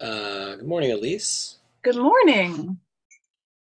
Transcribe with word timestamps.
Uh, 0.00 0.56
good 0.56 0.66
morning, 0.66 0.92
Elise. 0.92 1.58
Good 1.82 1.96
morning. 1.96 2.78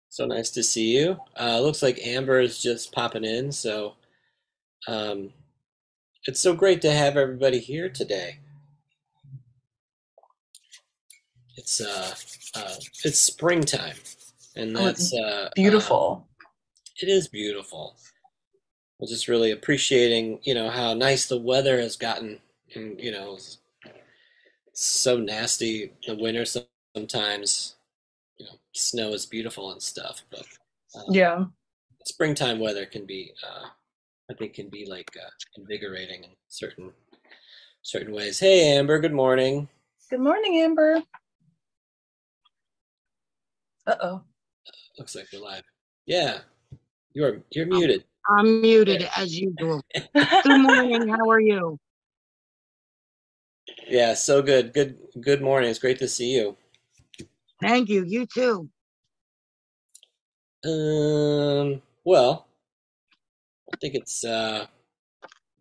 So 0.08 0.26
nice 0.26 0.50
to 0.50 0.62
see 0.62 0.96
you. 0.96 1.18
Uh, 1.38 1.60
looks 1.60 1.82
like 1.82 1.98
Amber 2.06 2.40
is 2.40 2.62
just 2.62 2.92
popping 2.92 3.24
in, 3.24 3.50
so 3.50 3.94
um, 4.86 5.32
it's 6.26 6.40
so 6.40 6.54
great 6.54 6.82
to 6.82 6.92
have 6.92 7.16
everybody 7.16 7.58
here 7.58 7.88
today. 7.88 8.38
It's 11.56 11.80
uh, 11.80 12.14
uh, 12.54 12.74
it's 13.04 13.18
springtime, 13.18 13.96
and 14.56 14.76
Oh, 14.76 14.84
that's 14.84 15.14
uh, 15.14 15.16
uh, 15.18 15.50
beautiful. 15.54 16.28
it 17.00 17.08
is 17.08 17.28
beautiful. 17.28 17.96
We're 18.98 19.08
just 19.08 19.28
really 19.28 19.50
appreciating, 19.50 20.40
you 20.44 20.54
know, 20.54 20.70
how 20.70 20.94
nice 20.94 21.26
the 21.26 21.38
weather 21.38 21.78
has 21.80 21.96
gotten, 21.96 22.38
and 22.74 23.00
you 23.00 23.12
know, 23.12 23.38
so 24.72 25.18
nasty 25.18 25.92
the 26.06 26.14
winter 26.14 26.44
sometimes. 26.96 27.76
You 28.38 28.46
know, 28.46 28.52
snow 28.72 29.12
is 29.12 29.26
beautiful 29.26 29.72
and 29.72 29.82
stuff, 29.82 30.22
but 30.30 30.44
um, 30.96 31.04
Yeah. 31.14 31.44
springtime 32.04 32.58
weather 32.58 32.86
can 32.86 33.06
be, 33.06 33.32
uh, 33.46 33.68
I 34.30 34.34
think, 34.34 34.54
can 34.54 34.68
be 34.68 34.86
like 34.86 35.10
uh, 35.16 35.28
invigorating 35.56 36.24
in 36.24 36.30
certain 36.48 36.92
certain 37.82 38.12
ways. 38.14 38.38
Hey, 38.38 38.76
Amber. 38.76 38.98
Good 38.98 39.12
morning. 39.12 39.68
Good 40.10 40.20
morning, 40.20 40.58
Amber. 40.60 41.02
Uh-oh. 43.86 44.22
Looks 44.98 45.14
like 45.14 45.26
we're 45.32 45.40
live. 45.40 45.64
Yeah, 46.06 46.38
you're 47.14 47.42
you're 47.50 47.66
muted. 47.66 48.04
I'm 48.28 48.60
muted 48.60 49.08
as 49.16 49.38
usual. 49.38 49.82
Good 50.14 50.60
morning. 50.60 51.08
How 51.08 51.28
are 51.28 51.40
you? 51.40 51.78
Yeah, 53.92 54.14
so 54.14 54.40
good. 54.40 54.72
Good 54.72 54.96
good 55.20 55.42
morning. 55.42 55.68
It's 55.68 55.78
great 55.78 55.98
to 55.98 56.08
see 56.08 56.34
you. 56.34 56.56
Thank 57.60 57.90
you. 57.90 58.02
You 58.06 58.24
too. 58.24 58.70
Um, 60.64 61.82
well, 62.02 62.46
I 63.70 63.76
think 63.82 63.94
it's 63.94 64.24
uh 64.24 64.64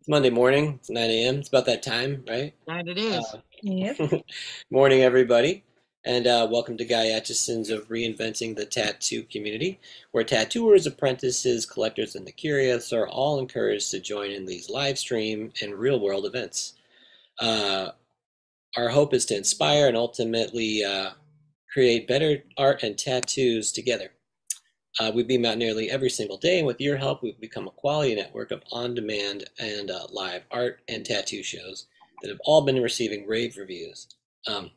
it's 0.00 0.08
Monday 0.08 0.30
morning. 0.30 0.78
It's 0.80 0.88
9 0.88 1.10
a.m. 1.10 1.40
It's 1.40 1.50
about 1.50 1.66
that 1.66 1.82
time, 1.82 2.24
right? 2.26 2.54
That 2.66 2.88
it 2.88 2.96
is. 2.96 3.22
Uh, 3.34 3.40
Yep. 3.64 4.24
morning, 4.70 5.02
everybody, 5.02 5.62
and 6.06 6.26
uh, 6.26 6.48
welcome 6.50 6.78
to 6.78 6.86
Guy 6.86 7.08
Aitchison's 7.08 7.68
of 7.68 7.86
Reinventing 7.88 8.56
the 8.56 8.64
Tattoo 8.64 9.24
Community, 9.24 9.78
where 10.12 10.24
tattooers, 10.24 10.86
apprentices, 10.86 11.66
collectors, 11.66 12.16
and 12.16 12.26
the 12.26 12.32
curious 12.32 12.94
are 12.94 13.06
all 13.06 13.38
encouraged 13.38 13.90
to 13.90 14.00
join 14.00 14.30
in 14.30 14.46
these 14.46 14.70
live 14.70 14.98
stream 14.98 15.52
and 15.60 15.74
real 15.74 16.00
world 16.00 16.24
events. 16.24 16.74
Uh, 17.38 17.90
our 18.76 18.88
hope 18.88 19.14
is 19.14 19.26
to 19.26 19.36
inspire 19.36 19.88
and 19.88 19.96
ultimately 19.96 20.82
uh, 20.84 21.10
create 21.72 22.08
better 22.08 22.42
art 22.56 22.82
and 22.82 22.98
tattoos 22.98 23.72
together. 23.72 24.10
Uh, 25.00 25.10
we 25.14 25.22
beam 25.22 25.46
out 25.46 25.56
nearly 25.56 25.90
every 25.90 26.10
single 26.10 26.36
day, 26.36 26.58
and 26.58 26.66
with 26.66 26.80
your 26.80 26.96
help, 26.96 27.22
we've 27.22 27.40
become 27.40 27.66
a 27.66 27.72
quality 27.72 28.14
network 28.14 28.50
of 28.50 28.62
on 28.72 28.94
demand 28.94 29.44
and 29.58 29.90
uh, 29.90 30.06
live 30.10 30.42
art 30.50 30.80
and 30.88 31.04
tattoo 31.04 31.42
shows 31.42 31.86
that 32.20 32.28
have 32.28 32.40
all 32.44 32.62
been 32.62 32.82
receiving 32.82 33.26
rave 33.26 33.56
reviews. 33.56 34.08
Um, 34.46 34.70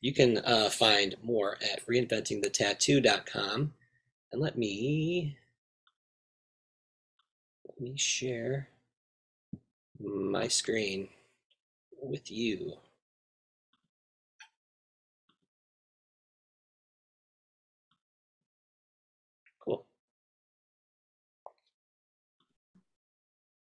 you 0.00 0.12
can 0.12 0.38
uh, 0.38 0.68
find 0.70 1.14
more 1.22 1.56
at 1.72 1.86
reinventingthetattoo.com. 1.86 3.72
And 4.32 4.42
let 4.42 4.58
me 4.58 5.36
let 7.66 7.80
me 7.80 7.96
share 7.96 8.68
my 9.98 10.48
screen 10.48 11.08
with 12.02 12.30
you. 12.30 12.74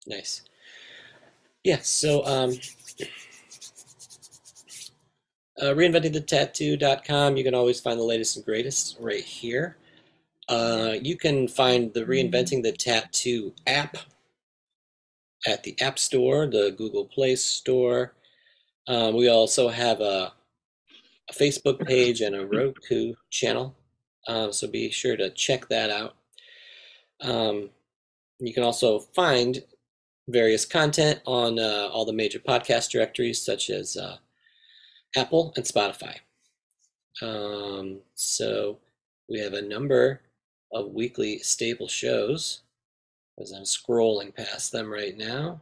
Nice. 0.06 0.41
Yeah, 1.64 1.80
so 1.81 2.25
um, 2.25 2.52
uh, 5.62 5.74
reinventingthetattoo.com, 5.74 7.38
you 7.38 7.44
can 7.44 7.56
always 7.56 7.80
find 7.80 8.00
the 8.00 8.03
latest 8.03 8.36
and 8.36 8.46
greatest 8.46 8.97
right 9.00 9.24
here. 9.24 9.78
Uh, 10.50 10.96
you 11.02 11.16
can 11.16 11.47
find 11.47 11.94
the 11.94 12.03
Reinventing 12.03 12.64
the 12.64 12.74
Tattoo 12.74 13.53
app 13.66 13.96
at 15.47 15.64
the 15.64 15.80
App 15.80 15.97
Store, 15.97 16.47
the 16.47 16.74
Google 16.78 17.06
Play 17.06 17.35
Store. 17.35 18.14
Um, 18.88 19.16
we 19.16 19.30
also 19.30 19.70
have 19.70 20.02
a, 20.02 20.34
a 21.30 21.34
Facebook 21.34 21.85
page 21.88 22.20
and 22.20 22.35
a 22.35 22.46
Roku 22.46 23.14
channel, 23.30 23.74
um, 24.28 24.52
so 24.52 24.68
be 24.68 24.91
sure 24.91 25.16
to 25.16 25.30
check 25.30 25.70
that 25.70 25.90
out. 25.90 26.16
Um, 27.22 27.70
you 28.40 28.53
can 28.53 28.64
also 28.64 29.00
find 29.00 29.64
various 30.28 30.66
content 30.66 31.19
on 31.25 31.59
uh, 31.59 31.89
all 31.91 32.06
the 32.06 32.13
major 32.13 32.39
podcast 32.39 32.91
directories, 32.91 33.44
such 33.44 33.69
as 33.69 33.97
uh, 33.97 34.17
Apple 35.16 35.53
and 35.56 35.66
Spotify. 35.66 36.17
Um, 37.22 38.00
so 38.16 38.79
we 39.29 39.39
have 39.39 39.53
a 39.53 39.61
number 39.61 40.22
of 40.72 40.91
weekly 40.91 41.39
stable 41.39 41.88
shows 41.88 42.61
as 43.39 43.51
I'm 43.51 43.63
scrolling 43.63 44.35
past 44.35 44.72
them 44.72 44.91
right 44.91 45.17
now. 45.17 45.61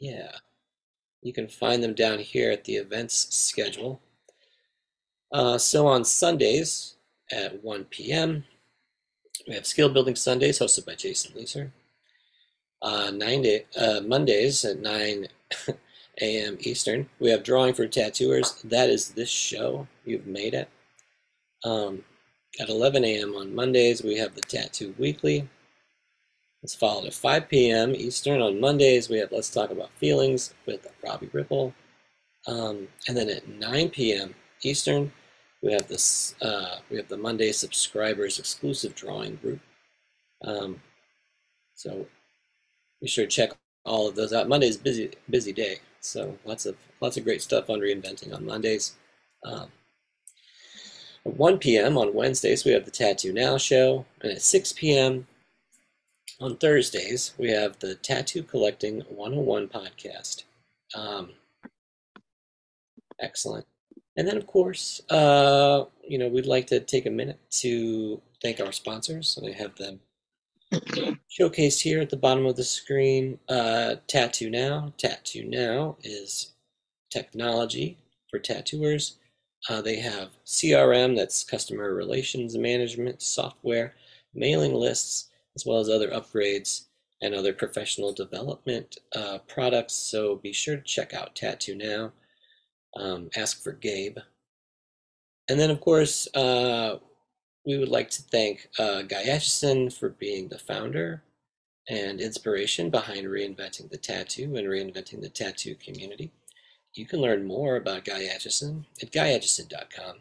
Yeah, 0.00 0.32
you 1.22 1.32
can 1.32 1.48
find 1.48 1.82
them 1.82 1.94
down 1.94 2.18
here 2.18 2.50
at 2.50 2.64
the 2.64 2.76
events 2.76 3.34
schedule. 3.34 4.00
Uh, 5.32 5.58
so 5.58 5.86
on 5.86 6.04
Sundays 6.04 6.96
at 7.30 7.62
1 7.62 7.84
p.m., 7.84 8.44
we 9.50 9.56
have 9.56 9.66
Skill 9.66 9.88
Building 9.88 10.14
Sundays 10.14 10.60
hosted 10.60 10.86
by 10.86 10.94
Jason 10.94 11.32
Leeser. 11.36 11.72
Uh, 12.80 13.10
nine 13.10 13.42
day, 13.42 13.66
uh, 13.76 14.00
Mondays 14.00 14.64
at 14.64 14.78
9 14.78 15.26
a.m. 16.20 16.56
Eastern, 16.60 17.08
we 17.18 17.30
have 17.30 17.42
Drawing 17.42 17.74
for 17.74 17.88
Tattooers. 17.88 18.62
That 18.62 18.88
is 18.88 19.08
this 19.08 19.28
show. 19.28 19.88
You've 20.04 20.28
made 20.28 20.54
it. 20.54 20.68
Um, 21.64 22.04
at 22.60 22.68
11 22.68 23.04
a.m. 23.04 23.34
on 23.34 23.52
Mondays, 23.52 24.04
we 24.04 24.16
have 24.18 24.36
the 24.36 24.40
Tattoo 24.40 24.94
Weekly. 24.98 25.48
It's 26.62 26.76
followed 26.76 27.06
at 27.06 27.14
5 27.14 27.48
p.m. 27.48 27.92
Eastern 27.96 28.40
on 28.40 28.60
Mondays. 28.60 29.08
We 29.08 29.18
have 29.18 29.32
Let's 29.32 29.50
Talk 29.50 29.70
About 29.70 29.90
Feelings 29.98 30.54
with 30.64 30.86
Robbie 31.02 31.30
Ripple. 31.32 31.74
Um, 32.46 32.86
and 33.08 33.16
then 33.16 33.28
at 33.28 33.48
9 33.48 33.88
p.m. 33.90 34.32
Eastern, 34.62 35.10
we 35.62 35.72
have 35.72 35.88
this. 35.88 36.34
Uh, 36.40 36.76
we 36.90 36.96
have 36.96 37.08
the 37.08 37.16
Monday 37.16 37.52
subscribers 37.52 38.38
exclusive 38.38 38.94
drawing 38.94 39.36
group. 39.36 39.60
Um, 40.42 40.80
so 41.74 42.06
be 43.00 43.08
sure 43.08 43.24
to 43.24 43.30
check 43.30 43.50
all 43.84 44.08
of 44.08 44.14
those 44.14 44.32
out. 44.32 44.48
Monday's 44.48 44.76
busy 44.76 45.10
busy 45.28 45.52
day, 45.52 45.78
so 46.00 46.38
lots 46.44 46.66
of 46.66 46.76
lots 47.00 47.16
of 47.16 47.24
great 47.24 47.42
stuff 47.42 47.68
on 47.70 47.80
reinventing 47.80 48.34
on 48.34 48.44
Mondays. 48.44 48.94
Um, 49.44 49.68
at 51.26 51.34
1 51.36 51.58
p.m. 51.58 51.98
on 51.98 52.14
Wednesdays, 52.14 52.64
we 52.64 52.72
have 52.72 52.84
the 52.84 52.90
Tattoo 52.90 53.32
Now 53.32 53.58
show, 53.58 54.06
and 54.22 54.32
at 54.32 54.42
6 54.42 54.72
p.m. 54.72 55.26
on 56.40 56.56
Thursdays, 56.56 57.34
we 57.38 57.50
have 57.50 57.78
the 57.78 57.94
Tattoo 57.96 58.42
Collecting 58.42 59.00
101 59.08 59.68
podcast. 59.68 60.44
Um, 60.94 61.30
excellent. 63.20 63.66
And 64.16 64.26
then, 64.26 64.36
of 64.36 64.46
course, 64.46 65.00
uh, 65.10 65.84
you 66.06 66.18
know, 66.18 66.28
we'd 66.28 66.46
like 66.46 66.66
to 66.68 66.80
take 66.80 67.06
a 67.06 67.10
minute 67.10 67.38
to 67.60 68.20
thank 68.42 68.60
our 68.60 68.72
sponsors. 68.72 69.36
And 69.36 69.48
I 69.48 69.56
have 69.56 69.76
them 69.76 70.00
showcased 71.30 71.80
here 71.80 72.00
at 72.00 72.10
the 72.10 72.16
bottom 72.16 72.46
of 72.46 72.56
the 72.56 72.64
screen. 72.64 73.38
Uh, 73.48 73.96
Tattoo 74.06 74.50
Now. 74.50 74.92
Tattoo 74.98 75.44
Now 75.44 75.96
is 76.02 76.52
technology 77.10 77.98
for 78.30 78.38
tattooers. 78.38 79.16
Uh, 79.68 79.82
they 79.82 79.96
have 79.96 80.30
CRM, 80.46 81.16
that's 81.16 81.44
customer 81.44 81.94
relations 81.94 82.56
management 82.56 83.20
software, 83.20 83.94
mailing 84.34 84.72
lists, 84.72 85.28
as 85.54 85.66
well 85.66 85.78
as 85.78 85.88
other 85.88 86.10
upgrades 86.10 86.86
and 87.20 87.34
other 87.34 87.52
professional 87.52 88.12
development 88.12 88.96
uh, 89.14 89.38
products. 89.46 89.94
So 89.94 90.36
be 90.36 90.52
sure 90.52 90.76
to 90.76 90.82
check 90.82 91.12
out 91.12 91.34
Tattoo 91.34 91.74
Now. 91.74 92.12
Um, 92.96 93.30
ask 93.36 93.62
for 93.62 93.72
Gabe. 93.72 94.18
And 95.48 95.58
then, 95.58 95.70
of 95.70 95.80
course, 95.80 96.28
uh, 96.34 96.98
we 97.66 97.78
would 97.78 97.88
like 97.88 98.10
to 98.10 98.22
thank 98.22 98.68
uh, 98.78 99.02
Guy 99.02 99.24
Aitchison 99.24 99.92
for 99.92 100.10
being 100.10 100.48
the 100.48 100.58
founder 100.58 101.22
and 101.88 102.20
inspiration 102.20 102.90
behind 102.90 103.26
reinventing 103.26 103.90
the 103.90 103.96
tattoo 103.96 104.56
and 104.56 104.68
reinventing 104.68 105.20
the 105.20 105.28
tattoo 105.28 105.74
community. 105.74 106.30
You 106.94 107.06
can 107.06 107.20
learn 107.20 107.46
more 107.46 107.76
about 107.76 108.04
Guy 108.04 108.22
Aitchison 108.22 108.84
at 109.02 109.12
guyaitchison.com, 109.12 110.16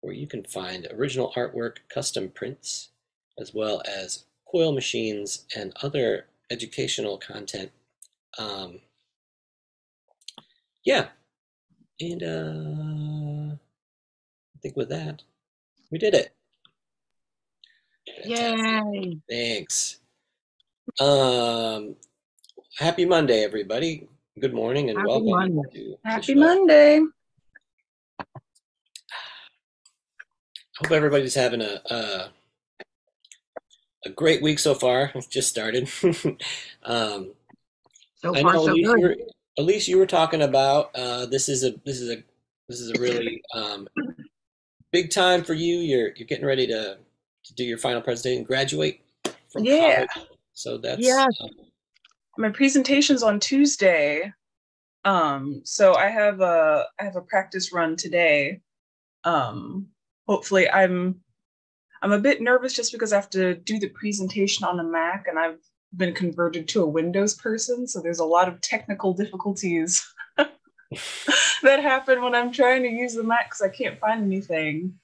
where 0.00 0.14
you 0.14 0.26
can 0.26 0.44
find 0.44 0.86
original 0.92 1.32
artwork, 1.36 1.78
custom 1.88 2.30
prints, 2.30 2.90
as 3.38 3.52
well 3.54 3.82
as 3.86 4.24
coil 4.50 4.72
machines 4.72 5.44
and 5.56 5.72
other 5.82 6.26
educational 6.50 7.18
content. 7.18 7.70
Um, 8.38 8.80
yeah, 10.84 11.08
And 12.00 12.22
uh, 12.22 13.54
I 13.54 14.58
think 14.62 14.76
with 14.76 14.88
that, 14.90 15.22
we 15.90 15.98
did 15.98 16.14
it. 16.14 16.32
Fantastic. 18.22 18.94
Yay. 18.94 19.18
Thanks. 19.28 19.98
Um, 21.00 21.96
happy 22.78 23.04
Monday, 23.04 23.42
everybody. 23.42 24.08
Good 24.40 24.54
morning 24.54 24.90
and 24.90 24.98
Happy 24.98 25.08
welcome 25.08 25.30
Monday. 25.30 25.68
to 25.72 25.98
Happy. 26.04 26.34
Monday. 26.34 27.00
Hope 30.78 30.92
everybody's 30.92 31.34
having 31.34 31.60
a 31.60 31.80
a, 31.90 32.28
a 34.06 34.10
great 34.10 34.40
week 34.40 34.60
so 34.60 34.74
far. 34.74 35.10
It's 35.16 35.26
just 35.26 35.48
started. 35.48 35.90
um, 36.84 37.32
So 38.22 38.32
far, 38.34 38.54
so 38.54 38.74
good. 38.76 39.18
Elise, 39.58 39.88
you 39.88 39.98
were 39.98 40.06
talking 40.06 40.42
about 40.42 40.90
uh, 40.94 41.26
this 41.26 41.48
is 41.48 41.64
a 41.64 41.74
this 41.84 42.00
is 42.00 42.10
a 42.10 42.22
this 42.68 42.80
is 42.80 42.90
a 42.92 43.00
really 43.00 43.42
um, 43.54 43.88
big 44.92 45.10
time 45.10 45.42
for 45.42 45.54
you. 45.54 45.78
You're 45.78 46.12
you're 46.14 46.28
getting 46.28 46.46
ready 46.46 46.66
to, 46.68 46.96
to 47.44 47.54
do 47.54 47.64
your 47.64 47.78
final 47.78 48.00
presentation, 48.00 48.44
graduate 48.44 49.00
from 49.48 49.64
Yeah. 49.64 50.06
college. 50.06 50.28
So 50.52 50.78
that's 50.78 51.00
yeah. 51.00 51.26
um, 51.40 51.50
My 52.38 52.50
presentation's 52.50 53.22
on 53.22 53.40
Tuesday. 53.40 54.32
Um, 55.04 55.62
so 55.64 55.94
I 55.94 56.08
have 56.08 56.40
a 56.40 56.86
I 57.00 57.04
have 57.04 57.16
a 57.16 57.20
practice 57.22 57.72
run 57.72 57.96
today. 57.96 58.60
Um, 59.24 59.88
hopefully 60.28 60.70
I'm 60.70 61.20
I'm 62.00 62.12
a 62.12 62.18
bit 62.20 62.40
nervous 62.40 62.74
just 62.74 62.92
because 62.92 63.12
I 63.12 63.16
have 63.16 63.30
to 63.30 63.56
do 63.56 63.80
the 63.80 63.88
presentation 63.88 64.64
on 64.64 64.78
a 64.78 64.84
Mac 64.84 65.26
and 65.26 65.36
I've 65.36 65.58
been 65.96 66.14
converted 66.14 66.68
to 66.68 66.82
a 66.82 66.88
Windows 66.88 67.34
person, 67.34 67.86
so 67.86 68.00
there's 68.00 68.18
a 68.18 68.24
lot 68.24 68.48
of 68.48 68.60
technical 68.60 69.14
difficulties 69.14 70.06
that 70.36 71.82
happen 71.82 72.22
when 72.22 72.34
I'm 72.34 72.52
trying 72.52 72.82
to 72.82 72.88
use 72.88 73.14
the 73.14 73.24
Mac 73.24 73.46
because 73.46 73.62
I 73.62 73.68
can't 73.68 73.98
find 73.98 74.24
anything. 74.24 74.94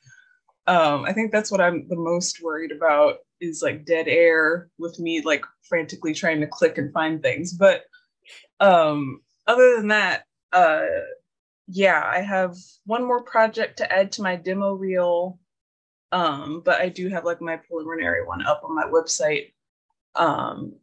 Um, 0.66 1.04
I 1.04 1.12
think 1.12 1.32
that's 1.32 1.50
what 1.50 1.60
I'm 1.60 1.88
the 1.88 1.96
most 1.96 2.42
worried 2.42 2.72
about 2.72 3.16
is 3.40 3.62
like 3.62 3.84
dead 3.84 4.08
air 4.08 4.68
with 4.78 4.98
me 4.98 5.20
like 5.20 5.44
frantically 5.68 6.14
trying 6.14 6.40
to 6.40 6.46
click 6.46 6.78
and 6.78 6.92
find 6.92 7.22
things. 7.22 7.52
But 7.52 7.84
um, 8.60 9.20
other 9.46 9.76
than 9.76 9.88
that, 9.88 10.24
uh, 10.52 10.86
yeah, 11.66 12.02
I 12.04 12.20
have 12.20 12.56
one 12.86 13.06
more 13.06 13.22
project 13.22 13.78
to 13.78 13.92
add 13.92 14.12
to 14.12 14.22
my 14.22 14.36
demo 14.36 14.72
reel. 14.72 15.38
Um, 16.12 16.62
but 16.64 16.80
I 16.80 16.88
do 16.88 17.08
have 17.08 17.24
like 17.24 17.40
my 17.40 17.56
preliminary 17.56 18.24
one 18.26 18.46
up 18.46 18.62
on 18.64 18.74
my 18.74 18.84
website 18.84 19.52
um, 20.16 20.74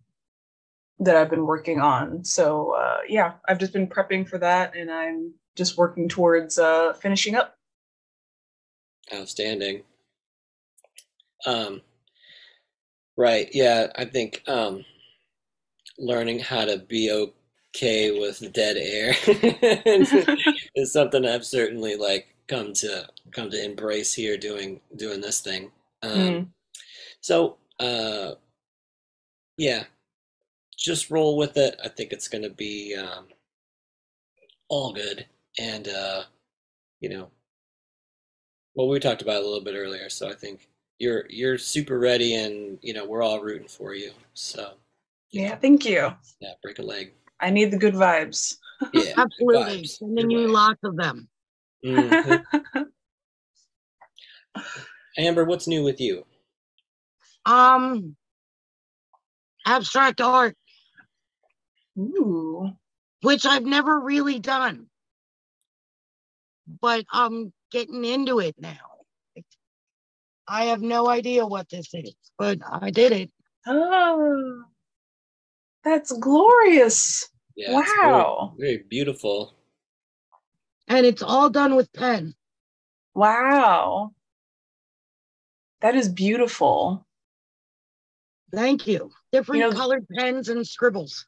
that 0.99 1.15
I've 1.15 1.29
been 1.29 1.45
working 1.45 1.79
on. 1.79 2.23
So 2.23 2.75
uh, 2.75 2.99
yeah, 3.07 3.33
I've 3.47 3.59
just 3.59 3.73
been 3.73 3.87
prepping 3.87 4.27
for 4.27 4.37
that, 4.37 4.75
and 4.75 4.91
I'm 4.91 5.33
just 5.55 5.77
working 5.77 6.07
towards 6.07 6.57
uh, 6.57 6.93
finishing 6.93 7.35
up. 7.35 7.55
outstanding. 9.13 9.83
Um, 11.45 11.81
right. 13.17 13.49
Yeah, 13.51 13.87
I 13.95 14.05
think 14.05 14.43
um, 14.47 14.85
learning 15.97 16.39
how 16.39 16.65
to 16.65 16.77
be 16.77 17.11
okay 17.11 18.19
with 18.19 18.51
dead 18.53 18.77
air 18.77 19.15
is 20.75 20.93
something 20.93 21.25
I've 21.25 21.45
certainly 21.45 21.95
like 21.95 22.27
come 22.47 22.73
to 22.73 23.07
come 23.31 23.49
to 23.49 23.63
embrace 23.63 24.13
here 24.13 24.37
doing 24.37 24.81
doing 24.95 25.21
this 25.21 25.41
thing. 25.41 25.71
Um, 26.03 26.11
Mm. 26.11 26.47
So, 27.21 27.57
uh, 27.79 28.33
yeah, 29.61 29.83
just 30.75 31.11
roll 31.11 31.37
with 31.37 31.55
it. 31.55 31.79
I 31.85 31.87
think 31.87 32.11
it's 32.11 32.27
going 32.27 32.43
to 32.43 32.49
be 32.49 32.95
um, 32.95 33.27
all 34.69 34.91
good. 34.91 35.27
And, 35.59 35.87
uh, 35.87 36.23
you 36.99 37.09
know, 37.09 37.29
well, 38.73 38.87
we 38.87 38.99
talked 38.99 39.21
about 39.21 39.35
it 39.37 39.43
a 39.43 39.47
little 39.47 39.63
bit 39.63 39.75
earlier, 39.75 40.09
so 40.09 40.27
I 40.29 40.33
think 40.33 40.67
you're 40.97 41.25
you're 41.29 41.57
super 41.59 41.99
ready, 41.99 42.35
and 42.35 42.79
you 42.81 42.93
know 42.93 43.05
we're 43.05 43.21
all 43.21 43.41
rooting 43.41 43.67
for 43.67 43.93
you. 43.93 44.11
So, 44.33 44.75
you 45.29 45.41
Yeah, 45.43 45.57
thank 45.57 45.83
you. 45.85 46.13
yeah, 46.39 46.53
break 46.63 46.79
a 46.79 46.81
leg. 46.81 47.11
I 47.41 47.49
need 47.49 47.69
the 47.71 47.77
good 47.77 47.93
vibes. 47.95 48.55
Yeah, 48.93 49.13
good 49.15 49.21
Absolutely. 49.21 49.81
vibes. 49.83 49.87
Sending 49.89 50.29
Good 50.29 50.31
you 50.31 50.47
vibes. 50.47 50.53
lots 50.53 50.79
of 50.83 50.95
them. 50.95 51.29
Mhm. 51.85 52.43
Amber, 55.17 55.43
what's 55.45 55.67
new 55.67 55.83
with 55.83 55.99
you? 56.01 56.25
Um, 57.45 58.15
abstract 59.65 60.21
art, 60.21 60.55
Ooh. 61.97 62.71
which 63.21 63.45
I've 63.45 63.65
never 63.65 63.99
really 63.99 64.39
done, 64.39 64.87
but 66.81 67.05
I'm 67.11 67.53
getting 67.71 68.05
into 68.05 68.39
it 68.39 68.55
now. 68.59 68.77
I 70.47 70.65
have 70.65 70.81
no 70.81 71.07
idea 71.07 71.45
what 71.45 71.69
this 71.69 71.93
is, 71.93 72.13
but 72.37 72.59
I 72.69 72.91
did 72.91 73.11
it. 73.11 73.31
Oh, 73.65 74.63
that's 75.83 76.11
glorious. 76.11 77.29
Yeah, 77.55 77.79
it's 77.79 77.91
very- 77.91 78.11
wow. 78.11 78.55
very 78.57 78.77
beautiful. 78.89 79.55
And 80.87 81.05
it's 81.05 81.21
all 81.21 81.49
done 81.49 81.75
with 81.75 81.91
pen. 81.93 82.35
Wow. 83.13 84.13
That 85.81 85.95
is 85.95 86.09
beautiful. 86.09 87.07
Thank 88.53 88.87
you. 88.87 89.11
Different 89.31 89.61
know- 89.61 89.71
colored 89.71 90.05
pens 90.09 90.49
and 90.49 90.67
scribbles. 90.67 91.25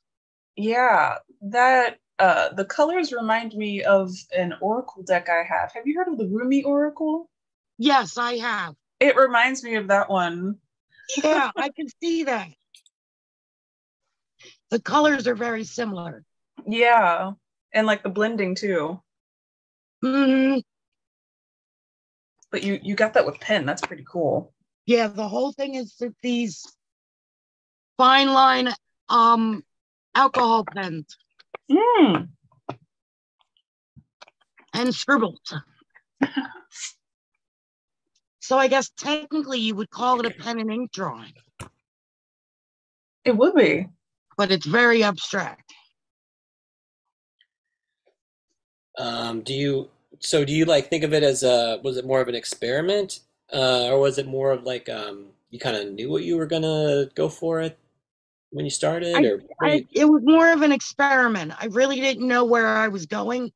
Yeah, 0.55 1.15
that 1.41 1.97
uh 2.19 2.53
the 2.53 2.65
colors 2.65 3.11
remind 3.11 3.53
me 3.55 3.83
of 3.83 4.11
an 4.35 4.53
oracle 4.61 5.03
deck 5.03 5.29
I 5.29 5.43
have. 5.43 5.71
Have 5.73 5.87
you 5.87 5.97
heard 5.97 6.07
of 6.09 6.17
the 6.17 6.27
Rumi 6.27 6.63
Oracle? 6.63 7.29
Yes, 7.77 8.17
I 8.17 8.33
have. 8.37 8.75
It 8.99 9.15
reminds 9.15 9.63
me 9.63 9.75
of 9.75 9.87
that 9.87 10.09
one. 10.09 10.57
Yeah, 11.23 11.49
I 11.55 11.69
can 11.75 11.87
see 12.01 12.25
that. 12.25 12.49
The 14.69 14.79
colors 14.79 15.27
are 15.27 15.35
very 15.35 15.63
similar. 15.63 16.23
Yeah. 16.67 17.31
And 17.73 17.87
like 17.87 18.03
the 18.03 18.09
blending 18.09 18.53
too. 18.55 19.01
hmm 20.01 20.57
But 22.51 22.63
you 22.63 22.79
you 22.83 22.95
got 22.95 23.13
that 23.15 23.25
with 23.25 23.39
pen. 23.39 23.65
That's 23.65 23.81
pretty 23.81 24.05
cool. 24.07 24.53
Yeah, 24.85 25.07
the 25.07 25.27
whole 25.27 25.51
thing 25.51 25.75
is 25.75 25.95
that 25.95 26.13
these 26.21 26.63
fine 27.97 28.31
line 28.33 28.69
um 29.09 29.63
alcohol 30.15 30.65
pens 30.65 31.17
Mm. 31.71 32.27
and 34.73 34.93
scribbles. 34.93 35.39
so 38.41 38.57
I 38.57 38.67
guess 38.67 38.89
technically 38.97 39.59
you 39.59 39.75
would 39.75 39.89
call 39.89 40.19
it 40.19 40.25
a 40.25 40.31
pen 40.31 40.59
and 40.59 40.69
ink 40.71 40.91
drawing, 40.91 41.33
It 43.23 43.37
would 43.37 43.55
be. 43.55 43.87
but 44.37 44.51
it's 44.51 44.65
very 44.65 45.03
abstract. 45.03 45.73
Um, 48.97 49.41
do 49.41 49.53
you 49.53 49.89
so 50.19 50.45
do 50.45 50.53
you 50.53 50.65
like 50.65 50.89
think 50.89 51.03
of 51.03 51.13
it 51.13 51.23
as 51.23 51.43
a 51.43 51.79
was 51.83 51.97
it 51.97 52.05
more 52.05 52.21
of 52.21 52.27
an 52.27 52.35
experiment 52.35 53.21
uh, 53.51 53.85
or 53.85 53.99
was 53.99 54.17
it 54.17 54.27
more 54.27 54.51
of 54.51 54.63
like 54.63 54.87
um, 54.89 55.27
you 55.49 55.59
kind 55.59 55.75
of 55.75 55.91
knew 55.93 56.09
what 56.11 56.23
you 56.23 56.37
were 56.37 56.45
gonna 56.45 57.05
go 57.15 57.27
for 57.29 57.61
it 57.61 57.77
when 58.53 58.65
you 58.65 58.71
started 58.71 59.15
I- 59.15 59.25
or 59.25 59.41
I, 59.61 59.73
you- 59.73 59.87
it 59.93 60.05
was 60.05 60.21
more 60.23 60.51
of 60.51 60.61
an 60.61 60.71
experiment. 60.71 61.53
I 61.59 61.65
really 61.67 61.99
didn't 61.99 62.27
know 62.27 62.45
where 62.45 62.67
I 62.67 62.87
was 62.87 63.07
going. 63.07 63.47
It 63.47 63.53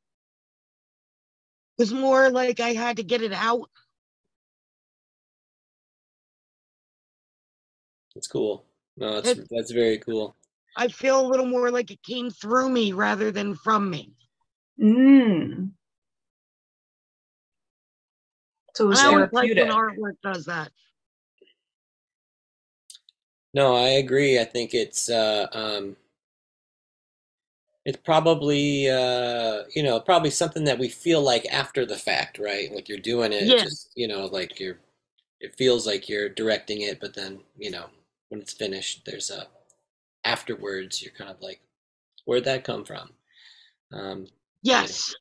was 1.77 1.93
more 1.93 2.29
like 2.31 2.59
I 2.59 2.69
had 2.73 2.97
to 2.97 3.03
get 3.03 3.21
it 3.21 3.31
out. 3.33 3.69
it's 8.15 8.27
cool. 8.27 8.65
No, 8.97 9.21
that's 9.21 9.37
It- 9.39 9.47
that's 9.51 9.69
very 9.71 9.99
cool. 9.99 10.35
I 10.75 10.87
feel 10.87 11.21
a 11.25 11.27
little 11.27 11.45
more 11.45 11.69
like 11.69 11.91
it 11.91 12.01
came 12.01 12.31
through 12.31 12.69
me 12.69 12.91
rather 12.93 13.31
than 13.31 13.53
from 13.55 13.89
me. 13.91 14.13
Mm. 14.81 15.71
So 18.75 18.85
it 18.85 18.87
was 18.87 18.99
I 18.99 19.05
always 19.07 19.29
like 19.31 19.49
therapeutic. 19.53 19.67
when 19.67 19.75
artwork 19.75 20.21
does 20.23 20.45
that. 20.45 20.71
No, 23.57 23.75
I 23.75 23.89
agree. 23.89 24.39
I 24.39 24.45
think 24.45 24.73
it's 24.75 25.09
uh, 25.09 25.47
um, 25.51 25.97
it's 27.85 27.97
probably 28.03 28.89
uh, 28.89 29.63
you 29.73 29.83
know 29.83 29.99
probably 29.99 30.29
something 30.29 30.63
that 30.65 30.79
we 30.79 30.89
feel 30.89 31.21
like 31.21 31.45
after 31.51 31.85
the 31.85 31.95
fact, 31.95 32.39
right? 32.39 32.71
Like 32.73 32.89
you're 32.89 32.97
doing 32.99 33.33
it, 33.33 33.57
Yeah. 33.57 33.63
just 33.63 33.91
you 33.95 34.07
know, 34.07 34.25
like 34.27 34.59
you're 34.59 34.77
it 35.41 35.55
feels 35.57 35.87
like 35.87 36.09
you're 36.09 36.29
directing 36.29 36.81
it, 36.81 36.99
but 36.99 37.15
then 37.15 37.41
you 37.57 37.71
know 37.71 37.87
when 38.29 38.41
it's 38.41 38.53
finished, 38.53 39.03
there's 39.05 39.31
a 39.31 39.47
afterwards. 40.25 41.03
You're 41.03 41.13
kind 41.13 41.31
of 41.31 41.41
like, 41.41 41.61
where'd 42.25 42.45
that 42.45 42.65
come 42.65 42.85
from? 42.85 43.11
Um, 43.93 44.27
Yes. 44.61 45.15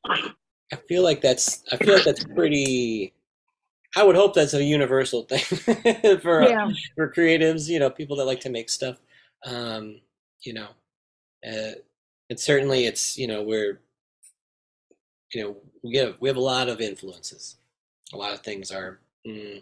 I 0.71 0.75
feel 0.75 1.03
like 1.03 1.21
that's 1.21 1.63
I 1.71 1.77
feel 1.77 1.93
like 1.93 2.03
that's 2.03 2.23
pretty. 2.35 3.13
I 3.95 4.03
would 4.03 4.15
hope 4.15 4.33
that's 4.33 4.53
a 4.53 4.63
universal 4.63 5.23
thing 5.23 5.39
for 6.19 6.43
uh, 6.43 6.49
Yeah. 6.49 6.71
for 6.95 7.11
creatives, 7.11 7.67
you 7.69 7.79
know, 7.79 7.89
people 7.89 8.17
that 8.17 8.25
like 8.25 8.41
to 8.41 8.49
make 8.49 8.69
stuff. 8.69 8.97
Um, 9.45 10.01
you 10.41 10.53
know, 10.53 10.67
uh, 11.47 11.73
and 12.29 12.39
certainly 12.39 12.85
it's 12.85 13.17
you 13.17 13.27
know 13.27 13.43
we're 13.43 13.81
you 15.33 15.43
know, 15.43 15.57
we 15.83 15.97
have 15.97 16.15
we 16.19 16.27
have 16.29 16.37
a 16.37 16.41
lot 16.41 16.69
of 16.69 16.81
influences. 16.81 17.57
A 18.13 18.17
lot 18.17 18.33
of 18.33 18.41
things 18.41 18.71
are 18.71 18.99
mm, 19.27 19.61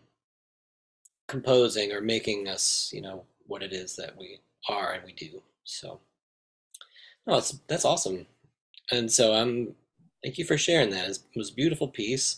composing 1.27 1.91
or 1.91 2.01
making 2.01 2.47
us, 2.47 2.91
you 2.93 3.01
know, 3.01 3.25
what 3.47 3.63
it 3.63 3.73
is 3.73 3.95
that 3.95 4.17
we 4.17 4.39
are 4.69 4.93
and 4.93 5.03
we 5.03 5.13
do. 5.13 5.41
So, 5.63 5.99
no, 7.27 7.37
it's 7.37 7.51
that's 7.67 7.85
awesome. 7.85 8.25
And 8.91 9.11
so 9.11 9.33
I'm 9.33 9.75
thank 10.23 10.37
you 10.37 10.45
for 10.45 10.57
sharing 10.57 10.89
that. 10.91 11.09
It 11.09 11.19
was 11.35 11.51
a 11.51 11.55
beautiful 11.55 11.87
piece. 11.87 12.37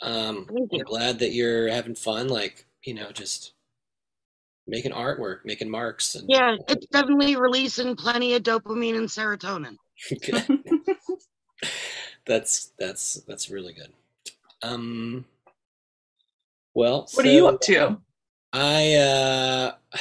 Um, 0.00 0.48
I'm 0.72 0.78
glad 0.78 1.18
that 1.18 1.32
you're 1.32 1.68
having 1.68 1.94
fun, 1.94 2.28
like 2.28 2.66
you 2.84 2.94
know, 2.94 3.10
just 3.10 3.52
making 4.66 4.92
artwork, 4.92 5.44
making 5.44 5.70
marks, 5.70 6.14
and 6.14 6.28
Yeah, 6.28 6.56
it's 6.68 6.86
definitely 6.86 7.36
releasing 7.36 7.96
plenty 7.96 8.34
of 8.34 8.42
dopamine 8.42 8.96
and 8.96 9.08
serotonin. 9.08 9.76
That's 12.26 12.72
that's 12.78 13.14
that's 13.26 13.50
really 13.50 13.72
good. 13.72 13.90
Um, 14.62 15.24
well, 16.74 17.08
What 17.14 17.26
are 17.26 17.30
you 17.30 17.48
up 17.48 17.60
to? 17.62 17.98
I 18.52 18.94
uh, 18.94 19.72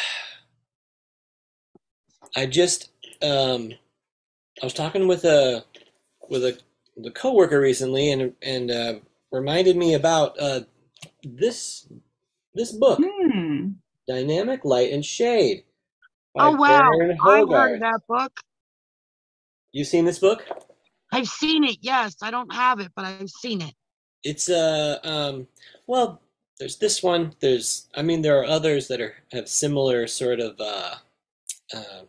I 2.35 2.45
just 2.45 2.89
um, 3.21 3.71
I 4.61 4.65
was 4.65 4.73
talking 4.73 5.07
with 5.07 5.23
a 5.23 5.63
with 6.29 6.43
a 6.43 6.59
the 6.97 7.11
coworker 7.11 7.61
recently, 7.61 8.11
and 8.11 8.33
and 8.41 8.71
uh, 8.71 8.93
reminded 9.31 9.77
me 9.77 9.93
about 9.93 10.39
uh, 10.39 10.61
this 11.23 11.87
this 12.53 12.71
book, 12.71 12.99
Hmm. 13.01 13.69
Dynamic 14.07 14.65
Light 14.65 14.91
and 14.91 15.05
Shade. 15.05 15.63
by 16.33 16.45
Oh 16.45 16.51
wow, 16.51 16.91
I've 17.23 17.49
heard 17.49 17.81
that 17.81 18.01
book. 18.07 18.31
You 19.71 19.83
seen 19.83 20.05
this 20.05 20.19
book? 20.19 20.45
I've 21.11 21.27
seen 21.27 21.63
it. 21.63 21.77
Yes, 21.81 22.15
I 22.21 22.31
don't 22.31 22.53
have 22.53 22.79
it, 22.79 22.91
but 22.95 23.05
I've 23.05 23.29
seen 23.29 23.61
it. 23.61 23.73
It's 24.23 24.49
uh 24.49 24.99
um 25.03 25.47
well 25.85 26.21
there's 26.59 26.77
this 26.77 27.03
one 27.03 27.33
there's 27.39 27.87
I 27.95 28.01
mean 28.01 28.21
there 28.21 28.39
are 28.39 28.45
others 28.45 28.87
that 28.87 28.99
are 28.99 29.13
have 29.31 29.47
similar 29.47 30.07
sort 30.07 30.39
of 30.39 30.59
uh, 30.59 30.95
uh 31.73 32.01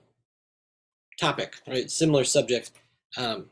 topic 1.20 1.56
right 1.66 1.90
similar 1.90 2.24
subject 2.24 2.70
um 3.16 3.50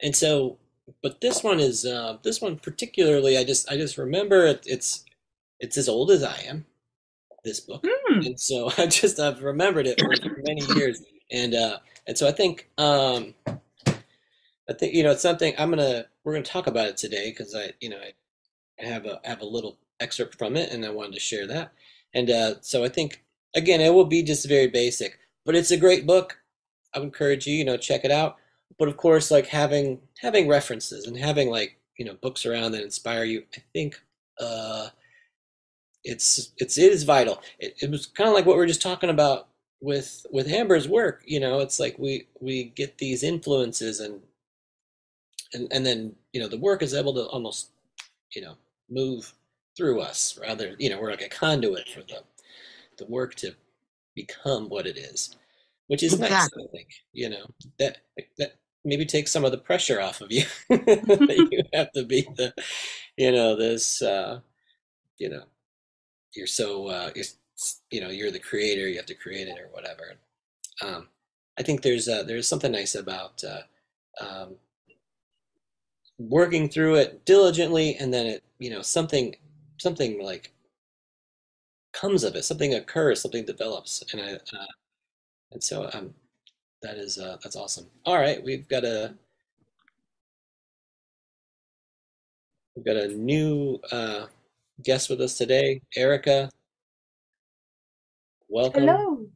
and 0.00 0.14
so 0.14 0.58
but 1.02 1.20
this 1.20 1.42
one 1.42 1.60
is 1.60 1.84
uh 1.84 2.18
this 2.22 2.40
one 2.40 2.56
particularly 2.56 3.36
I 3.36 3.44
just 3.44 3.70
I 3.70 3.76
just 3.76 3.98
remember 3.98 4.46
it, 4.46 4.62
it's 4.66 5.04
it's 5.60 5.76
as 5.76 5.88
old 5.88 6.10
as 6.10 6.22
I 6.22 6.38
am 6.46 6.66
this 7.44 7.60
book 7.60 7.86
Hmm. 8.16 8.20
and 8.24 8.38
so 8.40 8.70
I 8.78 8.86
just 8.86 9.18
I've 9.20 9.42
remembered 9.42 9.86
it 9.86 10.00
for 10.00 10.12
many 10.44 10.64
years, 10.74 11.02
and 11.30 11.54
uh, 11.54 11.78
and 12.06 12.16
so 12.16 12.26
I 12.26 12.32
think 12.32 12.68
um, 12.78 13.34
I 14.68 14.72
think 14.78 14.94
you 14.94 15.02
know 15.02 15.10
it's 15.12 15.22
something 15.22 15.54
I'm 15.58 15.70
gonna 15.70 16.06
we're 16.24 16.32
gonna 16.32 16.44
talk 16.44 16.66
about 16.66 16.88
it 16.88 16.96
today 16.96 17.30
because 17.30 17.54
I 17.54 17.72
you 17.80 17.88
know 17.88 17.98
I, 17.98 18.12
I 18.82 18.86
have 18.86 19.06
a 19.06 19.20
I 19.24 19.28
have 19.28 19.40
a 19.40 19.46
little 19.46 19.78
excerpt 20.00 20.36
from 20.38 20.56
it 20.56 20.70
and 20.72 20.84
I 20.84 20.90
wanted 20.90 21.14
to 21.14 21.20
share 21.20 21.46
that, 21.46 21.72
and 22.14 22.30
uh, 22.30 22.54
so 22.60 22.84
I 22.84 22.88
think 22.88 23.24
again 23.54 23.80
it 23.80 23.92
will 23.94 24.04
be 24.06 24.22
just 24.22 24.48
very 24.48 24.68
basic, 24.68 25.18
but 25.44 25.54
it's 25.54 25.70
a 25.70 25.76
great 25.76 26.06
book. 26.06 26.38
I 26.94 26.98
would 26.98 27.06
encourage 27.06 27.46
you 27.46 27.54
you 27.56 27.64
know 27.64 27.76
check 27.76 28.04
it 28.04 28.10
out, 28.10 28.36
but 28.78 28.88
of 28.88 28.96
course 28.96 29.30
like 29.30 29.46
having 29.46 30.00
having 30.20 30.48
references 30.48 31.06
and 31.06 31.16
having 31.16 31.50
like 31.50 31.78
you 31.98 32.04
know 32.04 32.14
books 32.14 32.46
around 32.46 32.72
that 32.72 32.82
inspire 32.82 33.24
you, 33.24 33.44
I 33.56 33.62
think. 33.72 34.00
Uh, 34.40 34.88
it's 36.04 36.52
it's 36.58 36.78
it 36.78 36.92
is 36.92 37.02
vital. 37.02 37.42
It, 37.58 37.74
it 37.82 37.90
was 37.90 38.06
kind 38.06 38.28
of 38.28 38.34
like 38.34 38.46
what 38.46 38.56
we 38.56 38.62
are 38.62 38.66
just 38.66 38.82
talking 38.82 39.10
about 39.10 39.48
with 39.80 40.24
with 40.30 40.48
Amber's 40.48 40.88
work. 40.88 41.22
You 41.26 41.40
know, 41.40 41.60
it's 41.60 41.80
like 41.80 41.98
we 41.98 42.28
we 42.40 42.64
get 42.64 42.98
these 42.98 43.22
influences 43.22 44.00
and 44.00 44.20
and 45.52 45.68
and 45.72 45.84
then 45.84 46.14
you 46.32 46.40
know 46.40 46.48
the 46.48 46.58
work 46.58 46.82
is 46.82 46.94
able 46.94 47.14
to 47.14 47.24
almost 47.24 47.70
you 48.34 48.42
know 48.42 48.54
move 48.88 49.32
through 49.76 50.00
us 50.00 50.38
rather 50.40 50.74
you 50.78 50.88
know 50.88 50.98
we're 50.98 51.10
like 51.10 51.22
a 51.22 51.28
conduit 51.28 51.88
for 51.88 52.00
the 52.00 52.22
the 52.98 53.06
work 53.06 53.34
to 53.34 53.52
become 54.14 54.68
what 54.68 54.86
it 54.86 54.96
is, 54.96 55.36
which 55.88 56.02
is 56.02 56.18
nice. 56.18 56.30
I 56.32 56.48
think 56.72 56.88
you 57.12 57.28
know 57.28 57.46
that 57.78 57.98
that 58.38 58.56
maybe 58.86 59.06
take 59.06 59.28
some 59.28 59.44
of 59.44 59.52
the 59.52 59.58
pressure 59.58 60.00
off 60.00 60.20
of 60.22 60.32
you. 60.32 60.44
That 60.68 61.48
you 61.52 61.62
have 61.74 61.92
to 61.92 62.04
be 62.04 62.22
the 62.36 62.54
you 63.16 63.32
know 63.32 63.56
this 63.56 64.02
uh, 64.02 64.40
you 65.18 65.30
know 65.30 65.44
you're 66.34 66.46
so 66.46 66.88
uh, 66.88 67.10
you're, 67.14 67.24
you 67.90 68.00
know 68.00 68.10
you're 68.10 68.30
the 68.32 68.38
creator 68.40 68.88
you 68.88 68.96
have 68.96 69.06
to 69.06 69.14
create 69.14 69.48
it 69.48 69.58
or 69.60 69.68
whatever. 69.72 70.16
Um, 70.82 71.08
i 71.58 71.62
think 71.62 71.82
there's 71.82 72.08
uh, 72.08 72.22
there's 72.24 72.48
something 72.48 72.72
nice 72.72 72.94
about 72.96 73.42
uh, 73.44 73.62
um, 74.24 74.56
working 76.18 76.68
through 76.68 76.94
it 76.96 77.24
diligently 77.24 77.96
and 77.96 78.12
then 78.12 78.26
it 78.26 78.44
you 78.58 78.70
know 78.70 78.82
something 78.82 79.34
something 79.78 80.22
like 80.22 80.52
comes 81.92 82.24
of 82.24 82.34
it 82.36 82.44
something 82.44 82.74
occurs 82.74 83.20
something 83.20 83.44
develops. 83.44 84.02
And 84.12 84.20
i 84.20 84.32
uh, 84.34 84.66
and 85.52 85.62
so 85.62 85.90
um 85.94 86.14
that 86.86 86.98
is 86.98 87.18
uh, 87.18 87.36
that's 87.42 87.56
awesome 87.56 87.86
all 88.04 88.16
right 88.16 88.42
we've 88.44 88.68
got 88.68 88.84
a 88.84 89.12
we've 92.76 92.84
got 92.84 92.96
a 92.96 93.08
new 93.08 93.80
uh, 93.90 94.26
guest 94.84 95.10
with 95.10 95.20
us 95.20 95.36
today 95.36 95.80
erica 95.96 96.48
welcome 98.48 98.86
Hello. 98.86 99.26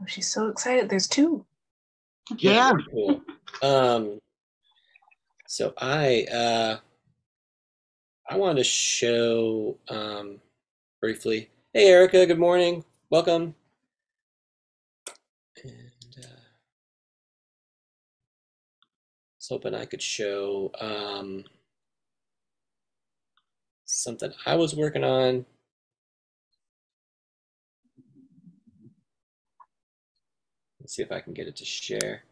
Oh, 0.00 0.06
she's 0.06 0.26
so 0.26 0.48
excited. 0.48 0.90
There's 0.90 1.06
two. 1.06 1.46
Yeah. 2.36 2.72
very 2.72 2.84
cool. 2.90 3.22
Um, 3.62 4.18
so 5.46 5.72
I 5.78 6.24
uh, 6.24 6.76
I 8.28 8.36
wanted 8.38 8.56
to 8.58 8.64
show 8.64 9.78
um, 9.88 10.40
briefly. 11.00 11.50
Hey, 11.74 11.88
Erica. 11.88 12.26
Good 12.26 12.38
morning. 12.38 12.84
Welcome. 13.10 13.54
And 15.64 16.16
uh, 16.18 16.28
I 16.28 16.56
was 19.38 19.48
hoping 19.50 19.74
I 19.74 19.86
could 19.86 20.02
show 20.02 20.72
um, 20.80 21.44
something 23.86 24.32
I 24.46 24.56
was 24.56 24.76
working 24.76 25.04
on. 25.04 25.46
Let's 30.80 30.96
see 30.96 31.02
if 31.02 31.12
I 31.12 31.20
can 31.20 31.34
get 31.34 31.48
it 31.48 31.56
to 31.56 31.64
share. 31.64 32.24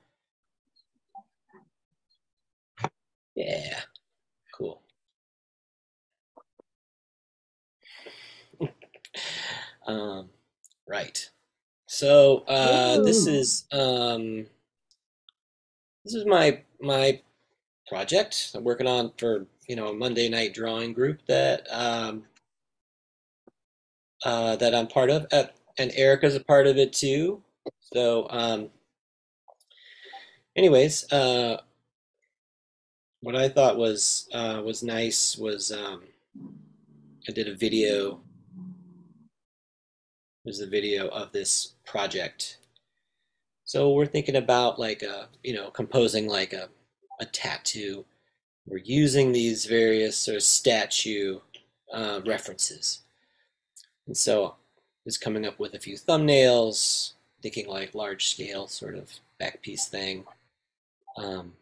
Yeah, 3.36 3.80
cool. 4.54 4.82
Um, 9.86 10.30
right. 10.86 11.30
So 11.86 12.44
uh, 12.46 13.02
this 13.02 13.26
is 13.26 13.64
um, 13.72 14.46
this 16.04 16.14
is 16.14 16.24
my 16.24 16.62
my 16.80 17.20
project 17.88 18.52
I'm 18.54 18.62
working 18.62 18.86
on 18.86 19.12
for 19.18 19.46
you 19.66 19.76
know 19.76 19.88
a 19.88 19.94
Monday 19.94 20.28
night 20.28 20.54
drawing 20.54 20.92
group 20.92 21.26
that 21.26 21.66
um, 21.70 22.24
uh, 24.24 24.56
that 24.56 24.74
I'm 24.74 24.86
part 24.86 25.10
of, 25.10 25.26
uh, 25.32 25.44
and 25.78 25.90
Erica's 25.94 26.36
a 26.36 26.44
part 26.44 26.66
of 26.66 26.76
it 26.76 26.92
too. 26.92 27.42
So, 27.92 28.26
um, 28.30 28.68
anyways, 30.56 31.10
uh, 31.12 31.60
what 33.20 33.36
I 33.36 33.48
thought 33.48 33.76
was 33.76 34.28
uh, 34.32 34.62
was 34.64 34.82
nice 34.82 35.36
was 35.36 35.72
um, 35.72 36.02
I 37.28 37.32
did 37.32 37.48
a 37.48 37.54
video. 37.54 38.20
There's 40.50 40.58
a 40.58 40.66
video 40.66 41.06
of 41.10 41.30
this 41.30 41.74
project. 41.86 42.58
So 43.62 43.92
we're 43.92 44.04
thinking 44.04 44.34
about 44.34 44.80
like 44.80 45.00
a 45.00 45.28
you 45.44 45.54
know 45.54 45.70
composing 45.70 46.26
like 46.26 46.52
a 46.52 46.68
a 47.20 47.24
tattoo. 47.26 48.04
We're 48.66 48.78
using 48.78 49.30
these 49.30 49.66
various 49.66 50.16
sort 50.16 50.38
of 50.38 50.42
statue 50.42 51.38
uh, 51.94 52.22
references, 52.26 53.02
and 54.08 54.16
so 54.16 54.56
just 55.06 55.20
coming 55.20 55.46
up 55.46 55.60
with 55.60 55.74
a 55.74 55.78
few 55.78 55.94
thumbnails, 55.96 57.12
thinking 57.42 57.68
like 57.68 57.94
large 57.94 58.26
scale 58.26 58.66
sort 58.66 58.96
of 58.96 59.08
back 59.38 59.62
piece 59.62 59.86
thing. 59.86 60.24
Um, 61.16 61.52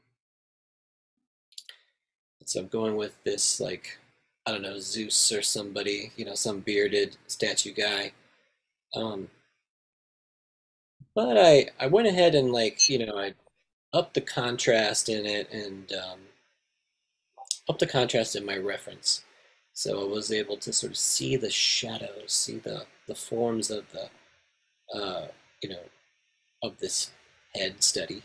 so 2.47 2.61
I'm 2.61 2.69
going 2.69 2.97
with 2.97 3.23
this 3.23 3.61
like 3.61 3.99
I 4.47 4.53
don't 4.53 4.63
know 4.63 4.79
Zeus 4.79 5.31
or 5.31 5.43
somebody, 5.43 6.11
you 6.17 6.25
know, 6.25 6.35
some 6.35 6.61
bearded 6.61 7.19
statue 7.27 7.75
guy. 7.75 8.13
Um, 8.95 9.29
but 11.15 11.37
I 11.39 11.69
I 11.81 11.87
went 11.89 12.09
ahead 12.09 12.35
and 12.35 12.53
like 12.53 12.89
you 12.89 13.05
know 13.05 13.19
I 13.19 13.35
upped 13.93 14.15
the 14.15 14.21
contrast 14.21 15.09
in 15.09 15.27
it 15.27 15.51
and 15.53 15.93
um, 15.93 16.21
upped 17.69 17.81
the 17.81 17.87
contrast 17.87 18.37
in 18.37 18.45
my 18.47 18.57
reference, 18.57 19.25
so 19.73 20.03
I 20.03 20.05
was 20.09 20.33
able 20.33 20.57
to 20.59 20.73
sort 20.73 20.93
of 20.93 20.99
see 20.99 21.37
the 21.37 21.51
shadows, 21.51 22.33
see 22.33 22.59
the 22.59 22.87
the 23.07 23.15
forms 23.15 23.71
of 23.71 23.85
the 23.93 24.11
uh, 24.95 25.27
you 25.63 25.71
know, 25.71 25.81
of 26.63 26.79
this 26.79 27.11
head 27.55 27.83
study. 27.83 28.23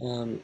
Um, 0.00 0.40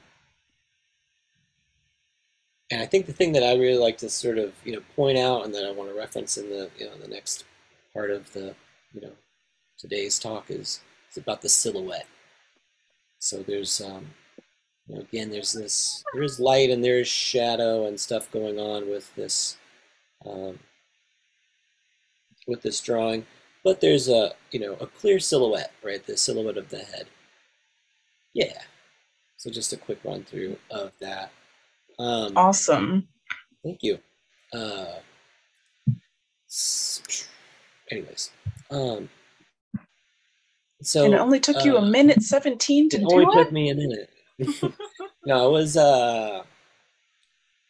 and 2.71 2.81
I 2.81 2.87
think 2.87 3.07
the 3.07 3.13
thing 3.13 3.33
that 3.33 3.43
I 3.43 3.55
really 3.55 3.79
like 3.79 3.99
to 3.99 4.09
sort 4.09 4.39
of 4.39 4.55
you 4.65 4.73
know 4.73 4.83
point 4.97 5.19
out 5.19 5.45
and 5.45 5.55
that 5.55 5.67
I 5.67 5.73
want 5.73 5.91
to 5.91 5.99
reference 5.99 6.37
in 6.39 6.49
the 6.49 6.71
you 6.79 6.87
know 6.87 6.97
the 6.97 7.09
next 7.09 7.45
part 7.95 8.11
of 8.11 8.33
the 8.33 8.55
you 8.93 9.01
know 9.01 9.13
today's 9.79 10.19
talk 10.19 10.51
is 10.51 10.81
is 11.11 11.17
about 11.17 11.43
the 11.43 11.49
silhouette. 11.49 12.07
So 13.19 13.43
there's 13.43 13.81
um, 13.81 14.07
you 14.87 14.97
know, 14.97 15.01
again 15.03 15.31
there's 15.31 15.53
this 15.53 16.03
there 16.13 16.23
is 16.23 16.41
light 16.41 16.71
and 16.71 16.85
there 16.85 16.99
is 16.99 17.09
shadow 17.09 17.87
and 17.87 17.99
stuff 17.99 18.31
going 18.31 18.59
on 18.59 18.89
with 18.89 19.15
this 19.15 19.57
um, 20.27 20.59
with 22.47 22.63
this 22.63 22.81
drawing, 22.81 23.25
but 23.65 23.81
there's 23.81 24.09
a 24.09 24.33
you 24.51 24.61
know 24.61 24.75
a 24.81 24.87
clear 24.87 25.19
silhouette 25.21 25.73
right 25.83 26.05
the 26.07 26.17
silhouette 26.17 26.59
of 26.59 26.69
the 26.69 26.79
head. 26.79 27.07
Yeah. 28.35 28.59
So 29.37 29.51
just 29.51 29.73
a 29.73 29.77
quick 29.77 29.99
run 30.05 30.23
through 30.25 30.57
of 30.71 30.93
that. 31.01 31.33
Um, 31.99 32.33
Awesome. 32.37 33.09
Thank 33.65 33.83
you. 33.83 33.99
Uh, 34.53 35.01
anyways, 37.93 38.31
um, 38.71 39.09
so 40.83 41.05
and 41.05 41.15
it 41.15 41.21
only 41.21 41.41
took 41.41 41.65
you 41.65 41.77
a 41.77 41.83
uh, 41.83 41.87
minute 41.87 42.23
17 42.23 42.89
to 42.91 42.97
it 42.97 43.01
do 43.01 43.07
only 43.13 43.25
it? 43.25 43.33
took 43.33 43.53
me 43.53 43.71
a 43.71 43.75
minute. 43.75 44.11
no, 45.27 45.49
it 45.49 45.53
was 45.53 45.77
uh, 45.77 46.43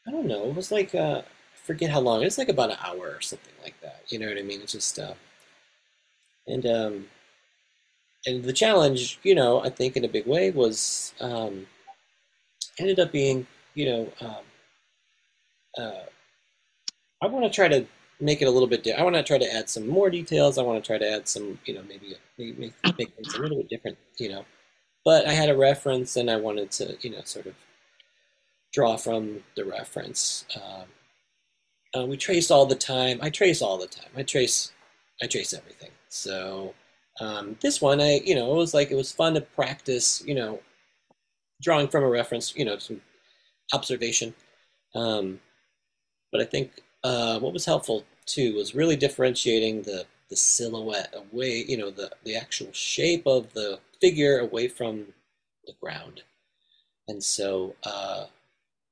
I 0.07 0.11
don't 0.11 0.27
know. 0.27 0.45
It 0.45 0.55
was 0.55 0.73
like 0.73 0.95
uh, 0.95 1.23
I 1.23 1.59
forget 1.67 1.91
how 1.91 2.01
long. 2.01 2.23
It's 2.23 2.39
like 2.39 2.49
about 2.49 2.71
an 2.71 2.79
hour 2.83 3.15
or 3.17 3.21
something 3.21 3.55
like 3.63 3.79
that. 3.83 4.05
You 4.09 4.19
know 4.19 4.29
what 4.29 4.39
I 4.39 4.43
mean? 4.43 4.63
It's 4.63 4.73
just 4.73 4.99
uh, 4.99 5.15
and 6.47 6.65
um, 6.67 7.07
and 8.27 8.45
the 8.45 8.53
challenge, 8.53 9.19
you 9.23 9.35
know, 9.35 9.63
I 9.63 9.69
think 9.69 9.97
in 9.97 10.05
a 10.05 10.09
big 10.09 10.27
way 10.27 10.51
was 10.51 11.13
um, 11.21 11.67
ended 12.79 12.99
up 12.99 13.13
being 13.13 13.47
you 13.75 13.87
know, 13.87 14.13
um, 14.21 14.45
uh, 15.79 16.05
I 17.23 17.27
want 17.27 17.45
to 17.45 17.51
try 17.51 17.69
to 17.69 17.87
make 18.23 18.41
it 18.41 18.47
a 18.47 18.51
little 18.51 18.69
bit. 18.69 18.85
Di- 18.85 18.93
I 18.93 19.03
want 19.03 19.17
to 19.17 19.23
try 19.23 19.39
to 19.39 19.55
add 19.55 19.69
some 19.69 19.87
more 19.89 20.09
details. 20.09 20.57
I 20.57 20.63
want 20.63 20.83
to 20.83 20.87
try 20.87 20.99
to 20.99 21.11
add 21.11 21.29
some, 21.29 21.59
you 21.67 21.75
know, 21.75 21.83
maybe 21.89 22.15
maybe 22.39 22.53
make, 22.59 22.99
make 22.99 23.15
things 23.15 23.35
a 23.35 23.41
little 23.41 23.59
bit 23.59 23.69
different, 23.69 23.99
you 24.19 24.29
know. 24.29 24.45
But 25.05 25.27
I 25.27 25.33
had 25.33 25.51
a 25.51 25.57
reference, 25.57 26.17
and 26.17 26.31
I 26.31 26.37
wanted 26.37 26.71
to, 26.73 26.97
you 27.01 27.11
know, 27.11 27.23
sort 27.25 27.47
of 27.47 27.55
draw 28.73 28.97
from 28.97 29.43
the 29.57 29.65
reference. 29.65 30.47
Um, 30.57 30.85
uh, 31.95 32.07
we 32.07 32.17
trace 32.17 32.51
all 32.51 32.65
the 32.65 32.75
time. 32.75 33.19
I 33.21 33.29
trace 33.29 33.61
all 33.61 33.77
the 33.77 33.87
time. 33.87 34.11
I 34.17 34.23
trace, 34.23 34.73
I 35.23 35.27
trace 35.27 35.53
everything. 35.53 35.91
So 36.09 36.73
um, 37.21 37.57
this 37.61 37.83
one, 37.83 38.01
I, 38.01 38.21
you 38.25 38.35
know, 38.35 38.53
it 38.53 38.57
was 38.57 38.73
like 38.73 38.91
it 38.91 38.97
was 38.97 39.13
fun 39.13 39.35
to 39.35 39.41
practice, 39.41 40.23
you 40.25 40.35
know, 40.35 40.61
drawing 41.61 41.89
from 41.89 42.05
a 42.05 42.09
reference, 42.09 42.57
you 42.57 42.65
know, 42.65 42.79
some 42.79 43.01
observation. 43.75 44.35
Um, 44.95 45.41
but 46.31 46.41
I 46.41 46.45
think 46.45 46.81
uh, 47.05 47.39
what 47.41 47.53
was 47.53 47.67
helpful 47.67 48.05
too 48.27 48.55
was 48.55 48.75
really 48.75 48.97
differentiating 48.97 49.83
the 49.83 50.07
the 50.29 50.37
silhouette 50.37 51.15
away, 51.15 51.65
you 51.69 51.77
know, 51.77 51.91
the 51.91 52.11
the 52.25 52.37
actual 52.37 52.73
shape 52.73 53.27
of 53.27 53.53
the 53.53 53.79
figure 54.01 54.39
away 54.39 54.69
from 54.69 55.07
the 55.67 55.75
ground. 55.81 56.23
And 57.09 57.23
so, 57.23 57.75
uh, 57.85 58.27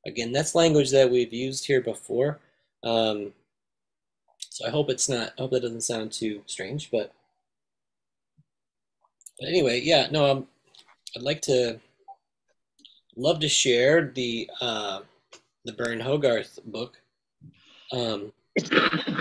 again, 0.06 0.32
that's 0.32 0.54
language 0.54 0.90
that 0.90 1.10
we've 1.10 1.32
used 1.32 1.66
here 1.66 1.80
before. 1.80 2.38
Um, 2.82 3.32
so 4.50 4.66
I 4.66 4.70
hope 4.70 4.90
it's 4.90 5.08
not. 5.08 5.32
I 5.38 5.42
hope 5.42 5.52
that 5.52 5.62
doesn't 5.62 5.82
sound 5.82 6.12
too 6.12 6.42
strange, 6.46 6.90
but 6.90 7.12
but 9.38 9.48
anyway, 9.48 9.80
yeah, 9.80 10.08
no, 10.10 10.30
um, 10.30 10.46
I'd 11.16 11.22
like 11.22 11.40
to 11.42 11.80
love 13.16 13.40
to 13.40 13.48
share 13.48 14.12
the 14.14 14.50
uh, 14.60 15.00
the 15.64 15.72
Burne 15.72 16.00
Hogarth 16.00 16.58
book. 16.64 17.00
Um, 17.92 18.32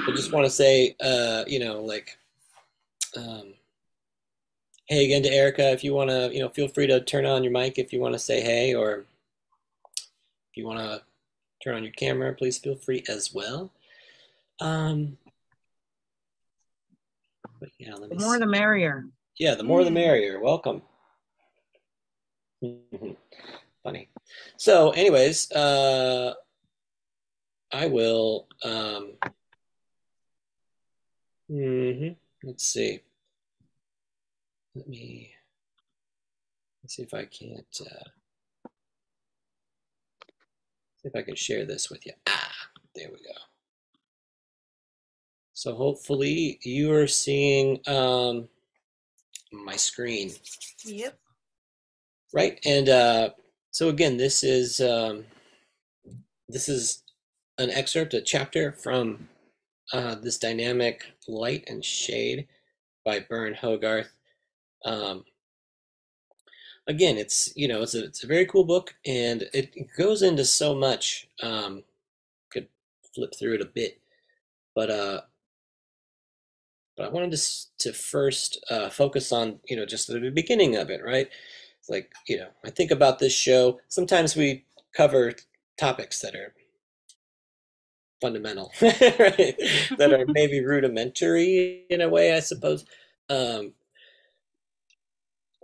I 0.10 0.12
just 0.12 0.32
want 0.34 0.44
to 0.44 0.50
say, 0.50 0.96
uh, 1.02 1.44
you 1.46 1.60
know, 1.60 1.82
like, 1.84 2.18
um, 3.16 3.54
hey 4.88 5.06
again 5.06 5.22
to 5.22 5.30
Erica. 5.30 5.70
If 5.72 5.84
you 5.84 5.94
want 5.94 6.10
to, 6.10 6.32
you 6.34 6.40
know, 6.40 6.50
feel 6.50 6.68
free 6.68 6.88
to 6.88 7.00
turn 7.00 7.28
on 7.28 7.44
your 7.44 7.54
mic 7.54 7.78
if 7.78 7.94
you 7.94 8.00
want 8.00 8.14
to 8.14 8.20
say 8.20 8.42
hey, 8.42 8.74
or 8.74 9.06
if 10.50 10.56
you 10.58 10.66
want 10.66 10.80
to 10.80 11.04
turn 11.64 11.76
on 11.76 11.84
your 11.84 11.92
camera, 11.92 12.34
please 12.34 12.58
feel 12.58 12.76
free 12.76 13.04
as 13.08 13.36
well. 13.36 13.72
Um, 14.60 15.16
but 17.60 17.70
yeah, 17.78 17.94
let 17.94 18.10
me. 18.10 18.18
The 18.18 18.24
more 18.24 18.34
see. 18.34 18.40
the 18.40 18.48
merrier. 18.48 19.06
Yeah, 19.38 19.54
the 19.54 19.64
more 19.64 19.84
the 19.84 19.92
Mm. 19.92 19.94
merrier. 19.94 20.40
Welcome. 20.40 20.82
Mhm. 22.64 23.16
Funny. 23.84 24.10
So, 24.58 24.90
anyways, 24.90 25.52
uh, 25.52 26.34
I 27.72 27.86
will. 27.86 28.48
Um, 28.64 29.14
mhm, 31.50 32.16
Let's 32.44 32.64
see. 32.66 33.02
Let 34.76 34.88
me. 34.88 35.32
Let's 36.84 36.96
see 36.96 37.04
if 37.04 37.14
I 37.14 37.26
can't. 37.26 37.66
Uh, 37.82 38.10
see 41.02 41.10
if 41.10 41.16
I 41.16 41.22
can 41.22 41.36
share 41.36 41.66
this 41.66 41.90
with 41.90 42.06
you. 42.06 42.14
Ah, 42.28 42.52
there 42.96 43.10
we 43.10 43.18
go. 43.18 43.34
So 45.54 45.76
hopefully 45.76 46.60
you 46.64 46.94
are 46.94 47.08
seeing 47.08 47.82
um, 47.88 48.48
my 49.52 49.76
screen. 49.76 50.32
Yep. 50.86 51.20
right 52.34 52.60
and 52.66 52.88
uh, 52.90 53.30
so 53.72 53.90
again 53.90 54.18
this 54.18 54.44
is 54.44 54.80
um, 54.80 55.26
this 56.48 56.70
is 56.70 57.04
an 57.58 57.70
excerpt 57.70 58.14
a 58.14 58.22
chapter 58.22 58.72
from 58.72 59.28
uh, 59.94 60.16
this 60.16 60.38
dynamic 60.38 61.04
light 61.28 61.64
and 61.68 61.84
shade 61.84 62.48
by 63.06 63.20
Burne 63.20 63.54
Hogarth 63.54 64.12
um, 64.86 65.24
again 66.88 67.18
it's 67.18 67.52
you 67.56 67.68
know 67.68 67.82
it's 67.82 67.96
a, 67.96 68.04
it's 68.06 68.24
a 68.24 68.28
very 68.28 68.46
cool 68.46 68.64
book 68.64 68.96
and 69.06 69.44
it 69.54 69.76
goes 69.98 70.22
into 70.22 70.46
so 70.46 70.76
much 70.76 71.28
um, 71.42 71.84
could 72.50 72.68
flip 73.14 73.34
through 73.38 73.56
it 73.56 73.62
a 73.62 73.66
bit 73.66 74.00
but 74.76 74.90
uh 74.90 75.22
but 76.98 77.06
I 77.08 77.10
wanted 77.10 77.32
to 77.32 77.78
to 77.80 77.94
first 77.94 78.64
uh, 78.70 78.90
focus 78.90 79.32
on 79.32 79.60
you 79.68 79.76
know 79.76 79.86
just 79.86 80.08
the 80.08 80.30
beginning 80.30 80.76
of 80.76 80.90
it 80.90 81.02
right 81.04 81.30
it's 81.80 81.90
like, 81.90 82.14
you 82.28 82.38
know, 82.38 82.50
I 82.66 82.70
think 82.70 82.92
about 82.92 83.20
this 83.20 83.34
show. 83.34 83.80
Sometimes 83.88 84.36
we 84.36 84.66
cover 84.96 85.34
topics 85.78 86.20
that 86.22 86.36
are 86.36 86.54
fundamental, 88.22 88.72
right? 88.82 89.56
that 89.98 90.14
are 90.14 90.26
maybe 90.28 90.64
rudimentary 90.64 91.86
in 91.90 92.02
a 92.02 92.10
way, 92.10 92.36
I 92.36 92.40
suppose. 92.40 92.86
Um, 93.30 93.74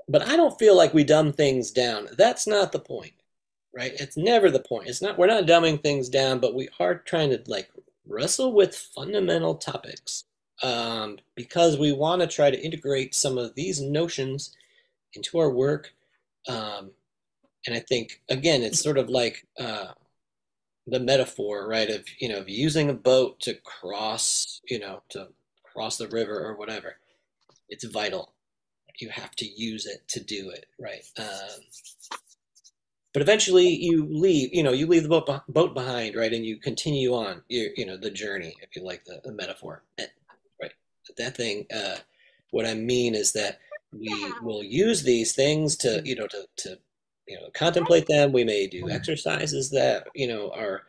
but 0.08 0.28
I 0.28 0.36
don't 0.36 0.58
feel 0.60 0.76
like 0.76 0.94
we 0.94 1.04
dumb 1.04 1.34
things 1.34 1.72
down. 1.72 2.08
That's 2.18 2.46
not 2.46 2.72
the 2.72 2.80
point, 2.80 3.14
right? 3.76 3.94
It's 4.00 4.18
never 4.18 4.52
the 4.52 4.60
point. 4.60 4.88
It's 4.88 5.02
not, 5.02 5.18
we're 5.18 5.28
not 5.28 5.46
dumbing 5.46 5.82
things 5.82 6.10
down, 6.10 6.40
but 6.40 6.54
we 6.54 6.70
are 6.80 6.96
trying 6.96 7.32
to 7.32 7.42
like 7.48 7.70
wrestle 8.08 8.54
with 8.54 8.76
fundamental 8.76 9.56
topics 9.56 10.26
um, 10.62 11.18
because 11.36 11.78
we 11.78 11.92
want 11.92 12.22
to 12.22 12.28
try 12.28 12.52
to 12.52 12.62
integrate 12.64 13.16
some 13.16 13.38
of 13.38 13.56
these 13.56 13.82
notions 13.82 14.56
into 15.14 15.40
our 15.40 15.50
work 15.50 15.94
um, 16.48 16.92
and 17.66 17.76
I 17.76 17.80
think 17.80 18.22
again, 18.30 18.62
it's 18.62 18.80
sort 18.80 18.98
of 18.98 19.10
like 19.10 19.46
uh, 19.60 19.88
the 20.88 21.00
metaphor, 21.00 21.68
right? 21.68 21.90
Of 21.90 22.06
you 22.20 22.30
know, 22.30 22.38
of 22.38 22.50
using 22.50 22.90
a 22.90 22.94
boat 22.94 23.40
to 23.42 23.56
cross, 23.56 24.62
you 24.70 24.80
know, 24.80 25.02
to 25.10 25.30
cross 25.64 25.98
the 25.98 26.08
river 26.08 26.40
or 26.40 26.56
whatever. 26.56 26.98
It's 27.70 27.84
vital. 27.86 28.34
You 29.00 29.10
have 29.10 29.36
to 29.38 29.46
use 29.46 29.86
it 29.86 30.08
to 30.10 30.24
do 30.24 30.52
it, 30.52 30.68
right? 30.80 31.04
Um, 31.18 31.62
but 33.14 33.22
eventually, 33.22 33.68
you 33.68 34.08
leave. 34.10 34.54
You 34.54 34.64
know, 34.64 34.72
you 34.72 34.88
leave 34.88 35.04
the 35.04 35.10
boat 35.10 35.42
boat 35.48 35.74
behind, 35.74 36.16
right? 36.16 36.32
And 36.32 36.46
you 36.46 36.58
continue 36.58 37.14
on. 37.14 37.42
You 37.50 37.72
you 37.76 37.86
know 37.86 37.98
the 37.98 38.12
journey, 38.12 38.56
if 38.62 38.76
you 38.76 38.84
like 38.84 39.06
the, 39.06 39.22
the 39.24 39.32
metaphor, 39.32 39.84
right? 40.62 40.72
That 41.18 41.36
thing. 41.36 41.66
Uh, 41.76 41.98
what 42.52 42.66
I 42.66 42.74
mean 42.74 43.16
is 43.16 43.34
that 43.34 43.60
we 43.92 44.34
will 44.42 44.64
use 44.64 45.04
these 45.04 45.34
things 45.34 45.76
to 45.78 46.02
you 46.06 46.16
know 46.16 46.28
to 46.28 46.46
to 46.58 46.80
you 47.28 47.40
know 47.40 47.50
contemplate 47.54 48.08
them 48.08 48.32
we 48.32 48.44
may 48.44 48.68
do 48.68 48.90
exercises 48.90 49.70
that 49.72 50.08
you 50.16 50.28
know 50.28 50.52
are 50.52 50.84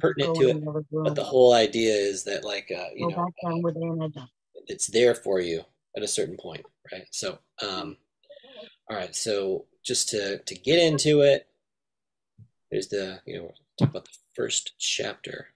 Pertinent 0.00 0.36
to 0.36 0.48
it, 0.48 0.64
but 1.04 1.14
the 1.14 1.24
whole 1.24 1.52
idea 1.52 1.92
is 1.92 2.24
that 2.24 2.42
like 2.44 2.72
uh, 2.74 2.86
you 2.94 3.08
know 3.08 3.16
back 3.16 3.34
down 3.44 3.60
with 3.60 3.76
Anna. 3.76 4.08
it's 4.66 4.86
there 4.86 5.14
for 5.14 5.40
you 5.40 5.62
at 5.96 6.02
a 6.02 6.08
certain 6.08 6.36
point 6.36 6.64
right? 6.92 7.06
So 7.10 7.38
um 7.62 7.96
all 8.88 8.96
right 8.96 9.14
so 9.14 9.66
just 9.84 10.08
to 10.10 10.38
to 10.38 10.54
get 10.54 10.78
into 10.78 11.20
it 11.20 11.48
there's 12.70 12.88
the 12.88 13.20
you 13.26 13.38
know 13.38 13.52
talk 13.78 13.90
about 13.90 14.04
the 14.04 14.18
first 14.34 14.74
chapter. 14.78 15.48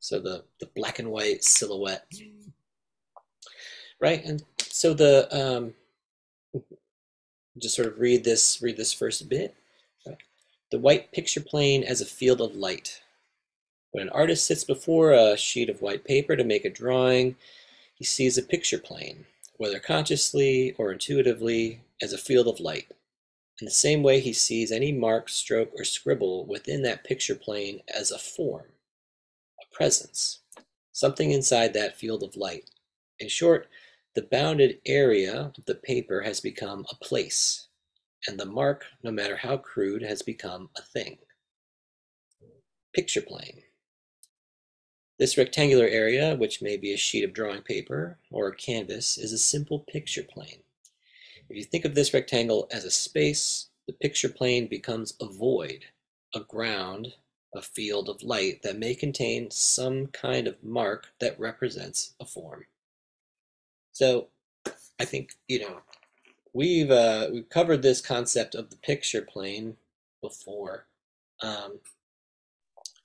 So 0.00 0.20
the 0.20 0.44
the 0.60 0.68
black 0.74 0.98
and 0.98 1.10
white 1.10 1.44
silhouette. 1.44 2.06
Right 4.00 4.24
and 4.24 4.42
so 4.58 4.94
the 4.94 5.28
um, 5.34 5.74
just 7.58 7.76
sort 7.76 7.88
of 7.88 7.98
read 7.98 8.24
this 8.24 8.60
read 8.62 8.76
this 8.76 8.92
first 8.92 9.28
bit. 9.28 9.54
The 10.70 10.78
white 10.78 11.12
picture 11.12 11.40
plane 11.40 11.84
as 11.84 12.00
a 12.00 12.06
field 12.06 12.40
of 12.40 12.56
light. 12.56 13.00
When 13.92 14.02
an 14.02 14.12
artist 14.12 14.46
sits 14.46 14.64
before 14.64 15.12
a 15.12 15.36
sheet 15.36 15.70
of 15.70 15.80
white 15.80 16.04
paper 16.04 16.36
to 16.36 16.44
make 16.44 16.64
a 16.64 16.70
drawing, 16.70 17.36
he 17.94 18.04
sees 18.04 18.36
a 18.36 18.42
picture 18.42 18.78
plane, 18.78 19.26
whether 19.56 19.78
consciously 19.78 20.74
or 20.76 20.92
intuitively, 20.92 21.80
as 22.02 22.12
a 22.12 22.18
field 22.18 22.48
of 22.48 22.60
light. 22.60 22.90
In 23.60 23.64
the 23.64 23.70
same 23.70 24.02
way, 24.02 24.20
he 24.20 24.34
sees 24.34 24.70
any 24.70 24.92
mark, 24.92 25.30
stroke, 25.30 25.70
or 25.78 25.84
scribble 25.84 26.44
within 26.44 26.82
that 26.82 27.04
picture 27.04 27.34
plane 27.34 27.80
as 27.88 28.10
a 28.10 28.18
form, 28.18 28.66
a 29.62 29.74
presence, 29.74 30.40
something 30.92 31.30
inside 31.30 31.72
that 31.72 31.96
field 31.96 32.22
of 32.22 32.36
light. 32.36 32.68
In 33.18 33.28
short, 33.28 33.66
the 34.16 34.22
bounded 34.22 34.78
area 34.86 35.52
of 35.58 35.66
the 35.66 35.74
paper 35.74 36.22
has 36.22 36.40
become 36.40 36.86
a 36.90 37.04
place, 37.04 37.68
and 38.26 38.40
the 38.40 38.46
mark, 38.46 38.86
no 39.02 39.10
matter 39.10 39.36
how 39.36 39.58
crude, 39.58 40.00
has 40.00 40.22
become 40.22 40.70
a 40.74 40.80
thing. 40.80 41.18
Picture 42.94 43.20
plane. 43.20 43.62
This 45.18 45.36
rectangular 45.36 45.86
area, 45.86 46.34
which 46.34 46.62
may 46.62 46.78
be 46.78 46.94
a 46.94 46.96
sheet 46.96 47.24
of 47.24 47.34
drawing 47.34 47.60
paper 47.60 48.18
or 48.30 48.48
a 48.48 48.56
canvas, 48.56 49.18
is 49.18 49.34
a 49.34 49.38
simple 49.38 49.80
picture 49.80 50.22
plane. 50.22 50.62
If 51.50 51.56
you 51.58 51.64
think 51.64 51.84
of 51.84 51.94
this 51.94 52.14
rectangle 52.14 52.68
as 52.72 52.86
a 52.86 52.90
space, 52.90 53.68
the 53.86 53.92
picture 53.92 54.30
plane 54.30 54.66
becomes 54.66 55.12
a 55.20 55.26
void, 55.26 55.84
a 56.34 56.40
ground, 56.40 57.12
a 57.54 57.60
field 57.60 58.08
of 58.08 58.22
light 58.22 58.62
that 58.62 58.78
may 58.78 58.94
contain 58.94 59.50
some 59.50 60.06
kind 60.06 60.48
of 60.48 60.64
mark 60.64 61.08
that 61.20 61.38
represents 61.38 62.14
a 62.18 62.24
form. 62.24 62.64
So 63.96 64.28
I 65.00 65.06
think, 65.06 65.30
you 65.48 65.60
know, 65.60 65.78
we've 66.52 66.90
uh, 66.90 67.28
we've 67.32 67.48
covered 67.48 67.80
this 67.80 68.02
concept 68.02 68.54
of 68.54 68.68
the 68.68 68.76
picture 68.76 69.22
plane 69.22 69.78
before. 70.20 70.84
Um, 71.40 71.78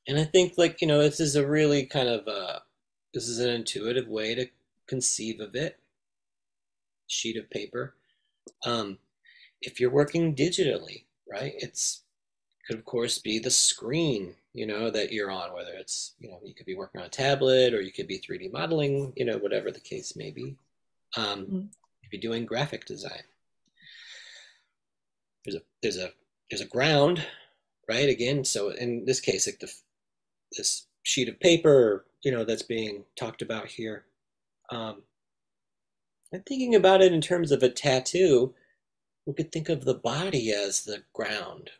and 0.05 0.19
I 0.19 0.25
think 0.25 0.55
like, 0.57 0.81
you 0.81 0.87
know, 0.87 0.99
this 0.99 1.21
is 1.21 1.37
a 1.37 1.47
really 1.47 1.85
kind 1.85 2.09
of 2.09 2.27
uh, 2.27 2.59
this 3.13 3.29
is 3.29 3.39
an 3.39 3.51
intuitive 3.51 4.09
way 4.09 4.35
to 4.35 4.47
conceive 4.85 5.39
of 5.39 5.55
it. 5.55 5.79
Sheet 7.07 7.37
of 7.37 7.49
paper. 7.49 7.95
Um, 8.65 8.97
if 9.61 9.79
you're 9.79 9.89
working 9.89 10.35
digitally, 10.35 11.05
right, 11.31 11.53
it's 11.59 12.01
could 12.67 12.77
of 12.77 12.83
course 12.83 13.17
be 13.17 13.39
the 13.39 13.49
screen, 13.49 14.35
you 14.53 14.67
know, 14.67 14.89
that 14.89 15.13
you're 15.13 15.31
on, 15.31 15.53
whether 15.53 15.71
it's, 15.71 16.15
you 16.19 16.29
know, 16.29 16.41
you 16.43 16.53
could 16.53 16.65
be 16.65 16.75
working 16.75 16.99
on 16.99 17.07
a 17.07 17.09
tablet 17.09 17.73
or 17.73 17.79
you 17.79 17.93
could 17.93 18.07
be 18.07 18.19
3D 18.19 18.51
modeling, 18.51 19.13
you 19.15 19.23
know, 19.23 19.37
whatever 19.37 19.71
the 19.71 19.79
case 19.79 20.17
may 20.17 20.31
be. 20.31 20.57
Um, 21.17 21.41
mm-hmm. 21.45 21.61
If 22.03 22.13
you're 22.13 22.21
doing 22.21 22.45
graphic 22.45 22.85
design, 22.85 23.23
there's 25.45 25.55
a 25.55 25.61
there's 25.81 25.97
a 25.97 26.11
there's 26.49 26.61
a 26.61 26.67
ground, 26.67 27.25
right? 27.89 28.09
Again, 28.09 28.43
so 28.43 28.69
in 28.69 29.05
this 29.05 29.19
case, 29.19 29.47
like 29.47 29.59
the 29.59 29.71
this 30.57 30.87
sheet 31.03 31.29
of 31.29 31.39
paper, 31.39 32.05
you 32.23 32.31
know, 32.31 32.43
that's 32.43 32.63
being 32.63 33.05
talked 33.17 33.41
about 33.41 33.67
here. 33.67 34.05
Um, 34.71 35.03
and 36.31 36.45
thinking 36.45 36.75
about 36.75 37.01
it 37.01 37.11
in 37.11 37.21
terms 37.21 37.51
of 37.51 37.63
a 37.63 37.69
tattoo, 37.69 38.53
we 39.25 39.33
could 39.33 39.51
think 39.51 39.69
of 39.69 39.85
the 39.85 39.93
body 39.93 40.51
as 40.51 40.83
the 40.83 41.03
ground, 41.13 41.71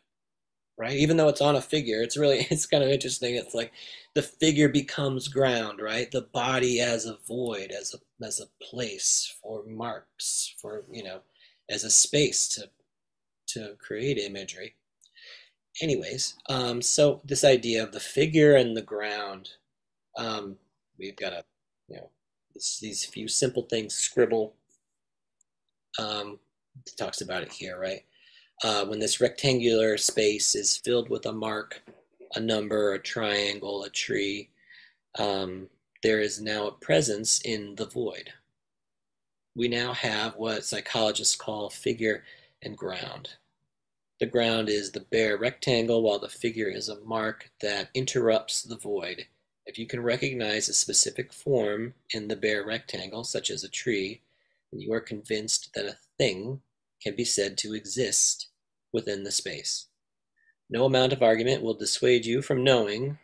right? 0.78 0.96
Even 0.96 1.16
though 1.16 1.28
it's 1.28 1.40
on 1.40 1.56
a 1.56 1.60
figure, 1.62 2.02
it's 2.02 2.16
really, 2.16 2.38
it's 2.50 2.66
kind 2.66 2.82
of 2.84 2.90
interesting. 2.90 3.34
It's 3.34 3.54
like 3.54 3.72
the 4.14 4.22
figure 4.22 4.68
becomes 4.68 5.28
ground, 5.28 5.80
right? 5.80 6.10
The 6.10 6.22
body 6.22 6.80
as 6.80 7.06
a 7.06 7.18
void, 7.26 7.70
as 7.72 7.94
a, 7.94 8.24
as 8.26 8.40
a 8.40 8.64
place 8.64 9.34
for 9.42 9.64
marks, 9.66 10.54
for, 10.60 10.84
you 10.90 11.02
know, 11.04 11.20
as 11.70 11.84
a 11.84 11.90
space 11.90 12.48
to, 12.48 12.70
to 13.48 13.76
create 13.80 14.18
imagery. 14.18 14.74
Anyways, 15.80 16.34
um, 16.48 16.82
so 16.82 17.20
this 17.24 17.44
idea 17.44 17.82
of 17.82 17.92
the 17.92 18.00
figure 18.00 18.54
and 18.56 18.76
the 18.76 18.82
ground, 18.82 19.50
um, 20.18 20.56
we've 20.98 21.16
got 21.16 21.32
a, 21.32 21.44
you 21.88 21.96
know, 21.96 22.10
this, 22.54 22.78
these 22.80 23.04
few 23.06 23.28
simple 23.28 23.62
things, 23.62 23.94
scribble, 23.94 24.54
um, 25.98 26.38
talks 26.96 27.20
about 27.20 27.42
it 27.42 27.52
here, 27.52 27.78
right? 27.78 28.04
Uh, 28.62 28.84
when 28.84 29.00
this 29.00 29.20
rectangular 29.20 29.96
space 29.98 30.54
is 30.54 30.76
filled 30.76 31.08
with 31.08 31.26
a 31.26 31.32
mark, 31.32 31.82
a 32.34 32.40
number, 32.40 32.92
a 32.92 32.98
triangle, 32.98 33.84
a 33.84 33.90
tree, 33.90 34.48
um, 35.18 35.68
there 36.02 36.20
is 36.20 36.40
now 36.40 36.66
a 36.66 36.72
presence 36.72 37.40
in 37.40 37.74
the 37.74 37.86
void. 37.86 38.32
We 39.54 39.68
now 39.68 39.92
have 39.92 40.36
what 40.36 40.64
psychologists 40.64 41.36
call 41.36 41.70
figure 41.70 42.24
and 42.62 42.76
ground. 42.76 43.30
The 44.20 44.26
ground 44.26 44.68
is 44.68 44.92
the 44.92 45.00
bare 45.00 45.36
rectangle, 45.36 46.02
while 46.02 46.18
the 46.18 46.28
figure 46.28 46.68
is 46.68 46.88
a 46.88 47.00
mark 47.00 47.50
that 47.60 47.90
interrupts 47.94 48.62
the 48.62 48.76
void 48.76 49.26
if 49.66 49.78
you 49.78 49.86
can 49.86 50.02
recognize 50.02 50.68
a 50.68 50.74
specific 50.74 51.32
form 51.32 51.94
in 52.10 52.28
the 52.28 52.36
bare 52.36 52.64
rectangle, 52.64 53.24
such 53.24 53.50
as 53.50 53.62
a 53.62 53.68
tree, 53.68 54.20
you 54.72 54.92
are 54.92 55.00
convinced 55.00 55.72
that 55.74 55.86
a 55.86 55.98
thing 56.18 56.60
can 57.02 57.16
be 57.16 57.24
said 57.24 57.58
to 57.58 57.74
exist 57.74 58.48
within 58.92 59.24
the 59.24 59.32
space. 59.32 59.86
No 60.70 60.84
amount 60.84 61.12
of 61.12 61.22
argument 61.22 61.62
will 61.62 61.74
dissuade 61.74 62.24
you 62.24 62.40
from 62.42 62.64
knowing 62.64 63.18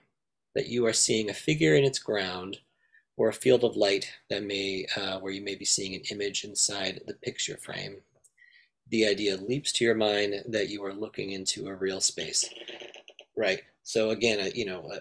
that 0.54 0.68
you 0.68 0.84
are 0.86 0.92
seeing 0.92 1.30
a 1.30 1.34
figure 1.34 1.74
in 1.74 1.84
its 1.84 1.98
ground 1.98 2.58
or 3.16 3.28
a 3.28 3.34
field 3.34 3.64
of 3.64 3.76
light 3.76 4.12
that 4.30 4.42
may, 4.42 4.86
uh, 4.96 5.18
where 5.18 5.32
you 5.32 5.42
may 5.42 5.54
be 5.54 5.64
seeing 5.64 5.94
an 5.94 6.02
image 6.10 6.44
inside 6.44 7.00
the 7.06 7.14
picture 7.14 7.56
frame. 7.56 7.96
The 8.90 9.06
idea 9.06 9.36
leaps 9.36 9.72
to 9.72 9.84
your 9.84 9.94
mind 9.94 10.44
that 10.46 10.68
you 10.68 10.84
are 10.84 10.94
looking 10.94 11.30
into 11.30 11.68
a 11.68 11.74
real 11.74 12.00
space. 12.00 12.48
Right. 13.36 13.62
So 13.82 14.10
again, 14.10 14.40
uh, 14.40 14.50
you 14.54 14.64
know, 14.64 14.88
uh, 14.92 15.00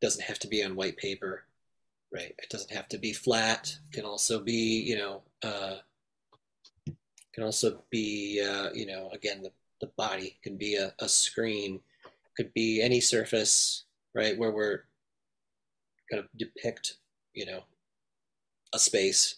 doesn't 0.00 0.24
have 0.24 0.38
to 0.40 0.48
be 0.48 0.62
on 0.62 0.76
white 0.76 0.96
paper, 0.96 1.44
right? 2.12 2.34
It 2.38 2.50
doesn't 2.50 2.72
have 2.72 2.88
to 2.88 2.98
be 2.98 3.12
flat. 3.12 3.76
It 3.90 3.94
can 3.94 4.04
also 4.04 4.40
be, 4.40 4.80
you 4.80 4.96
know, 4.96 5.22
uh, 5.42 5.76
can 7.38 7.44
also 7.44 7.84
be, 7.88 8.44
uh, 8.44 8.70
you 8.74 8.84
know, 8.84 9.10
again, 9.12 9.42
the, 9.42 9.52
the 9.80 9.92
body 9.96 10.36
can 10.42 10.56
be 10.56 10.74
a, 10.74 10.92
a 10.98 11.08
screen, 11.08 11.78
could 12.36 12.52
be 12.52 12.82
any 12.82 13.00
surface, 13.00 13.84
right, 14.12 14.36
where 14.36 14.50
we're 14.50 14.82
kind 16.10 16.20
of 16.20 16.28
depict, 16.36 16.94
you 17.34 17.46
know, 17.46 17.60
a 18.74 18.78
space 18.80 19.36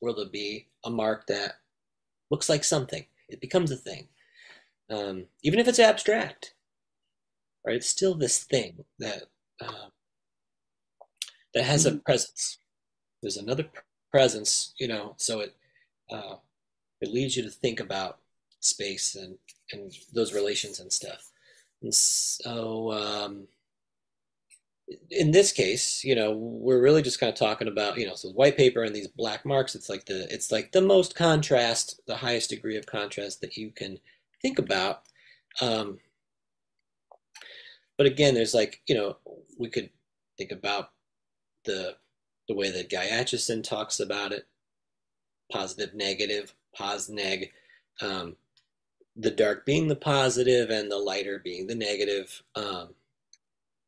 where 0.00 0.12
there'll 0.12 0.28
be 0.28 0.66
a 0.84 0.90
mark 0.90 1.28
that 1.28 1.58
looks 2.28 2.48
like 2.48 2.64
something. 2.64 3.06
It 3.28 3.40
becomes 3.40 3.70
a 3.70 3.76
thing. 3.76 4.08
Um, 4.90 5.26
even 5.44 5.60
if 5.60 5.68
it's 5.68 5.78
abstract, 5.78 6.54
right? 7.64 7.76
It's 7.76 7.86
still 7.88 8.16
this 8.16 8.42
thing 8.42 8.84
that 8.98 9.24
uh, 9.60 9.90
that 11.54 11.62
has 11.62 11.86
a 11.86 11.92
mm-hmm. 11.92 12.00
presence. 12.00 12.58
There's 13.22 13.36
another 13.36 13.66
presence, 14.10 14.74
you 14.80 14.88
know, 14.88 15.14
so 15.18 15.38
it 15.38 15.54
uh, 16.10 16.36
it 17.00 17.12
leads 17.12 17.36
you 17.36 17.42
to 17.42 17.50
think 17.50 17.80
about 17.80 18.18
space 18.60 19.14
and 19.14 19.36
and 19.72 19.92
those 20.12 20.32
relations 20.32 20.80
and 20.80 20.92
stuff. 20.92 21.30
And 21.82 21.94
so 21.94 22.92
um, 22.92 23.46
in 25.10 25.30
this 25.30 25.52
case, 25.52 26.02
you 26.02 26.14
know, 26.14 26.32
we're 26.32 26.80
really 26.80 27.02
just 27.02 27.20
kind 27.20 27.30
of 27.32 27.38
talking 27.38 27.68
about, 27.68 27.98
you 27.98 28.06
know, 28.06 28.14
so 28.14 28.30
white 28.30 28.56
paper 28.56 28.82
and 28.82 28.94
these 28.94 29.08
black 29.08 29.44
marks. 29.44 29.74
It's 29.74 29.88
like 29.88 30.06
the 30.06 30.32
it's 30.32 30.50
like 30.50 30.72
the 30.72 30.80
most 30.80 31.14
contrast, 31.14 32.00
the 32.06 32.16
highest 32.16 32.50
degree 32.50 32.76
of 32.76 32.86
contrast 32.86 33.40
that 33.40 33.56
you 33.56 33.70
can 33.70 33.98
think 34.42 34.58
about. 34.58 35.02
Um, 35.60 35.98
but 37.96 38.06
again, 38.06 38.34
there's 38.34 38.54
like, 38.54 38.80
you 38.86 38.94
know, 38.94 39.16
we 39.58 39.68
could 39.68 39.90
think 40.38 40.52
about 40.52 40.90
the 41.64 41.96
the 42.48 42.54
way 42.54 42.70
that 42.70 42.90
Guy 42.90 43.08
Aitchison 43.08 43.62
talks 43.62 44.00
about 44.00 44.32
it, 44.32 44.46
positive, 45.52 45.94
negative, 45.94 46.54
pos 46.78 47.08
neg, 47.08 47.50
um, 48.00 48.36
the 49.16 49.30
dark 49.30 49.66
being 49.66 49.88
the 49.88 49.96
positive 49.96 50.70
and 50.70 50.90
the 50.90 50.98
lighter 50.98 51.40
being 51.42 51.66
the 51.66 51.74
negative. 51.74 52.42
Um, 52.54 52.94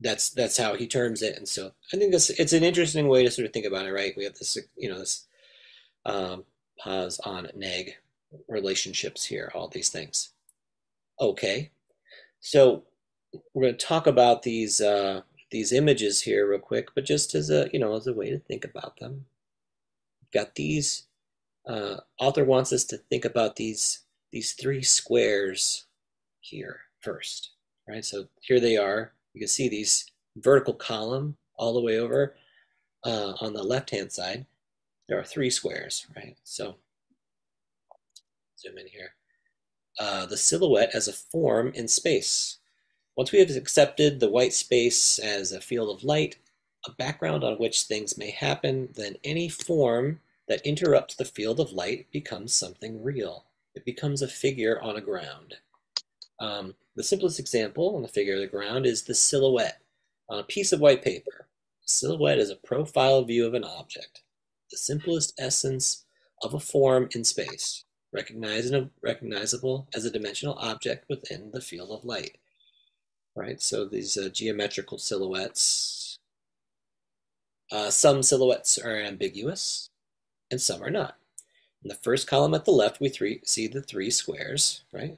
that's 0.01 0.31
that's 0.31 0.57
how 0.57 0.75
he 0.75 0.87
terms 0.87 1.23
it, 1.23 1.37
and 1.37 1.47
so 1.49 1.73
I 1.93 1.97
think 1.97 2.13
this 2.13 2.31
it's 2.31 2.55
an 2.55 2.65
interesting 2.65 3.09
way 3.09 3.23
to 3.25 3.31
sort 3.31 3.47
of 3.47 3.53
think 3.53 3.67
about 3.67 3.87
it, 3.87 3.93
right? 3.93 4.15
We 4.17 4.25
have 4.25 4.35
this, 4.35 4.57
you 4.77 4.89
know, 4.89 4.99
this 4.99 5.27
um, 6.07 6.45
pos 6.79 7.21
on 7.21 7.49
neg 7.55 7.93
relationships 8.49 9.25
here, 9.27 9.53
all 9.55 9.69
these 9.69 9.91
things. 9.91 10.31
Okay, 11.21 11.71
so 12.41 12.85
we're 13.53 13.63
going 13.63 13.77
to 13.77 13.87
talk 13.87 14.07
about 14.07 14.43
these 14.43 14.81
uh, 14.81 15.21
these 15.51 15.73
images 15.73 16.23
here 16.23 16.49
real 16.49 16.59
quick, 16.59 16.89
but 16.95 17.05
just 17.05 17.35
as 17.35 17.51
a 17.51 17.69
you 17.73 17.79
know 17.79 17.95
as 17.95 18.07
a 18.07 18.15
way 18.15 18.31
to 18.31 18.39
think 18.39 18.65
about 18.65 18.99
them. 18.99 19.27
We've 20.23 20.43
got 20.43 20.55
these. 20.55 21.07
Uh, 21.67 21.97
author 22.19 22.45
wants 22.45 22.73
us 22.73 22.85
to 22.85 22.97
think 22.97 23.25
about 23.25 23.57
these 23.57 24.01
these 24.33 24.53
three 24.53 24.83
squares 24.83 25.87
here 26.41 26.81
first, 27.01 27.51
right? 27.89 28.05
So 28.05 28.29
here 28.41 28.61
they 28.61 28.77
are. 28.77 29.13
You 29.35 29.41
can 29.41 29.49
see 29.49 29.69
these 29.69 30.07
vertical 30.37 30.75
column 30.75 31.37
all 31.57 31.75
the 31.75 31.81
way 31.81 31.99
over 31.99 32.37
uh, 33.05 33.35
on 33.41 33.53
the 33.53 33.63
left 33.63 33.91
hand 33.91 34.13
side. 34.13 34.47
There 35.09 35.19
are 35.19 35.25
three 35.25 35.51
squares, 35.51 36.07
right? 36.15 36.37
So 36.45 36.77
zoom 38.59 38.79
in 38.79 38.87
here. 38.87 39.15
Uh, 39.99 40.27
the 40.27 40.37
silhouette 40.37 40.91
as 40.95 41.09
a 41.09 41.13
form 41.13 41.73
in 41.75 41.89
space. 41.89 42.59
Once 43.17 43.33
we 43.33 43.41
have 43.41 43.51
accepted 43.51 44.21
the 44.21 44.31
white 44.31 44.53
space 44.53 45.19
as 45.19 45.53
a 45.53 45.61
field 45.61 45.95
of 45.95 46.05
light, 46.05 46.37
a 46.87 46.93
background 46.93 47.45
on 47.45 47.57
which 47.57 47.83
things 47.83 48.17
may 48.17 48.31
happen, 48.31 48.89
then 48.95 49.17
any 49.25 49.49
form 49.49 50.21
that 50.51 50.67
interrupts 50.67 51.15
the 51.15 51.25
field 51.25 51.61
of 51.61 51.71
light 51.71 52.11
becomes 52.11 52.53
something 52.53 53.05
real. 53.05 53.45
It 53.77 53.85
becomes 53.85 54.21
a 54.21 54.27
figure 54.27 54.83
on 54.83 54.97
a 54.97 55.01
ground. 55.01 55.55
Um, 56.41 56.75
the 56.97 57.05
simplest 57.05 57.39
example 57.39 57.95
on 57.95 58.03
the 58.03 58.09
figure 58.09 58.35
of 58.35 58.41
the 58.41 58.49
ground 58.49 58.85
is 58.85 59.05
the 59.05 59.15
silhouette 59.15 59.81
on 60.29 60.41
a 60.41 60.45
piece 60.45 60.73
of 60.73 60.81
white 60.81 61.05
paper. 61.05 61.47
Silhouette 61.87 62.41
is 62.41 62.51
a 62.51 62.57
profile 62.57 63.23
view 63.23 63.47
of 63.47 63.55
an 63.55 63.63
object, 63.63 64.23
the 64.73 64.77
simplest 64.77 65.33
essence 65.39 66.05
of 66.43 66.53
a 66.53 66.59
form 66.59 67.09
in 67.15 67.23
space, 67.23 67.85
recognizable 68.13 69.89
as 69.95 70.05
a 70.05 70.11
dimensional 70.11 70.59
object 70.59 71.05
within 71.09 71.53
the 71.53 71.61
field 71.61 71.93
of 71.93 72.05
light. 72.05 72.39
Right, 73.37 73.63
so 73.63 73.85
these 73.85 74.17
uh, 74.17 74.29
geometrical 74.31 74.99
silhouettes, 74.99 76.19
uh, 77.71 77.91
some 77.91 78.25
silhouettes 78.25 78.79
are 78.79 78.97
ambiguous 78.97 79.90
and 80.51 80.61
some 80.61 80.83
are 80.83 80.91
not. 80.91 81.17
In 81.83 81.89
the 81.89 81.95
first 81.95 82.27
column 82.27 82.55
at 82.55 82.65
the 82.65 82.73
left, 82.73 83.01
we 83.01 83.09
three, 83.09 83.41
see 83.45 83.67
the 83.67 83.81
three 83.81 84.11
squares, 84.11 84.83
right? 84.93 85.17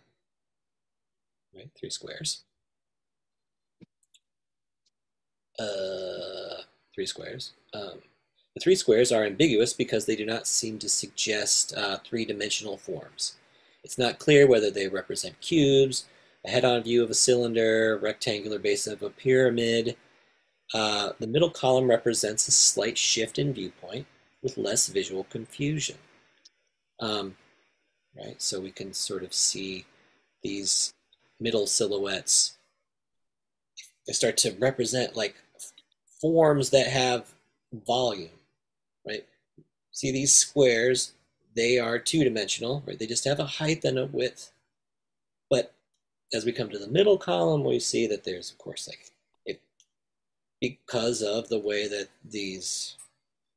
Right, 1.54 1.70
three 1.78 1.90
squares. 1.90 2.44
Uh, 5.58 6.62
three 6.94 7.06
squares. 7.06 7.52
Um, 7.74 8.00
the 8.54 8.60
three 8.60 8.76
squares 8.76 9.10
are 9.10 9.24
ambiguous 9.24 9.72
because 9.72 10.06
they 10.06 10.16
do 10.16 10.24
not 10.24 10.46
seem 10.46 10.78
to 10.78 10.88
suggest 10.88 11.74
uh, 11.76 11.98
three-dimensional 12.04 12.76
forms. 12.76 13.36
It's 13.82 13.98
not 13.98 14.18
clear 14.18 14.46
whether 14.46 14.70
they 14.70 14.88
represent 14.88 15.40
cubes, 15.40 16.04
a 16.44 16.50
head-on 16.50 16.82
view 16.82 17.02
of 17.02 17.10
a 17.10 17.14
cylinder, 17.14 17.98
rectangular 18.00 18.58
base 18.58 18.86
of 18.86 19.02
a 19.02 19.10
pyramid. 19.10 19.96
Uh, 20.72 21.12
the 21.18 21.26
middle 21.26 21.50
column 21.50 21.88
represents 21.88 22.46
a 22.46 22.52
slight 22.52 22.96
shift 22.96 23.38
in 23.38 23.52
viewpoint 23.52 24.06
with 24.42 24.58
less 24.58 24.88
visual 24.88 25.24
confusion. 25.24 25.96
Um, 27.00 27.36
right, 28.16 28.40
so 28.40 28.60
we 28.60 28.70
can 28.70 28.92
sort 28.92 29.22
of 29.22 29.32
see 29.32 29.84
these 30.42 30.92
middle 31.40 31.66
silhouettes. 31.66 32.56
They 34.06 34.12
start 34.12 34.36
to 34.38 34.56
represent 34.58 35.16
like 35.16 35.36
forms 36.20 36.70
that 36.70 36.86
have 36.86 37.32
volume, 37.86 38.30
right? 39.06 39.26
See 39.92 40.10
these 40.10 40.32
squares, 40.32 41.12
they 41.54 41.78
are 41.78 41.98
two-dimensional, 41.98 42.82
right? 42.86 42.98
They 42.98 43.06
just 43.06 43.24
have 43.24 43.38
a 43.38 43.46
height 43.46 43.84
and 43.84 43.98
a 43.98 44.06
width. 44.06 44.52
But 45.50 45.74
as 46.32 46.44
we 46.44 46.52
come 46.52 46.70
to 46.70 46.78
the 46.78 46.88
middle 46.88 47.18
column, 47.18 47.62
we 47.62 47.78
see 47.78 48.06
that 48.06 48.24
there's, 48.24 48.50
of 48.50 48.58
course, 48.58 48.88
like, 48.88 49.10
it, 49.44 49.60
because 50.60 51.22
of 51.22 51.48
the 51.48 51.58
way 51.58 51.88
that 51.88 52.08
these 52.24 52.96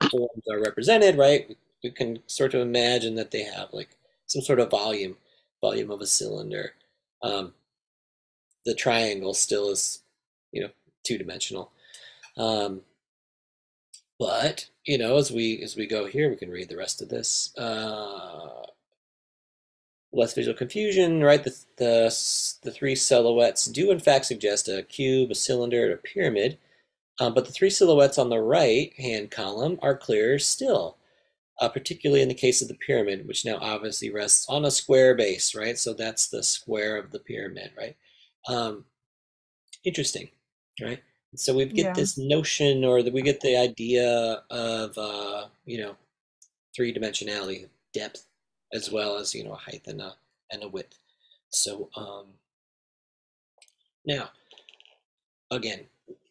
forms 0.09 0.43
are 0.51 0.59
represented, 0.59 1.17
right? 1.17 1.55
We 1.83 1.91
can 1.91 2.19
sort 2.27 2.53
of 2.53 2.61
imagine 2.61 3.15
that 3.15 3.31
they 3.31 3.43
have 3.43 3.69
like 3.73 3.89
some 4.25 4.41
sort 4.41 4.59
of 4.59 4.71
volume, 4.71 5.17
volume 5.61 5.91
of 5.91 6.01
a 6.01 6.07
cylinder. 6.07 6.73
Um, 7.21 7.53
the 8.65 8.73
triangle 8.73 9.33
still 9.33 9.69
is, 9.69 9.99
you 10.51 10.61
know, 10.61 10.69
two-dimensional. 11.03 11.71
Um, 12.37 12.81
but 14.19 14.69
you 14.85 14.97
know, 14.97 15.17
as 15.17 15.31
we 15.31 15.61
as 15.61 15.75
we 15.75 15.87
go 15.87 16.05
here, 16.05 16.29
we 16.29 16.35
can 16.35 16.49
read 16.49 16.69
the 16.69 16.77
rest 16.77 17.01
of 17.01 17.09
this. 17.09 17.55
Uh, 17.57 18.65
less 20.15 20.33
visual 20.33 20.55
confusion, 20.55 21.21
right? 21.21 21.43
The, 21.43 21.55
the, 21.77 22.57
the 22.63 22.71
three 22.71 22.95
silhouettes 22.95 23.65
do 23.65 23.91
in 23.91 23.99
fact 23.99 24.25
suggest 24.25 24.69
a 24.69 24.83
cube, 24.83 25.31
a 25.31 25.35
cylinder, 25.35 25.91
a 25.91 25.97
pyramid. 25.97 26.57
Um, 27.19 27.33
but 27.33 27.45
the 27.45 27.51
three 27.51 27.69
silhouettes 27.69 28.17
on 28.17 28.29
the 28.29 28.41
right 28.41 28.93
hand 28.97 29.31
column 29.31 29.79
are 29.81 29.97
clearer 29.97 30.37
still, 30.37 30.97
uh, 31.61 31.69
particularly 31.69 32.21
in 32.21 32.27
the 32.27 32.33
case 32.33 32.61
of 32.61 32.67
the 32.67 32.75
pyramid, 32.75 33.27
which 33.27 33.45
now 33.45 33.57
obviously 33.61 34.09
rests 34.09 34.45
on 34.49 34.65
a 34.65 34.71
square 34.71 35.15
base, 35.15 35.55
right? 35.55 35.77
So 35.77 35.93
that's 35.93 36.27
the 36.27 36.43
square 36.43 36.97
of 36.97 37.11
the 37.11 37.19
pyramid, 37.19 37.71
right? 37.77 37.95
Um, 38.49 38.85
interesting, 39.85 40.29
right? 40.81 41.01
So 41.35 41.53
we 41.53 41.65
get 41.65 41.85
yeah. 41.85 41.93
this 41.93 42.17
notion, 42.17 42.83
or 42.83 43.03
that 43.03 43.13
we 43.13 43.21
get 43.21 43.41
the 43.41 43.57
idea 43.57 44.43
of, 44.49 44.97
uh, 44.97 45.47
you 45.65 45.79
know, 45.79 45.95
three 46.75 46.93
dimensionality, 46.93 47.67
depth, 47.93 48.25
as 48.73 48.91
well 48.91 49.17
as 49.17 49.33
you 49.33 49.43
know, 49.43 49.53
a 49.53 49.57
height 49.57 49.83
and 49.87 50.01
a 50.01 50.15
and 50.51 50.63
a 50.63 50.67
width. 50.67 50.97
So 51.49 51.89
um, 51.95 52.25
now, 54.05 54.29
again, 55.51 55.85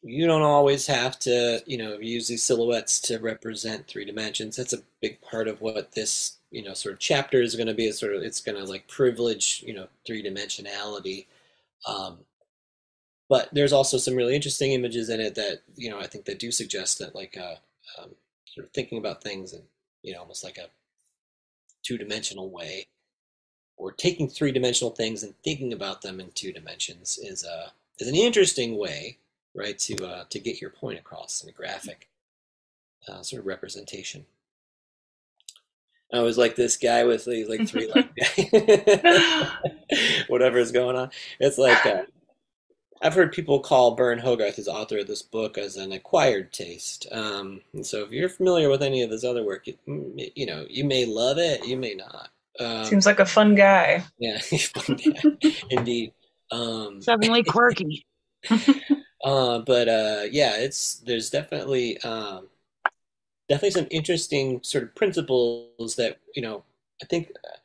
you 0.05 0.27
don't 0.27 0.43
always 0.43 0.87
have 0.87 1.19
to, 1.21 1.63
you 1.67 1.79
know, 1.79 1.99
use 1.99 2.29
these 2.29 2.43
silhouettes 2.43 3.01
to 3.01 3.19
represent 3.19 3.87
three 3.87 4.05
dimensions. 4.05 4.55
That's 4.55 4.75
a 4.75 4.83
big 5.01 5.21
part 5.23 5.49
of 5.49 5.63
what 5.63 5.93
this, 5.93 6.37
you 6.51 6.63
know, 6.63 6.75
sort 6.75 6.93
of 6.93 6.99
chapter 6.99 7.41
is 7.41 7.57
going 7.57 7.69
to 7.69 7.75
be. 7.75 7.87
It's 7.87 8.01
sort 8.01 8.15
of, 8.15 8.23
it's 8.23 8.43
going 8.43 8.63
to 8.63 8.71
like 8.71 8.87
privilege, 8.87 9.65
you 9.67 9.73
know, 9.73 9.89
three 10.07 10.23
dimensionality. 10.23 11.25
Um, 11.89 12.19
but 13.31 13.49
there's 13.53 13.73
also 13.73 13.97
some 13.97 14.15
really 14.15 14.35
interesting 14.35 14.73
images 14.73 15.09
in 15.09 15.21
it 15.21 15.35
that, 15.37 15.63
you 15.75 15.89
know, 15.89 15.99
I 15.99 16.07
think 16.07 16.27
that 16.27 16.39
do 16.39 16.53
suggest 16.53 16.99
that 16.99 17.15
like, 17.15 17.39
uh, 17.39 17.55
um, 17.99 18.11
sort 18.45 18.67
of 18.67 18.73
thinking 18.73 18.99
about 18.99 19.23
things 19.23 19.55
in, 19.55 19.63
you 20.03 20.13
know, 20.13 20.21
almost 20.21 20.45
like 20.45 20.59
a 20.59 20.69
two 21.83 21.97
dimensional 21.97 22.51
way 22.51 22.89
or 23.79 23.91
taking 23.91 24.29
three 24.29 24.53
dimensional 24.53 24.91
things 24.91 25.23
and 25.23 25.35
thinking 25.43 25.73
about 25.73 26.03
them 26.03 26.21
in 26.21 26.31
two 26.33 26.53
dimensions 26.53 27.19
is 27.19 27.43
a, 27.43 27.51
uh, 27.51 27.69
is 27.99 28.09
an 28.09 28.15
interesting 28.15 28.77
way 28.77 29.17
right? 29.55 29.79
To 29.79 30.07
uh, 30.07 30.25
to 30.31 30.39
get 30.39 30.61
your 30.61 30.71
point 30.71 30.99
across 30.99 31.43
in 31.43 31.49
a 31.49 31.53
graphic 31.53 32.09
uh, 33.09 33.23
sort 33.23 33.41
of 33.41 33.47
representation. 33.47 34.27
I 36.13 36.21
was 36.21 36.39
like 36.39 36.55
this 36.55 36.77
guy 36.77 37.05
with 37.05 37.25
these 37.25 37.49
like 37.49 37.67
three 37.67 37.91
leg 37.93 38.09
whatever 40.29 40.59
is 40.59 40.71
going 40.71 40.97
on. 40.97 41.11
It's 41.41 41.59
like 41.59 41.85
uh, 41.87 42.03
I've 43.03 43.15
heard 43.15 43.33
people 43.33 43.61
call 43.61 43.95
Burne 43.95 44.19
Hogarth, 44.19 44.57
his 44.57 44.69
author 44.69 44.99
of 44.99 45.07
this 45.07 45.23
book, 45.23 45.59
as 45.59 45.77
an 45.77 45.93
acquired 45.93 46.53
taste. 46.53 47.07
Um, 47.11 47.61
and 47.73 47.85
so 47.85 48.05
if 48.05 48.13
you're 48.13 48.29
familiar 48.29 48.71
with 48.71 48.83
any 48.83 49.03
of 49.03 49.11
his 49.11 49.25
other 49.25 49.45
work, 49.45 49.67
you, 49.67 49.75
mm, 49.89 50.33
you 50.35 50.47
know 50.47 50.65
you 50.69 50.85
may 50.85 51.05
love 51.05 51.39
it, 51.39 51.67
you 51.67 51.77
may 51.77 51.95
not. 51.95 52.31
Um, 52.61 52.85
Seems 52.85 53.07
like 53.07 53.19
a 53.19 53.27
fun 53.27 53.55
guy. 53.55 54.05
Yeah, 54.19 54.39
fun 54.39 54.97
guy, 54.97 55.53
indeed. 55.71 56.13
Um, 56.51 57.03
Suddenly 57.03 57.43
quirky. 57.43 58.07
Uh, 59.25 59.59
but 59.61 59.89
uh, 59.89 60.25
yeah, 60.31 60.57
it's 60.57 60.97
there's 60.97 61.31
definitely 61.31 61.99
um, 62.03 62.49
definitely 63.49 63.71
some 63.71 63.89
interesting 63.91 64.63
sort 64.63 64.85
of 64.85 64.95
principles 64.95 65.97
that 65.97 66.19
you 66.35 66.43
know 66.43 66.63
I 67.03 67.07
think 67.07 67.31
uh, 67.45 67.57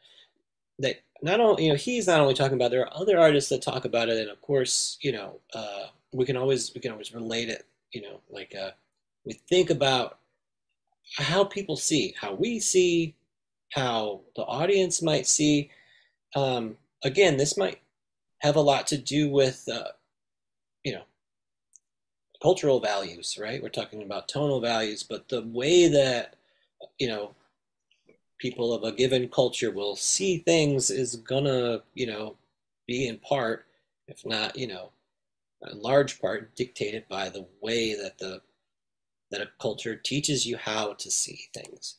that 0.80 1.02
not 1.22 1.42
only 1.42 1.66
you 1.66 1.70
know 1.70 1.76
he's 1.76 2.08
not 2.08 2.22
only 2.22 2.34
talking 2.34 2.56
about 2.56 2.72
there 2.72 2.82
are 2.88 2.98
other 2.98 3.20
artists 3.20 3.50
that 3.50 3.62
talk 3.62 3.84
about 3.84 4.08
it, 4.08 4.18
and 4.18 4.30
of 4.30 4.42
course 4.42 4.98
you 5.02 5.12
know 5.12 5.42
uh, 5.54 5.88
we 6.14 6.26
can 6.26 6.38
always 6.38 6.74
we 6.74 6.80
can 6.82 6.92
always 6.92 7.14
relate 7.14 7.50
it. 7.50 7.66
You 7.92 8.04
know, 8.04 8.22
like 8.30 8.56
uh, 8.56 8.72
we 9.26 9.34
think 9.34 9.70
about 9.70 10.20
how 11.18 11.44
people 11.44 11.76
see, 11.76 12.16
how 12.20 12.36
we 12.36 12.60
see, 12.60 13.16
how 13.74 14.22
the 14.36 14.44
audience 14.44 15.02
might 15.02 15.28
see. 15.28 15.72
Um, 16.36 16.78
again, 17.04 17.38
this 17.38 17.58
might 17.58 17.80
have 18.40 18.56
a 18.56 18.62
lot 18.62 18.88
to 18.88 18.98
do 18.98 19.30
with 19.30 19.68
uh, 19.72 19.90
cultural 22.42 22.80
values, 22.80 23.38
right? 23.40 23.62
We're 23.62 23.70
talking 23.70 24.04
about 24.04 24.28
tonal 24.28 24.62
values, 24.62 25.04
but 25.04 25.28
the 25.30 25.42
way 25.42 25.88
that, 25.88 26.36
you 26.98 27.08
know, 27.08 27.36
people 28.38 28.74
of 28.74 28.84
a 28.84 28.92
given 28.92 29.28
culture 29.28 29.72
will 29.72 29.96
see 29.96 30.38
things 30.38 30.90
is 30.90 31.18
gonna, 31.18 31.82
you 31.94 32.08
know, 32.08 32.38
be 32.88 33.08
in 33.08 33.18
part, 33.18 33.66
if 34.08 34.26
not, 34.26 34.58
you 34.58 34.68
know, 34.68 34.92
in 35.70 35.82
large 35.82 36.22
part 36.22 36.56
dictated 36.56 37.08
by 37.10 37.30
the 37.30 37.46
way 37.62 37.94
that 37.94 38.18
the 38.18 38.42
that 39.32 39.42
a 39.42 39.50
culture 39.62 39.96
teaches 39.96 40.46
you 40.46 40.58
how 40.58 40.94
to 40.94 41.12
see 41.12 41.40
things. 41.54 41.98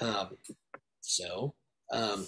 Um, 0.00 0.36
so, 1.00 1.54
um, 1.92 2.26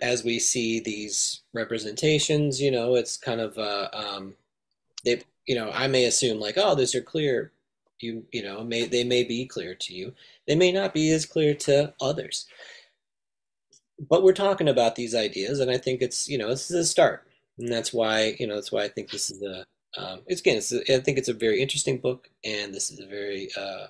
as 0.00 0.24
we 0.24 0.38
see 0.38 0.80
these 0.80 1.42
representations, 1.52 2.60
you 2.62 2.70
know, 2.70 2.94
it's 2.94 3.16
kind 3.16 3.40
of 3.40 3.58
uh, 3.58 3.88
um, 3.92 4.34
they 5.04 5.22
you 5.46 5.54
know 5.54 5.70
i 5.72 5.86
may 5.86 6.04
assume 6.04 6.38
like 6.38 6.56
oh 6.56 6.74
these 6.74 6.94
are 6.94 7.02
clear 7.02 7.52
you 8.02 8.24
you 8.32 8.42
know 8.42 8.62
may 8.64 8.86
they 8.86 9.04
may 9.04 9.24
be 9.24 9.46
clear 9.46 9.74
to 9.74 9.94
you. 9.94 10.12
They 10.46 10.56
may 10.56 10.72
not 10.72 10.92
be 10.92 11.10
as 11.10 11.24
clear 11.24 11.54
to 11.54 11.94
others. 12.00 12.46
But 14.10 14.22
we're 14.22 14.32
talking 14.32 14.68
about 14.68 14.96
these 14.96 15.14
ideas 15.14 15.60
and 15.60 15.70
i 15.70 15.78
think 15.78 16.02
it's 16.02 16.28
you 16.28 16.38
know 16.38 16.48
this 16.48 16.70
is 16.70 16.76
a 16.76 16.84
start. 16.84 17.26
And 17.58 17.72
that's 17.72 17.92
why 17.92 18.36
you 18.38 18.46
know 18.46 18.56
that's 18.56 18.72
why 18.72 18.82
i 18.84 18.88
think 18.88 19.10
this 19.10 19.30
is 19.30 19.42
a 19.42 19.64
um, 19.96 20.20
it's 20.26 20.40
again 20.40 20.56
it's 20.56 20.72
a, 20.72 20.96
i 20.96 21.00
think 21.00 21.18
it's 21.18 21.28
a 21.28 21.34
very 21.34 21.60
interesting 21.60 21.98
book 21.98 22.30
and 22.44 22.74
this 22.74 22.90
is 22.90 22.98
a 22.98 23.06
very 23.06 23.50
uh, 23.56 23.86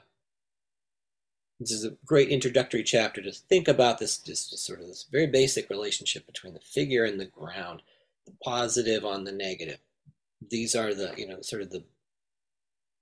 this 1.61 1.71
is 1.71 1.85
a 1.85 1.97
great 2.05 2.29
introductory 2.29 2.83
chapter 2.83 3.23
to 3.23 3.33
think 3.33 3.69
about 3.69 3.99
this 3.99 4.19
just 4.19 4.59
sort 4.59 4.81
of 4.81 4.89
this 4.89 5.07
very 5.11 5.29
basic 5.29 5.71
relationship 5.71 6.27
between 6.27 6.55
the 6.55 6.61
figure 6.61 7.05
and 7.05 7.21
the 7.21 7.27
ground, 7.27 7.83
the 8.27 8.33
positive 8.43 9.05
on 9.05 9.25
the 9.25 9.33
negative. 9.33 9.79
These 10.51 10.75
are 10.75 10.95
the 10.95 11.13
you 11.17 11.29
know 11.29 11.41
sort 11.43 11.63
of 11.63 11.71
the 11.71 11.85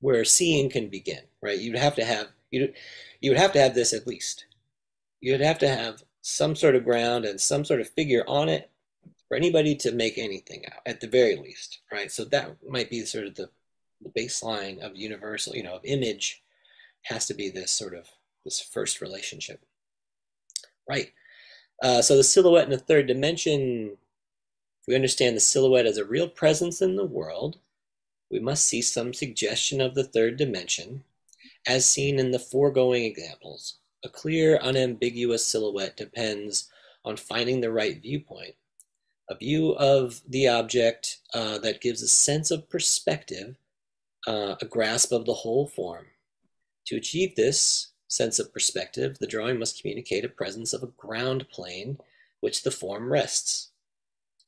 where 0.00 0.24
seeing 0.24 0.70
can 0.70 0.88
begin, 0.88 1.22
right? 1.42 1.58
You'd 1.58 1.76
have 1.76 1.94
to 1.96 2.04
have 2.04 2.28
you 2.50 2.72
you 3.20 3.30
would 3.30 3.38
have 3.38 3.52
to 3.52 3.60
have 3.60 3.74
this 3.74 3.92
at 3.92 4.06
least. 4.06 4.46
You'd 5.20 5.40
have 5.40 5.58
to 5.58 5.68
have 5.68 6.02
some 6.22 6.54
sort 6.54 6.74
of 6.74 6.84
ground 6.84 7.24
and 7.24 7.40
some 7.40 7.64
sort 7.64 7.80
of 7.80 7.88
figure 7.88 8.24
on 8.26 8.48
it 8.48 8.70
for 9.28 9.36
anybody 9.36 9.76
to 9.76 9.92
make 9.92 10.18
anything 10.18 10.64
out, 10.66 10.80
at 10.86 11.00
the 11.00 11.06
very 11.06 11.36
least, 11.36 11.80
right? 11.92 12.10
So 12.10 12.24
that 12.26 12.56
might 12.68 12.90
be 12.90 13.04
sort 13.04 13.26
of 13.26 13.36
the, 13.36 13.48
the 14.02 14.10
baseline 14.10 14.80
of 14.80 14.96
universal, 14.96 15.54
you 15.54 15.62
know, 15.62 15.76
of 15.76 15.84
image 15.84 16.42
has 17.02 17.26
to 17.26 17.34
be 17.34 17.48
this 17.48 17.70
sort 17.70 17.94
of 17.94 18.08
this 18.44 18.60
first 18.60 19.00
relationship. 19.00 19.60
Right. 20.88 21.12
Uh, 21.82 22.02
so 22.02 22.16
the 22.16 22.24
silhouette 22.24 22.64
in 22.64 22.70
the 22.70 22.78
third 22.78 23.06
dimension, 23.06 23.96
if 24.80 24.88
we 24.88 24.94
understand 24.94 25.36
the 25.36 25.40
silhouette 25.40 25.86
as 25.86 25.98
a 25.98 26.04
real 26.04 26.28
presence 26.28 26.80
in 26.80 26.96
the 26.96 27.04
world, 27.04 27.58
we 28.30 28.38
must 28.38 28.64
see 28.64 28.80
some 28.80 29.12
suggestion 29.12 29.80
of 29.80 29.94
the 29.94 30.04
third 30.04 30.36
dimension, 30.36 31.04
as 31.66 31.84
seen 31.84 32.18
in 32.18 32.30
the 32.30 32.38
foregoing 32.38 33.04
examples. 33.04 33.78
A 34.04 34.08
clear, 34.08 34.58
unambiguous 34.62 35.44
silhouette 35.44 35.96
depends 35.96 36.70
on 37.04 37.16
finding 37.16 37.60
the 37.60 37.72
right 37.72 38.00
viewpoint, 38.00 38.54
a 39.28 39.34
view 39.36 39.72
of 39.72 40.22
the 40.26 40.48
object 40.48 41.18
uh, 41.34 41.58
that 41.58 41.80
gives 41.80 42.02
a 42.02 42.08
sense 42.08 42.50
of 42.50 42.68
perspective, 42.70 43.56
uh, 44.26 44.56
a 44.60 44.64
grasp 44.64 45.12
of 45.12 45.26
the 45.26 45.34
whole 45.34 45.66
form. 45.66 46.06
To 46.86 46.96
achieve 46.96 47.36
this, 47.36 47.88
sense 48.08 48.38
of 48.38 48.52
perspective, 48.52 49.18
the 49.18 49.26
drawing 49.26 49.58
must 49.58 49.80
communicate 49.80 50.24
a 50.24 50.28
presence 50.28 50.72
of 50.72 50.82
a 50.82 50.88
ground 50.88 51.48
plane 51.48 51.98
which 52.40 52.62
the 52.62 52.70
form 52.70 53.12
rests. 53.12 53.69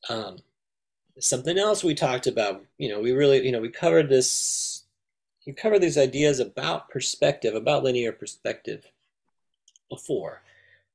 Um, 0.08 0.38
something 1.18 1.58
else 1.58 1.84
we 1.84 1.94
talked 1.94 2.26
about, 2.26 2.64
you 2.78 2.88
know, 2.88 3.00
we 3.00 3.12
really, 3.12 3.44
you 3.44 3.52
know, 3.52 3.60
we 3.60 3.68
covered 3.68 4.08
this, 4.08 4.84
we 5.46 5.52
covered 5.52 5.80
these 5.80 5.98
ideas 5.98 6.40
about 6.40 6.88
perspective, 6.88 7.54
about 7.54 7.84
linear 7.84 8.12
perspective 8.12 8.90
before. 9.88 10.42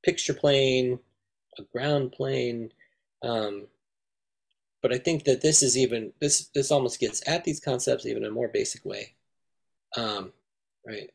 Picture 0.04 0.34
plane, 0.34 1.00
a 1.58 1.64
ground 1.64 2.12
plane, 2.12 2.72
um, 3.24 3.68
but 4.82 4.94
I 4.94 4.98
think 4.98 5.24
that 5.26 5.42
this 5.42 5.64
is 5.64 5.78
even 5.78 6.14
this 6.20 6.50
this 6.54 6.72
almost 6.72 7.00
gets 7.00 7.28
at 7.28 7.44
these 7.44 7.60
concepts 7.60 8.06
even 8.06 8.24
in 8.24 8.30
a 8.30 8.34
more 8.34 8.48
basic 8.48 8.86
way, 8.86 9.14
um, 9.98 10.32
right? 10.86 11.10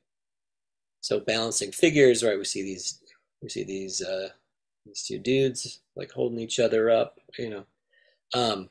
So 1.01 1.21
balancing 1.21 1.73
figures, 1.73 2.23
right? 2.23 2.39
We 2.39 2.45
see 2.45 2.63
these, 2.63 3.01
we 3.41 3.49
see 3.49 3.65
these, 3.65 4.03
uh, 4.03 4.29
these 4.87 5.03
two 5.03 5.19
dudes 5.19 5.81
like 5.97 6.13
holding 6.13 6.39
each 6.39 6.61
other 6.61 6.91
up, 6.91 7.19
you 7.39 7.51
know. 7.51 7.65
Um, 8.35 8.71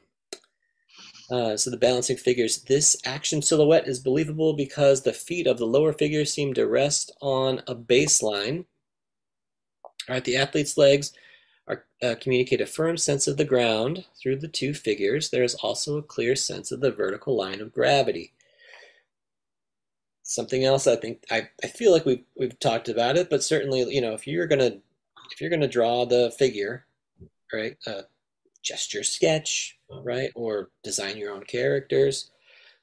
uh, 1.30 1.56
so 1.56 1.69
the 1.69 1.78
balancing 1.78 2.17
figures, 2.17 2.63
this 2.63 2.97
action 3.06 3.41
silhouette 3.41 3.88
is 3.88 4.00
believable 4.00 4.54
because 4.54 5.02
the 5.02 5.13
feet 5.13 5.47
of 5.47 5.58
the 5.58 5.65
lower 5.65 5.93
figure 5.93 6.26
seem 6.26 6.54
to 6.54 6.67
rest 6.67 7.12
on 7.21 7.62
a 7.67 7.76
baseline. 7.76 8.65
All 10.10 10.15
right, 10.15 10.24
the 10.26 10.36
athlete's 10.36 10.78
legs 10.78 11.13
are, 11.67 11.86
uh, 12.04 12.15
communicate 12.19 12.60
a 12.60 12.65
firm 12.65 12.97
sense 12.97 13.28
of 13.28 13.38
the 13.38 13.45
ground 13.45 14.06
through 14.21 14.38
the 14.38 14.47
two 14.47 14.74
figures. 14.74 15.30
There 15.30 15.43
is 15.43 15.56
also 15.56 15.97
a 15.97 16.04
clear 16.04 16.36
sense 16.36 16.71
of 16.71 16.82
the 16.82 16.91
vertical 16.91 17.38
line 17.38 17.62
of 17.62 17.71
gravity 17.71 18.34
something 20.32 20.63
else 20.63 20.88
I 20.88 20.95
think 20.95 21.24
I, 21.30 21.50
I 21.63 21.67
feel 21.67 21.91
like 21.91 22.06
we've 22.06 22.24
we've 22.36 22.58
talked 22.60 22.89
about 22.89 23.17
it, 23.17 23.30
but 23.30 23.43
certainly 23.43 23.82
you 23.93 24.02
know 24.02 24.13
if 24.13 24.26
you're 24.26 24.47
gonna 24.47 24.78
if 25.32 25.41
you're 25.41 25.50
gonna 25.50 25.67
draw 25.67 26.06
the 26.06 26.32
figure, 26.38 26.86
right, 27.54 27.78
uh, 27.86 28.04
gesture 28.62 29.04
sketch, 29.04 29.78
right, 30.04 30.32
or 30.36 30.69
design 30.84 31.17
your 31.17 31.34
own 31.34 31.43
characters, 31.43 32.32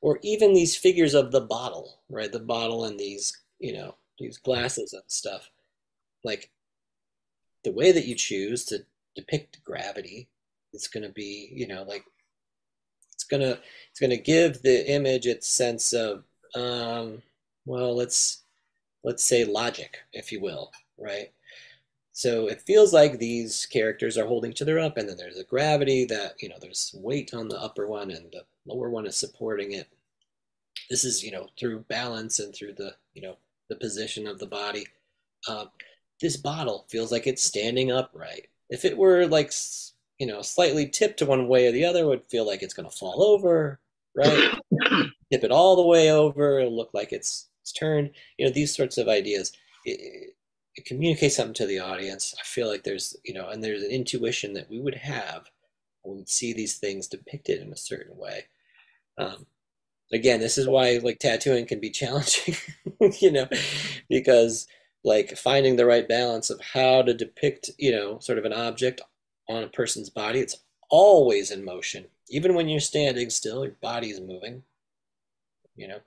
or 0.01 0.19
even 0.23 0.53
these 0.53 0.77
figures 0.77 1.15
of 1.15 1.33
the 1.33 1.41
bottle, 1.41 1.99
right, 2.11 2.33
the 2.33 2.41
bottle 2.41 2.85
and 2.85 2.99
these 2.99 3.37
you 3.59 3.73
know 3.73 3.95
these 4.19 4.39
glasses 4.39 4.93
and 4.93 5.03
stuff, 5.07 5.51
like 6.25 6.51
the 7.65 7.73
way 7.73 7.93
that 7.93 8.07
you 8.07 8.15
choose 8.15 8.65
to 8.67 8.85
depict 9.15 9.63
gravity, 9.65 10.29
it's 10.73 10.89
gonna 10.89 11.09
be 11.09 11.51
you 11.53 11.67
know 11.67 11.85
like 11.85 12.05
it's 13.13 13.25
gonna 13.25 13.59
it's 13.91 14.01
gonna 14.01 14.17
give 14.17 14.63
the 14.63 14.91
image 14.91 15.27
its 15.27 15.49
sense 15.49 15.93
of 15.93 16.25
um, 16.55 17.23
well, 17.67 17.95
let's 17.95 18.43
let's 19.05 19.25
say 19.25 19.45
logic, 19.45 19.99
if 20.13 20.33
you 20.33 20.41
will, 20.41 20.73
right? 20.99 21.31
So 22.19 22.49
it 22.49 22.63
feels 22.63 22.93
like 22.93 23.21
these 23.21 23.65
characters 23.67 24.19
are 24.19 24.27
holding 24.27 24.51
each 24.51 24.61
other 24.61 24.81
up, 24.81 24.97
and 24.97 25.09
then 25.09 25.17
there's 25.17 25.39
a 25.39 25.45
gravity 25.45 26.05
that 26.07 26.35
you 26.43 26.49
know 26.49 26.57
there's 26.61 26.93
weight 26.93 27.33
on 27.33 27.47
the 27.47 27.63
upper 27.63 27.87
one, 27.87 28.11
and 28.11 28.33
the 28.33 28.43
lower 28.67 28.91
one 28.91 29.07
is 29.07 29.17
supporting 29.17 29.71
it. 29.71 29.89
This 30.91 31.05
is 31.05 31.23
you 31.23 31.31
know 31.31 31.47
through 31.57 31.85
balance 31.89 32.41
and 32.41 32.53
through 32.53 32.73
the 32.73 32.97
you 33.15 33.23
know 33.23 33.37
the 33.69 33.77
position 33.77 34.27
of 34.27 34.41
the 34.41 34.49
body. 34.49 34.85
Uh, 35.47 35.67
this 36.21 36.37
bottle 36.37 36.87
feels 36.89 37.13
like 37.13 37.29
it's 37.29 37.45
standing 37.45 37.93
upright. 37.93 38.49
If 38.69 38.85
it 38.85 38.99
were 38.99 39.25
like 39.29 39.53
you 40.19 40.27
know 40.27 40.43
slightly 40.43 40.89
tipped 40.89 41.21
to 41.21 41.27
one 41.27 41.47
way 41.47 41.69
or 41.69 41.73
the 41.73 41.85
other, 41.85 42.05
would 42.09 42.27
feel 42.27 42.45
like 42.45 42.65
it's 42.65 42.75
going 42.75 42.91
to 42.91 42.97
fall 42.97 43.23
over, 43.23 43.79
right? 44.17 44.59
Tip 45.33 45.45
it 45.45 45.53
all 45.53 45.77
the 45.77 45.87
way 45.87 46.11
over, 46.11 46.59
it'll 46.59 46.75
look 46.77 46.91
like 46.93 47.13
it's 47.13 47.49
it's 47.63 47.71
turned. 47.71 48.11
you 48.39 48.45
know, 48.45 48.51
these 48.53 48.75
sorts 48.75 48.99
of 48.99 49.07
ideas. 49.07 49.53
It, 49.85 50.35
it 50.79 50.85
communicates 50.85 51.35
something 51.35 51.55
to 51.55 51.67
the 51.67 51.81
audience. 51.81 52.37
I 52.41 52.45
feel 52.45 52.69
like 52.69 52.85
there's, 52.85 53.17
you 53.25 53.35
know, 53.35 53.49
and 53.49 53.65
there's 53.65 53.83
an 53.83 53.91
intuition 53.91 54.55
that 54.55 54.71
we 54.71 54.79
would 54.79 54.95
have 54.95 55.51
when 56.03 56.19
we 56.19 56.25
see 56.27 56.53
these 56.53 56.77
things 56.77 57.09
depicted 57.09 57.61
in 57.61 57.73
a 57.73 57.77
certain 57.77 58.17
way. 58.17 58.45
Um, 59.19 59.47
again, 60.13 60.39
this 60.39 60.57
is 60.57 60.69
why 60.69 61.01
like 61.03 61.19
tattooing 61.19 61.67
can 61.67 61.81
be 61.81 61.91
challenging, 62.01 62.55
you 63.21 63.33
know, 63.33 63.49
because 64.09 64.69
like 65.03 65.37
finding 65.37 65.75
the 65.75 65.87
right 65.87 66.09
balance 66.09 66.49
of 66.49 66.61
how 66.61 67.03
to 67.03 67.13
depict, 67.13 67.71
you 67.77 67.91
know, 67.91 68.21
sort 68.21 68.39
of 68.39 68.45
an 68.45 68.53
object 68.53 69.01
on 69.49 69.65
a 69.65 69.69
person's 69.69 70.11
body. 70.11 70.39
It's 70.39 70.61
always 70.91 71.51
in 71.51 71.65
motion. 71.65 72.07
Even 72.29 72.55
when 72.55 72.69
you're 72.69 72.79
standing 72.79 73.31
still, 73.31 73.65
your 73.65 73.75
body 73.83 74.11
is 74.11 74.21
moving, 74.21 74.63
you 75.75 75.89
know. 75.89 76.01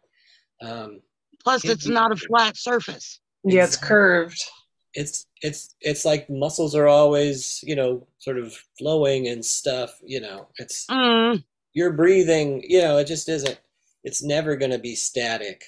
Um, 0.61 1.01
Plus, 1.43 1.65
it's 1.65 1.87
not 1.87 2.13
a 2.13 2.15
flat 2.15 2.55
surface. 2.55 3.19
Yeah, 3.43 3.65
it's 3.65 3.75
curved. 3.75 4.45
It's 4.93 5.27
it's 5.41 5.75
it's 5.81 6.05
like 6.05 6.29
muscles 6.29 6.75
are 6.75 6.87
always 6.87 7.63
you 7.65 7.75
know 7.75 8.07
sort 8.19 8.37
of 8.37 8.53
flowing 8.77 9.27
and 9.27 9.43
stuff. 9.45 9.99
You 10.03 10.21
know, 10.21 10.49
it's 10.57 10.91
Mm, 10.91 11.43
you're 11.73 11.93
breathing. 11.93 12.63
You 12.67 12.81
know, 12.81 12.97
it 12.97 13.07
just 13.07 13.29
isn't. 13.29 13.59
It's 14.03 14.23
never 14.23 14.55
going 14.55 14.71
to 14.71 14.79
be 14.79 14.95
static. 14.95 15.63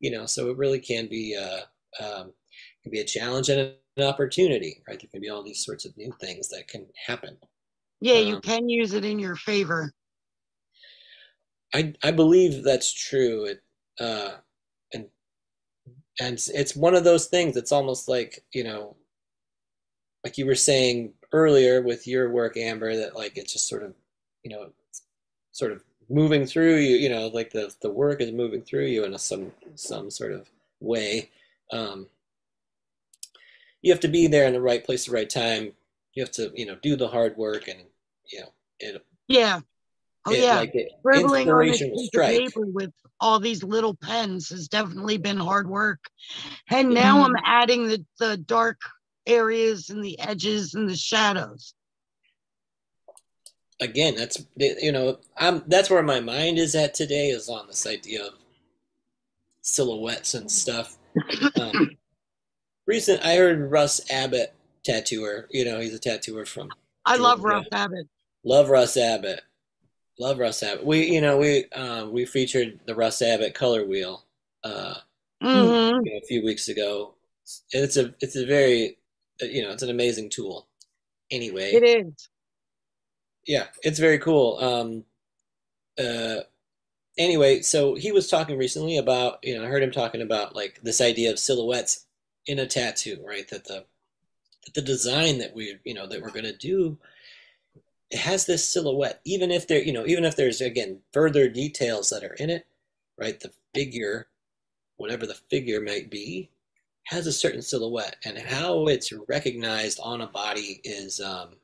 You 0.00 0.10
know, 0.12 0.26
so 0.26 0.50
it 0.50 0.58
really 0.58 0.80
can 0.80 1.08
be 1.08 1.36
uh, 1.36 1.62
um, 2.04 2.32
can 2.82 2.92
be 2.92 3.00
a 3.00 3.04
challenge 3.04 3.48
and 3.50 3.74
an 3.96 4.04
opportunity, 4.04 4.82
right? 4.88 5.00
There 5.00 5.10
can 5.10 5.20
be 5.22 5.30
all 5.30 5.42
these 5.44 5.64
sorts 5.64 5.84
of 5.86 5.96
new 5.96 6.12
things 6.20 6.48
that 6.50 6.68
can 6.68 6.86
happen. 7.06 7.38
yeah, 8.00 8.18
you 8.18 8.36
Um, 8.36 8.40
can 8.40 8.68
use 8.68 8.92
it 8.92 9.04
in 9.04 9.18
your 9.18 9.36
favor. 9.36 9.90
I 11.74 11.94
I 12.02 12.10
believe 12.10 12.62
that's 12.62 12.92
true. 12.92 13.44
It 13.44 13.62
uh, 14.00 14.36
and 16.20 16.34
it's- 16.34 16.76
one 16.76 16.94
of 16.94 17.04
those 17.04 17.26
things. 17.26 17.56
It's 17.56 17.72
almost 17.72 18.08
like 18.08 18.44
you 18.52 18.64
know, 18.64 18.96
like 20.24 20.38
you 20.38 20.46
were 20.46 20.54
saying 20.54 21.14
earlier 21.32 21.82
with 21.82 22.06
your 22.06 22.30
work, 22.30 22.56
Amber, 22.56 22.96
that 22.96 23.16
like 23.16 23.36
it's 23.36 23.52
just 23.52 23.68
sort 23.68 23.82
of 23.82 23.94
you 24.42 24.50
know, 24.50 24.70
sort 25.52 25.72
of 25.72 25.82
moving 26.08 26.46
through 26.46 26.76
you. 26.76 26.96
You 26.96 27.08
know, 27.08 27.28
like 27.28 27.50
the 27.50 27.74
the 27.80 27.90
work 27.90 28.20
is 28.20 28.32
moving 28.32 28.62
through 28.62 28.86
you 28.86 29.04
in 29.04 29.14
a, 29.14 29.18
some 29.18 29.52
some 29.74 30.10
sort 30.10 30.32
of 30.32 30.48
way. 30.80 31.30
Um, 31.72 32.08
you 33.82 33.92
have 33.92 34.00
to 34.00 34.08
be 34.08 34.26
there 34.26 34.46
in 34.46 34.52
the 34.52 34.60
right 34.60 34.84
place, 34.84 35.06
the 35.06 35.12
right 35.12 35.28
time. 35.28 35.72
You 36.14 36.22
have 36.22 36.32
to 36.32 36.52
you 36.54 36.66
know 36.66 36.76
do 36.82 36.96
the 36.96 37.08
hard 37.08 37.36
work, 37.36 37.68
and 37.68 37.80
you 38.30 38.40
know 38.40 38.48
it. 38.80 39.04
Yeah. 39.28 39.60
Oh, 40.26 40.32
it 40.32 40.40
yeah. 40.40 40.56
like 40.56 40.74
it, 40.74 40.90
Scribbling 41.00 41.50
on 41.50 41.66
will 41.66 41.72
piece 41.72 42.10
of 42.14 42.22
paper 42.22 42.66
with 42.66 42.92
all 43.20 43.38
these 43.38 43.62
little 43.62 43.94
pens 43.94 44.48
has 44.50 44.68
definitely 44.68 45.18
been 45.18 45.36
hard 45.36 45.68
work. 45.68 46.00
And 46.70 46.90
now 46.90 47.22
I'm 47.24 47.36
adding 47.44 47.88
the, 47.88 48.04
the 48.18 48.36
dark 48.36 48.78
areas 49.26 49.90
and 49.90 50.04
the 50.04 50.18
edges 50.20 50.74
and 50.74 50.88
the 50.88 50.96
shadows. 50.96 51.74
again 53.80 54.14
that's 54.14 54.44
you 54.56 54.92
know 54.92 55.18
i'm 55.36 55.62
that's 55.66 55.90
where 55.90 56.02
my 56.02 56.20
mind 56.20 56.58
is 56.58 56.74
at 56.74 56.94
today 56.94 57.28
is 57.28 57.48
on 57.48 57.66
this 57.66 57.86
idea 57.86 58.24
of 58.24 58.34
silhouettes 59.62 60.34
and 60.34 60.50
stuff 60.50 60.96
um, 61.60 61.90
recent 62.86 63.24
i 63.24 63.34
heard 63.36 63.70
russ 63.70 64.00
abbott 64.10 64.54
tattooer 64.84 65.48
you 65.50 65.64
know 65.64 65.80
he's 65.80 65.94
a 65.94 65.98
tattooer 65.98 66.44
from 66.44 66.68
I 67.06 67.16
love 67.16 67.44
Russ 67.44 67.66
Abbott. 67.72 68.06
love 68.44 68.68
russ 68.68 68.96
abbott 68.96 69.42
love 70.18 70.38
russ 70.38 70.62
abbott 70.62 70.84
we 70.84 71.06
you 71.06 71.20
know 71.20 71.36
we 71.36 71.64
um, 71.70 72.12
we 72.12 72.24
featured 72.24 72.78
the 72.86 72.94
russ 72.94 73.20
abbott 73.22 73.54
color 73.54 73.84
wheel 73.86 74.24
uh 74.62 74.94
hmm 75.42 76.04
know, 76.04 76.18
a 76.18 76.26
few 76.26 76.44
weeks 76.44 76.68
ago 76.68 77.14
it's 77.72 77.96
a 77.96 78.14
it's 78.20 78.36
a 78.36 78.46
very 78.46 78.98
you 79.40 79.62
know 79.62 79.70
it's 79.70 79.82
an 79.82 79.90
amazing 79.90 80.30
tool. 80.30 80.66
Anyway, 81.30 81.80
It 81.80 81.82
is. 81.82 82.30
yeah, 83.46 83.66
it's 83.82 83.98
very 83.98 84.18
cool. 84.18 84.58
Um, 84.58 85.04
uh, 85.98 86.42
anyway, 87.18 87.62
so 87.62 87.96
he 87.96 88.12
was 88.12 88.28
talking 88.28 88.58
recently 88.58 88.98
about, 88.98 89.38
you 89.44 89.56
know, 89.58 89.64
I 89.64 89.68
heard 89.68 89.82
him 89.82 89.92
talking 89.92 90.22
about 90.22 90.56
like 90.56 90.80
this 90.82 91.00
idea 91.00 91.30
of 91.32 91.38
silhouettes 91.40 92.06
in 92.46 92.58
a 92.58 92.66
tattoo, 92.66 93.22
right? 93.26 93.48
That 93.50 93.66
the 93.66 93.86
that 94.66 94.74
the 94.74 94.82
design 94.82 95.38
that 95.38 95.54
we, 95.54 95.78
you 95.84 95.94
know, 95.94 96.06
that 96.08 96.22
we're 96.22 96.30
gonna 96.32 96.56
do, 96.56 96.98
it 98.14 98.20
has 98.20 98.46
this 98.46 98.68
silhouette, 98.68 99.20
even 99.24 99.50
if 99.50 99.66
there, 99.66 99.82
you 99.82 99.92
know, 99.92 100.06
even 100.06 100.24
if 100.24 100.36
there's 100.36 100.60
again 100.60 101.00
further 101.12 101.48
details 101.48 102.10
that 102.10 102.22
are 102.22 102.34
in 102.34 102.48
it, 102.48 102.64
right? 103.18 103.40
The 103.40 103.50
figure, 103.74 104.28
whatever 104.98 105.26
the 105.26 105.34
figure 105.50 105.80
might 105.80 106.12
be, 106.12 106.48
has 107.08 107.26
a 107.26 107.32
certain 107.32 107.60
silhouette, 107.60 108.14
and 108.24 108.38
how 108.38 108.86
it's 108.86 109.12
recognized 109.28 109.98
on 110.00 110.20
a 110.20 110.28
body 110.28 110.80
is, 110.84 111.20
um, 111.20 111.56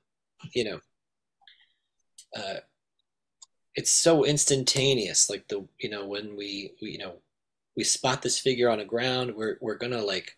you 0.52 0.64
know, 0.64 0.80
uh, 2.36 2.58
it's 3.76 3.92
so 3.92 4.24
instantaneous. 4.24 5.30
Like 5.30 5.46
the, 5.46 5.64
you 5.78 5.88
know, 5.88 6.04
when 6.04 6.34
we, 6.34 6.72
we, 6.82 6.90
you 6.90 6.98
know, 6.98 7.14
we 7.76 7.84
spot 7.84 8.22
this 8.22 8.40
figure 8.40 8.68
on 8.68 8.78
the 8.78 8.84
ground, 8.84 9.36
we're 9.36 9.56
we're 9.60 9.78
gonna 9.78 10.02
like 10.02 10.36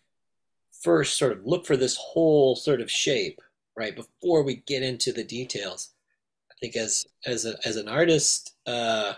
first 0.79 1.17
sort 1.17 1.31
of 1.31 1.43
look 1.43 1.65
for 1.65 1.75
this 1.75 1.97
whole 1.97 2.55
sort 2.55 2.81
of 2.81 2.91
shape, 2.91 3.41
right, 3.75 3.95
before 3.95 4.43
we 4.43 4.57
get 4.67 4.83
into 4.83 5.11
the 5.11 5.23
details. 5.23 5.89
I 6.63 6.67
think 6.67 6.77
as 6.77 7.05
as 7.25 7.45
a, 7.45 7.55
as 7.65 7.75
an 7.75 7.89
artist, 7.89 8.55
uh, 8.65 9.15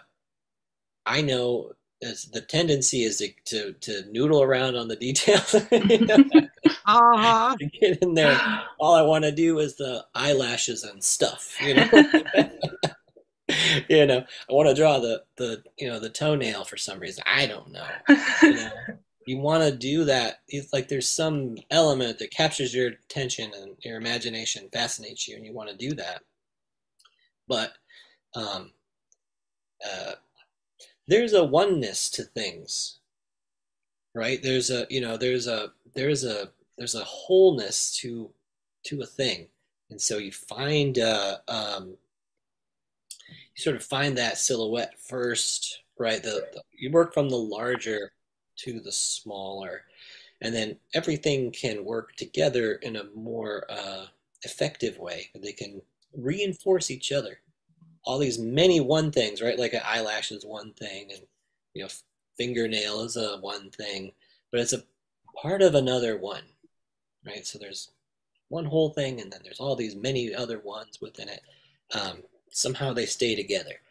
I 1.06 1.22
know 1.22 1.74
as 2.02 2.24
the 2.24 2.42
tendency 2.42 3.04
is 3.04 3.18
to, 3.18 3.32
to 3.46 3.74
to 3.74 4.12
noodle 4.12 4.42
around 4.42 4.76
on 4.76 4.88
the 4.88 4.96
details. 4.96 5.56
Uh-huh. 6.88 7.56
get 7.82 7.98
in 8.04 8.14
there. 8.14 8.40
All 8.80 8.94
I 8.94 9.02
want 9.02 9.24
to 9.24 9.32
do 9.32 9.58
is 9.58 9.76
the 9.76 10.06
eyelashes 10.14 10.84
and 10.84 11.04
stuff, 11.04 11.58
you 11.60 11.74
know. 11.74 11.90
you 13.90 14.06
know, 14.06 14.24
I 14.48 14.54
want 14.54 14.70
to 14.70 14.76
draw 14.76 15.00
the 15.00 15.24
the 15.38 15.64
you 15.78 15.88
know 15.88 16.00
the 16.00 16.10
toenail 16.10 16.64
for 16.66 16.78
some 16.78 17.00
reason. 17.00 17.24
I 17.28 17.48
don't 17.48 17.72
know. 17.72 17.88
You, 18.42 18.54
know? 18.54 18.70
you 19.26 19.38
want 19.40 19.64
to 19.64 19.76
do 19.76 20.04
that. 20.06 20.42
It's 20.48 20.74
like 20.74 20.88
there's 20.88 21.10
some 21.10 21.58
element 21.72 22.20
that 22.20 22.32
captures 22.32 22.74
your 22.74 22.90
attention 22.90 23.52
and 23.60 23.76
your 23.84 23.98
imagination, 23.98 24.70
fascinates 24.72 25.28
you, 25.28 25.36
and 25.38 25.46
you 25.46 25.54
want 25.54 25.70
to 25.70 25.78
do 25.78 25.96
that. 25.96 26.22
But 27.48 27.74
um, 28.36 28.72
uh, 29.86 30.14
there's 31.08 31.34
a 31.34 31.44
oneness 31.44 32.10
to 32.12 32.24
things, 32.24 33.00
right? 34.14 34.42
There's 34.42 34.70
a 34.72 34.88
you 34.90 35.02
know 35.02 35.18
there's 35.18 35.48
a 35.48 35.72
there's 35.94 36.24
a 36.24 36.50
there's 36.78 36.96
a 36.96 37.04
wholeness 37.04 37.96
to 37.98 38.30
to 38.86 39.02
a 39.02 39.06
thing, 39.06 39.48
and 39.90 40.02
so 40.02 40.18
you 40.18 40.32
find 40.32 41.00
uh, 41.00 41.38
um, 41.48 41.98
you 43.56 43.62
sort 43.62 43.76
of 43.76 43.84
find 43.84 44.18
that 44.18 44.38
silhouette 44.38 45.00
first, 45.00 45.84
right? 45.98 46.22
The, 46.22 46.48
the 46.54 46.62
you 46.78 46.92
work 46.92 47.14
from 47.14 47.30
the 47.30 47.38
larger 47.38 48.12
to 48.58 48.80
the 48.80 48.92
smaller, 48.92 49.84
and 50.42 50.54
then 50.54 50.78
everything 50.94 51.52
can 51.52 51.86
work 51.86 52.16
together 52.16 52.74
in 52.76 52.96
a 52.96 53.06
more 53.16 53.66
uh, 53.70 54.06
effective 54.44 54.98
way. 54.98 55.30
They 55.36 55.54
can 55.54 55.82
reinforce 56.18 56.92
each 56.92 57.12
other. 57.12 57.40
All 58.04 58.20
these 58.20 58.38
many 58.38 58.80
one 58.80 59.12
things, 59.12 59.42
right? 59.42 59.58
Like 59.58 59.74
an 59.74 59.82
eyelash 59.84 60.32
is 60.32 60.46
one 60.46 60.74
thing, 60.74 61.12
and 61.12 61.22
you 61.74 61.84
know, 61.84 61.90
fingernail 62.38 63.02
is 63.02 63.18
a 63.18 63.38
one 63.38 63.70
thing, 63.72 64.12
but 64.52 64.60
it's 64.60 64.74
a 64.74 64.84
part 65.36 65.62
of 65.62 65.76
another 65.76 66.18
one, 66.18 66.44
right? 67.26 67.46
So 67.46 67.58
there's 67.58 67.92
one 68.50 68.66
whole 68.66 68.90
thing, 68.90 69.20
and 69.20 69.32
then 69.32 69.42
there's 69.44 69.60
all 69.60 69.76
these 69.76 69.96
many 69.96 70.34
other 70.34 70.60
ones 70.60 71.02
within 71.02 71.30
it. 71.30 71.42
Um, 71.94 72.24
somehow 72.52 72.94
they 72.94 73.06
stay 73.06 73.36
together, 73.36 73.82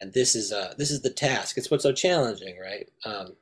and 0.00 0.12
this 0.12 0.34
is 0.34 0.52
uh, 0.52 0.74
this 0.76 0.90
is 0.90 1.02
the 1.02 1.10
task. 1.10 1.56
It's 1.56 1.70
what's 1.70 1.84
so 1.84 1.92
challenging, 1.92 2.58
right? 2.60 2.88
Um, 3.04 3.34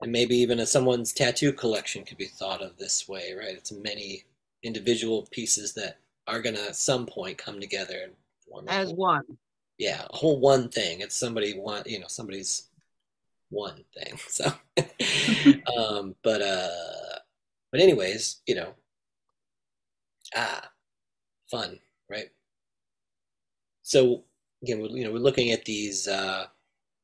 and 0.00 0.12
maybe 0.12 0.36
even 0.36 0.60
a, 0.60 0.66
someone's 0.66 1.12
tattoo 1.12 1.52
collection 1.52 2.04
could 2.04 2.18
be 2.18 2.26
thought 2.26 2.62
of 2.62 2.76
this 2.76 3.08
way, 3.08 3.32
right? 3.38 3.54
It's 3.54 3.72
many 3.72 4.24
individual 4.62 5.26
pieces 5.30 5.74
that 5.74 5.98
are 6.26 6.40
gonna 6.42 6.60
at 6.60 6.76
some 6.76 7.06
point 7.06 7.38
come 7.38 7.60
together 7.60 7.98
and 8.04 8.12
form 8.48 8.66
As 8.68 8.88
whole- 8.88 8.96
one. 8.96 9.38
yeah, 9.78 10.06
a 10.10 10.16
whole 10.16 10.38
one 10.40 10.68
thing. 10.68 11.00
It's 11.00 11.16
somebody 11.16 11.58
one, 11.58 11.82
you 11.86 11.98
know, 12.00 12.06
somebody's 12.08 12.70
one 13.50 13.84
thing. 13.94 14.18
So, 14.28 14.44
um, 15.76 16.14
but 16.22 16.42
uh, 16.42 17.18
but 17.70 17.80
anyways, 17.80 18.40
you 18.46 18.54
know, 18.54 18.74
ah, 20.34 20.70
fun, 21.50 21.78
right? 22.08 22.30
So 23.82 24.24
again, 24.62 24.80
we 24.80 24.88
you 24.90 25.04
know, 25.04 25.12
we're 25.12 25.18
looking 25.18 25.50
at 25.52 25.64
these 25.64 26.08
uh, 26.08 26.46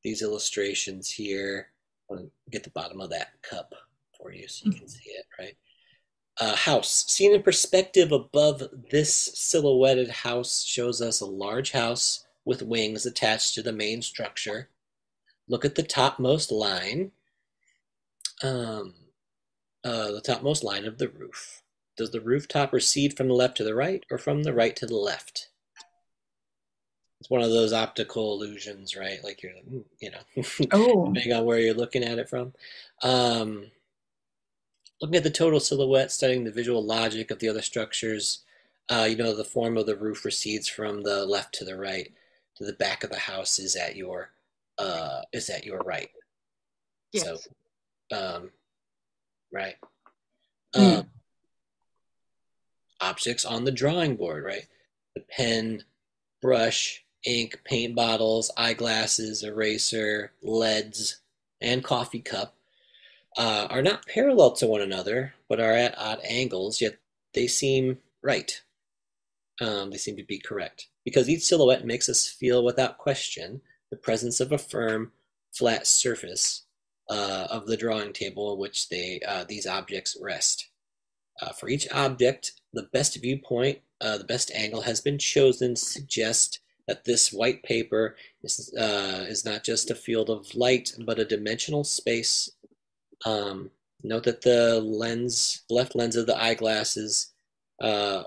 these 0.03 0.21
illustrations 0.21 1.09
here. 1.09 1.67
I 2.09 2.13
want 2.15 2.25
to 2.25 2.31
get 2.51 2.63
the 2.63 2.69
bottom 2.71 2.99
of 3.01 3.09
that 3.11 3.41
cup 3.41 3.73
for 4.17 4.33
you 4.33 4.47
so 4.47 4.65
you 4.65 4.73
can 4.73 4.87
see 4.87 5.09
it, 5.11 5.25
right? 5.39 5.55
Uh, 6.41 6.55
house 6.55 7.05
seen 7.07 7.35
in 7.35 7.43
perspective 7.43 8.11
above 8.11 8.63
this 8.89 9.13
silhouetted 9.13 10.09
house 10.09 10.63
shows 10.63 10.99
us 10.99 11.21
a 11.21 11.25
large 11.25 11.71
house 11.71 12.25
with 12.43 12.63
wings 12.63 13.05
attached 13.05 13.53
to 13.53 13.61
the 13.61 13.71
main 13.71 14.01
structure. 14.01 14.67
Look 15.47 15.63
at 15.65 15.75
the 15.75 15.83
topmost 15.83 16.51
line, 16.51 17.11
um, 18.41 18.95
uh, 19.83 20.13
the 20.13 20.21
topmost 20.21 20.63
line 20.63 20.85
of 20.85 20.97
the 20.97 21.09
roof. 21.09 21.61
Does 21.95 22.09
the 22.09 22.19
rooftop 22.19 22.73
recede 22.73 23.15
from 23.15 23.27
the 23.27 23.35
left 23.35 23.55
to 23.57 23.63
the 23.63 23.75
right 23.75 24.03
or 24.09 24.17
from 24.17 24.41
the 24.41 24.53
right 24.53 24.75
to 24.77 24.87
the 24.87 24.97
left? 24.97 25.49
It's 27.19 27.29
one 27.29 27.43
of 27.43 27.51
those 27.51 27.71
optical 27.71 28.33
illusions, 28.33 28.95
right? 28.95 29.23
Like 29.23 29.43
you're, 29.43 29.53
you 29.99 30.09
know, 30.09 30.43
oh, 30.71 31.05
depending 31.05 31.33
on 31.33 31.45
where 31.45 31.59
you're 31.59 31.75
looking 31.75 32.03
at 32.03 32.17
it 32.17 32.29
from. 32.29 32.53
Um, 33.03 33.67
looking 35.01 35.15
at 35.15 35.23
the 35.23 35.29
total 35.29 35.59
silhouette, 35.59 36.11
studying 36.11 36.43
the 36.43 36.51
visual 36.51 36.83
logic 36.83 37.31
of 37.31 37.39
the 37.39 37.49
other 37.49 37.61
structures, 37.61 38.43
uh, 38.89 39.07
you 39.09 39.15
know, 39.15 39.35
the 39.35 39.43
form 39.43 39.77
of 39.77 39.85
the 39.85 39.95
roof 39.95 40.23
recedes 40.23 40.67
from 40.67 41.03
the 41.03 41.25
left 41.25 41.53
to 41.55 41.65
the 41.65 41.77
right. 41.77 42.11
To 42.57 42.65
the 42.65 42.73
back 42.73 43.03
of 43.03 43.09
the 43.09 43.17
house 43.17 43.57
is 43.57 43.75
at 43.75 43.95
your 43.95 44.31
uh, 44.77 45.21
is 45.31 45.49
at 45.49 45.65
your 45.65 45.79
right. 45.79 46.09
Yes. 47.11 47.23
So, 47.23 47.37
um, 48.15 48.51
right. 49.51 49.75
Mm. 50.75 50.99
Um, 50.99 51.05
objects 52.99 53.45
on 53.45 53.63
the 53.63 53.71
drawing 53.71 54.15
board, 54.15 54.43
right? 54.43 54.67
The 55.15 55.21
pen, 55.21 55.83
brush, 56.41 57.03
ink, 57.25 57.61
paint 57.63 57.95
bottles, 57.95 58.51
eyeglasses, 58.57 59.43
eraser, 59.43 60.33
leads, 60.43 61.21
and 61.61 61.83
coffee 61.83 62.21
cup 62.21 62.55
uh, 63.37 63.67
are 63.69 63.81
not 63.81 64.07
parallel 64.07 64.51
to 64.53 64.67
one 64.67 64.81
another, 64.81 65.33
but 65.47 65.59
are 65.59 65.73
at 65.73 65.97
odd 65.97 66.19
angles, 66.23 66.81
yet 66.81 66.97
they 67.33 67.47
seem 67.47 67.99
right. 68.21 68.61
Um, 69.59 69.91
they 69.91 69.97
seem 69.97 70.17
to 70.17 70.23
be 70.23 70.39
correct. 70.39 70.87
Because 71.05 71.29
each 71.29 71.43
silhouette 71.43 71.85
makes 71.85 72.09
us 72.09 72.27
feel 72.27 72.63
without 72.63 72.97
question 72.97 73.61
the 73.89 73.97
presence 73.97 74.39
of 74.39 74.51
a 74.51 74.57
firm, 74.57 75.11
flat 75.51 75.85
surface 75.85 76.63
uh, 77.09 77.47
of 77.49 77.67
the 77.67 77.77
drawing 77.77 78.13
table 78.13 78.51
on 78.51 78.57
which 78.57 78.89
they, 78.89 79.19
uh, 79.27 79.43
these 79.43 79.67
objects 79.67 80.17
rest. 80.21 80.69
Uh, 81.41 81.51
for 81.51 81.69
each 81.69 81.87
object, 81.91 82.53
the 82.73 82.83
best 82.93 83.19
viewpoint, 83.21 83.79
uh, 83.99 84.17
the 84.17 84.23
best 84.23 84.51
angle 84.51 84.81
has 84.81 85.01
been 85.01 85.17
chosen 85.17 85.75
to 85.75 85.81
suggest 85.81 86.59
that 86.87 87.05
this 87.05 87.31
white 87.31 87.63
paper 87.63 88.15
is, 88.43 88.73
uh, 88.77 89.25
is 89.27 89.45
not 89.45 89.63
just 89.63 89.91
a 89.91 89.95
field 89.95 90.29
of 90.29 90.55
light, 90.55 90.93
but 91.05 91.19
a 91.19 91.25
dimensional 91.25 91.83
space. 91.83 92.49
Um, 93.25 93.69
note 94.03 94.23
that 94.23 94.41
the 94.41 94.79
lens, 94.81 95.61
left 95.69 95.95
lens 95.95 96.15
of 96.15 96.25
the 96.25 96.35
eyeglasses, 96.41 97.33
uh, 97.81 98.23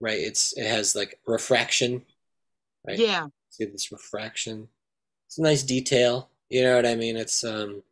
right, 0.00 0.18
it's 0.18 0.56
it 0.56 0.66
has 0.66 0.94
like 0.94 1.18
refraction, 1.26 2.02
right? 2.86 2.98
Yeah. 2.98 3.26
See 3.50 3.64
this 3.66 3.92
refraction. 3.92 4.68
It's 5.26 5.38
a 5.38 5.42
nice 5.42 5.62
detail. 5.62 6.30
You 6.48 6.64
know 6.64 6.76
what 6.76 6.86
I 6.86 6.94
mean? 6.94 7.16
It's 7.16 7.44
um, 7.44 7.82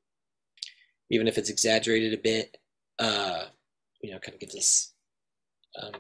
even 1.10 1.28
if 1.28 1.38
it's 1.38 1.50
exaggerated 1.50 2.14
a 2.14 2.18
bit, 2.22 2.56
uh, 2.98 3.44
you 4.02 4.10
know, 4.12 4.18
kind 4.18 4.34
of 4.34 4.40
gives 4.40 4.56
us, 4.56 4.92
um, 5.82 5.92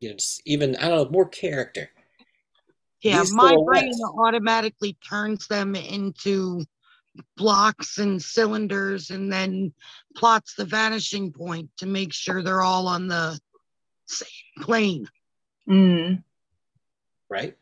you 0.00 0.08
know, 0.08 0.14
just 0.16 0.42
even 0.46 0.76
I 0.76 0.88
don't 0.88 1.04
know, 1.04 1.10
more 1.10 1.28
character. 1.28 1.90
Yeah. 3.02 3.20
These 3.20 3.34
My 3.34 3.54
brain 3.66 3.92
silhouettes- 3.92 4.18
automatically 4.18 4.96
turns 5.06 5.46
them 5.46 5.74
into 5.74 6.64
blocks 7.36 7.98
and 7.98 8.20
cylinders 8.20 9.10
and 9.10 9.32
then 9.32 9.72
plots 10.16 10.54
the 10.54 10.64
vanishing 10.64 11.32
point 11.32 11.70
to 11.78 11.86
make 11.86 12.12
sure 12.12 12.42
they're 12.42 12.62
all 12.62 12.86
on 12.86 13.08
the 13.08 13.38
same 14.06 14.28
plane. 14.60 15.08
mm. 15.68 16.22
right? 17.28 17.56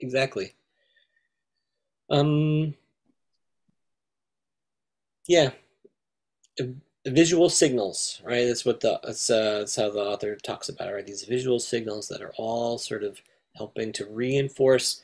Exactly. 0.00 0.54
Um, 2.10 2.74
yeah. 5.26 5.50
visual 7.06 7.48
signals, 7.48 8.20
right? 8.24 8.46
That's 8.46 8.64
what 8.64 8.80
the 8.80 9.00
that's, 9.02 9.30
uh, 9.30 9.60
that's 9.60 9.76
how 9.76 9.90
the 9.90 10.00
author 10.00 10.36
talks 10.36 10.68
about 10.68 10.88
it, 10.88 10.92
right? 10.92 11.06
These 11.06 11.24
visual 11.24 11.58
signals 11.58 12.08
that 12.08 12.22
are 12.22 12.32
all 12.36 12.78
sort 12.78 13.02
of 13.02 13.20
helping 13.56 13.92
to 13.92 14.06
reinforce 14.06 15.02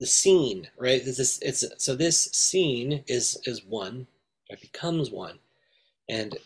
the 0.00 0.06
scene, 0.06 0.68
right? 0.78 1.04
This 1.04 1.18
is 1.18 1.38
it's 1.42 1.64
so 1.78 1.94
this 1.94 2.20
scene 2.32 3.04
is 3.06 3.38
is 3.44 3.64
one, 3.64 4.06
it 4.48 4.60
becomes 4.60 5.10
one, 5.10 5.38
and 6.08 6.36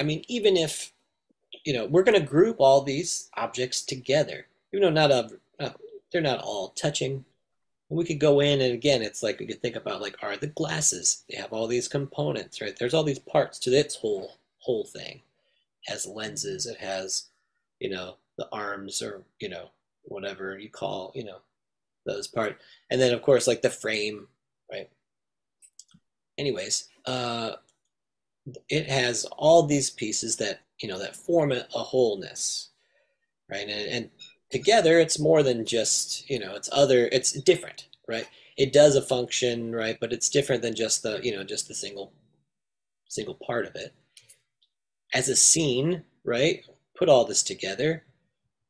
I 0.00 0.02
mean 0.02 0.24
even 0.28 0.56
if 0.56 0.92
you 1.64 1.74
know 1.74 1.86
we're 1.86 2.02
going 2.02 2.18
to 2.18 2.26
group 2.26 2.56
all 2.58 2.82
these 2.82 3.30
objects 3.36 3.82
together, 3.82 4.46
even 4.72 4.82
though 4.82 5.00
not 5.00 5.10
a 5.10 5.30
uh, 5.60 5.70
they're 6.10 6.22
not 6.22 6.40
all 6.40 6.70
touching. 6.70 7.24
We 7.90 8.06
could 8.06 8.20
go 8.20 8.40
in 8.40 8.62
and 8.62 8.72
again, 8.72 9.02
it's 9.02 9.22
like 9.22 9.38
we 9.38 9.46
could 9.46 9.60
think 9.60 9.76
about 9.76 10.00
like 10.00 10.16
are 10.22 10.38
the 10.38 10.46
glasses? 10.46 11.24
They 11.28 11.36
have 11.36 11.52
all 11.52 11.66
these 11.66 11.88
components, 11.88 12.62
right? 12.62 12.74
There's 12.74 12.94
all 12.94 13.04
these 13.04 13.18
parts 13.18 13.58
to 13.60 13.70
its 13.70 13.96
whole 13.96 14.38
whole 14.60 14.84
thing. 14.84 15.20
It 15.86 15.90
has 15.92 16.06
lenses. 16.06 16.64
It 16.64 16.78
has, 16.78 17.24
you 17.80 17.90
know, 17.90 18.16
the 18.38 18.48
arms 18.50 19.02
or 19.02 19.22
you 19.40 19.50
know 19.50 19.68
whatever 20.04 20.58
you 20.58 20.70
call 20.70 21.12
you 21.14 21.24
know 21.24 21.38
those 22.04 22.28
part. 22.28 22.58
And 22.90 23.00
then 23.00 23.12
of 23.12 23.22
course 23.22 23.46
like 23.46 23.62
the 23.62 23.70
frame 23.70 24.26
right? 24.70 24.88
Anyways 26.38 26.88
uh 27.06 27.52
it 28.68 28.88
has 28.88 29.24
all 29.36 29.64
these 29.64 29.90
pieces 29.90 30.36
that 30.36 30.60
you 30.80 30.88
know 30.88 30.98
that 30.98 31.16
form 31.16 31.52
a, 31.52 31.64
wholeness 31.70 32.70
right? 33.50 33.68
And, 33.68 33.88
and 33.88 34.10
together 34.50 34.98
it's 34.98 35.18
more 35.18 35.42
than 35.42 35.64
just 35.64 36.28
you 36.28 36.38
know 36.38 36.54
it's 36.54 36.70
other 36.72 37.08
it's 37.12 37.32
different 37.32 37.88
right? 38.08 38.26
It 38.56 38.72
does 38.72 38.96
a 38.96 39.02
function 39.02 39.74
right? 39.74 39.96
But 40.00 40.12
it's 40.12 40.28
different 40.28 40.62
than 40.62 40.74
just 40.74 41.02
the 41.02 41.20
you 41.22 41.34
know 41.34 41.44
just 41.44 41.68
the 41.68 41.74
single 41.74 42.12
single 43.08 43.34
part 43.34 43.66
of 43.66 43.76
it. 43.76 43.94
As 45.14 45.28
a 45.28 45.36
scene 45.36 46.04
right? 46.24 46.64
Put 46.94 47.08
all 47.08 47.24
this 47.24 47.42
together 47.42 48.04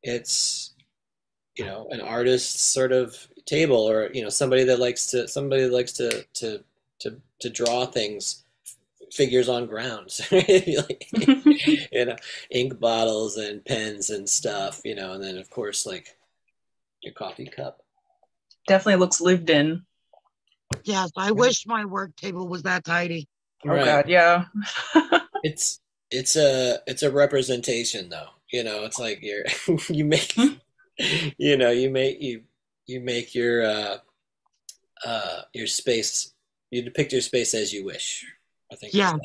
it's 0.02 0.71
you 1.56 1.64
know 1.64 1.86
an 1.90 2.00
artist's 2.00 2.62
sort 2.62 2.92
of 2.92 3.16
table 3.46 3.76
or 3.76 4.10
you 4.12 4.22
know 4.22 4.28
somebody 4.28 4.64
that 4.64 4.78
likes 4.78 5.06
to 5.06 5.26
somebody 5.28 5.62
that 5.62 5.72
likes 5.72 5.92
to 5.92 6.24
to 6.34 6.62
to 6.98 7.16
to 7.40 7.50
draw 7.50 7.86
things 7.86 8.44
figures 9.12 9.48
on 9.48 9.66
grounds 9.66 10.22
like, 10.32 11.08
you 11.92 12.04
know 12.04 12.16
ink 12.50 12.78
bottles 12.80 13.36
and 13.36 13.64
pens 13.64 14.10
and 14.10 14.28
stuff 14.28 14.80
you 14.84 14.94
know 14.94 15.12
and 15.12 15.22
then 15.22 15.36
of 15.36 15.50
course 15.50 15.84
like 15.84 16.16
your 17.02 17.12
coffee 17.12 17.46
cup 17.46 17.82
Definitely 18.66 19.00
looks 19.00 19.20
lived 19.20 19.50
in. 19.50 19.82
Yes, 20.84 21.10
I 21.16 21.32
wish 21.32 21.66
my 21.66 21.84
work 21.84 22.14
table 22.16 22.48
was 22.48 22.62
that 22.62 22.84
tidy. 22.84 23.28
Oh 23.64 23.70
Right. 23.70 23.84
god, 23.84 24.08
yeah. 24.08 24.44
it's 25.42 25.80
it's 26.10 26.36
a 26.36 26.78
it's 26.86 27.02
a 27.02 27.10
representation 27.10 28.08
though 28.08 28.28
you 28.50 28.62
know 28.62 28.84
it's 28.84 28.98
like 28.98 29.20
you're 29.22 29.44
you 29.88 30.04
make 30.04 30.32
hmm? 30.34 30.54
you 31.38 31.56
know 31.56 31.70
you 31.70 31.90
make 31.90 32.20
you 32.20 32.42
you 32.86 33.00
make 33.00 33.34
your 33.34 33.64
uh 33.64 33.98
uh 35.04 35.42
your 35.52 35.66
space 35.66 36.32
you 36.70 36.82
depict 36.82 37.12
your 37.12 37.20
space 37.20 37.54
as 37.54 37.72
you 37.72 37.84
wish 37.84 38.24
i 38.72 38.76
think 38.76 38.94
Yeah. 38.94 39.16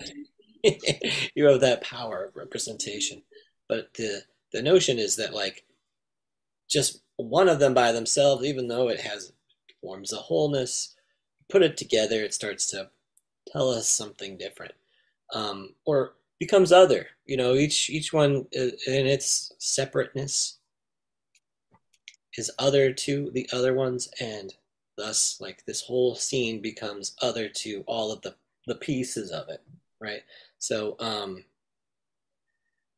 you 1.35 1.45
have 1.45 1.61
that 1.61 1.83
power 1.83 2.25
of 2.25 2.35
representation 2.35 3.21
but 3.67 3.93
the 3.95 4.21
the 4.53 4.61
notion 4.61 4.97
is 4.97 5.15
that 5.17 5.33
like 5.33 5.65
just 6.69 7.01
one 7.17 7.49
of 7.49 7.59
them 7.59 7.73
by 7.73 7.91
themselves 7.91 8.45
even 8.45 8.67
though 8.67 8.89
it 8.89 8.99
has 8.99 9.33
forms 9.81 10.13
a 10.13 10.17
wholeness 10.17 10.95
put 11.49 11.61
it 11.63 11.77
together 11.77 12.23
it 12.23 12.33
starts 12.33 12.67
to 12.67 12.89
tell 13.51 13.69
us 13.69 13.87
something 13.87 14.37
different 14.37 14.73
um, 15.33 15.73
or 15.85 16.13
becomes 16.39 16.71
other. 16.71 17.07
You 17.25 17.37
know, 17.37 17.55
each 17.55 17.89
each 17.89 18.13
one 18.13 18.45
in 18.53 18.73
its 18.87 19.51
separateness 19.57 20.56
is 22.37 22.51
other 22.59 22.93
to 22.93 23.31
the 23.31 23.49
other 23.51 23.73
ones, 23.73 24.09
and 24.21 24.53
thus, 24.97 25.37
like 25.41 25.65
this 25.65 25.81
whole 25.81 26.15
scene 26.15 26.61
becomes 26.61 27.15
other 27.21 27.49
to 27.49 27.83
all 27.87 28.11
of 28.11 28.21
the 28.21 28.35
the 28.67 28.75
pieces 28.75 29.31
of 29.31 29.49
it, 29.49 29.61
right? 29.99 30.21
So, 30.59 30.95
um, 30.99 31.45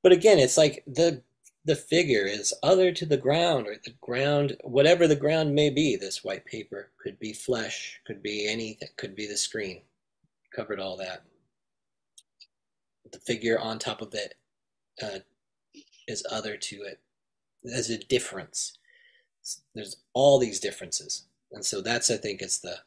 but 0.04 0.12
again, 0.12 0.40
it's 0.40 0.58
like 0.58 0.84
the 0.88 1.22
the 1.66 1.76
figure 1.76 2.26
is 2.26 2.54
other 2.64 2.92
to 2.92 3.06
the 3.06 3.18
ground, 3.18 3.68
or 3.68 3.76
the 3.84 3.94
ground, 4.02 4.58
whatever 4.64 5.08
the 5.08 5.16
ground 5.16 5.56
may 5.56 5.70
be. 5.70 5.96
This 5.96 6.24
white 6.24 6.46
paper 6.46 6.92
could 7.02 7.20
be 7.20 7.34
flesh, 7.34 8.02
could 8.06 8.24
be 8.24 8.48
anything, 8.48 8.90
could 8.98 9.16
be 9.16 9.28
the 9.28 9.38
screen. 9.38 9.82
Covered 10.56 10.80
all 10.80 10.98
that 10.98 11.24
the 13.12 13.20
figure 13.20 13.60
on 13.60 13.80
top 13.80 14.02
of 14.02 14.14
it 14.14 14.36
uh, 15.02 15.20
is 16.08 16.26
other 16.32 16.58
to 16.58 16.78
it. 16.84 17.00
There's 17.64 17.90
a 17.90 17.98
difference. 17.98 18.78
There's 19.76 19.97
all 20.14 20.39
these 20.39 20.60
differences, 20.60 21.26
and 21.52 21.66
so 21.66 21.82
that's 21.82 22.10
I 22.12 22.18
think 22.18 22.41
is 22.41 22.60
the, 22.60 22.78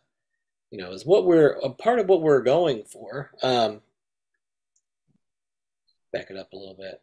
you 0.70 0.78
know, 0.78 0.92
is 0.92 1.06
what 1.06 1.24
we're 1.24 1.52
a 1.62 1.70
part 1.70 1.98
of 1.98 2.08
what 2.08 2.22
we're 2.22 2.42
going 2.42 2.84
for. 2.84 3.30
Um, 3.42 3.80
back 6.12 6.30
it 6.30 6.36
up 6.36 6.52
a 6.52 6.56
little 6.56 6.76
bit 6.78 7.00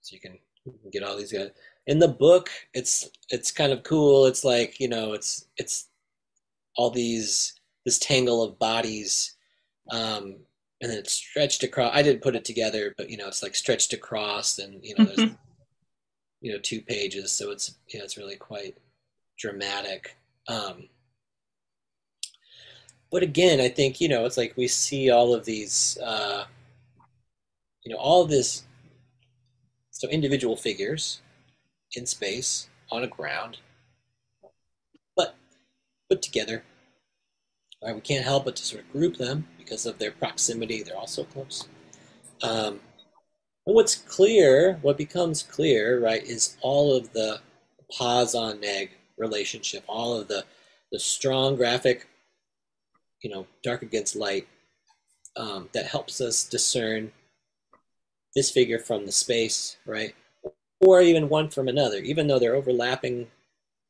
so 0.00 0.14
you 0.14 0.20
can, 0.20 0.38
get 0.92 1.02
all 1.02 1.16
these 1.16 1.32
guys 1.32 1.50
in 1.86 1.98
the 1.98 2.08
book. 2.08 2.50
It's 2.74 3.08
it's 3.30 3.50
kind 3.50 3.72
of 3.72 3.82
cool. 3.82 4.26
It's 4.26 4.44
like 4.44 4.78
you 4.80 4.88
know, 4.88 5.12
it's 5.14 5.46
it's 5.56 5.88
all 6.76 6.90
these 6.90 7.54
this 7.84 7.98
tangle 7.98 8.42
of 8.42 8.58
bodies 8.58 9.36
um, 9.90 10.36
and 10.80 10.90
then 10.90 10.98
it's 10.98 11.12
stretched 11.12 11.62
across. 11.62 11.94
I 11.94 12.02
didn't 12.02 12.22
put 12.22 12.36
it 12.36 12.44
together, 12.44 12.94
but 12.96 13.10
you 13.10 13.16
know, 13.16 13.26
it's 13.26 13.42
like 13.42 13.54
stretched 13.54 13.92
across, 13.92 14.58
and 14.58 14.84
you 14.84 14.94
know, 14.96 15.04
there's 15.04 15.30
you 16.40 16.52
know 16.52 16.58
two 16.58 16.80
pages, 16.80 17.32
so 17.32 17.50
it's 17.50 17.76
you 17.88 17.98
know, 17.98 18.04
it's 18.04 18.16
really 18.16 18.36
quite 18.36 18.76
dramatic. 19.38 20.16
Um, 20.48 20.88
but 23.10 23.22
again, 23.22 23.60
I 23.60 23.68
think 23.68 24.00
you 24.00 24.08
know, 24.08 24.24
it's 24.24 24.36
like 24.36 24.54
we 24.56 24.68
see 24.68 25.10
all 25.10 25.34
of 25.34 25.44
these, 25.44 25.98
uh, 26.04 26.44
you 27.84 27.92
know, 27.92 28.00
all 28.00 28.24
this. 28.24 28.64
So 29.90 30.08
individual 30.08 30.56
figures 30.56 31.22
in 31.96 32.06
space 32.06 32.68
on 32.92 33.02
a 33.02 33.08
ground, 33.08 33.58
but 35.16 35.34
put 36.08 36.22
together 36.22 36.62
Right, 37.82 37.94
we 37.94 38.00
can't 38.00 38.24
help 38.24 38.44
but 38.44 38.56
to 38.56 38.64
sort 38.64 38.82
of 38.82 38.92
group 38.92 39.16
them 39.16 39.46
because 39.56 39.86
of 39.86 39.98
their 39.98 40.10
proximity. 40.10 40.82
They're 40.82 40.96
all 40.96 41.06
so 41.06 41.24
close. 41.24 41.68
Um, 42.42 42.80
what's 43.74 43.94
clear, 43.94 44.78
what 44.82 44.96
becomes 44.96 45.42
clear, 45.42 46.00
right, 46.00 46.22
is 46.22 46.56
all 46.60 46.94
of 46.96 47.12
the 47.12 47.40
pause 47.96 48.34
on 48.34 48.60
neg 48.60 48.90
relationship, 49.16 49.84
all 49.86 50.18
of 50.18 50.28
the 50.28 50.44
the 50.90 50.98
strong 50.98 51.56
graphic, 51.56 52.08
you 53.22 53.28
know, 53.28 53.46
dark 53.62 53.82
against 53.82 54.16
light 54.16 54.48
um, 55.36 55.68
that 55.74 55.86
helps 55.86 56.20
us 56.20 56.44
discern 56.44 57.12
this 58.34 58.50
figure 58.50 58.78
from 58.78 59.04
the 59.04 59.12
space, 59.12 59.76
right, 59.84 60.14
or 60.80 61.00
even 61.00 61.28
one 61.28 61.50
from 61.50 61.68
another, 61.68 61.98
even 61.98 62.26
though 62.26 62.38
they're 62.38 62.54
overlapping. 62.54 63.28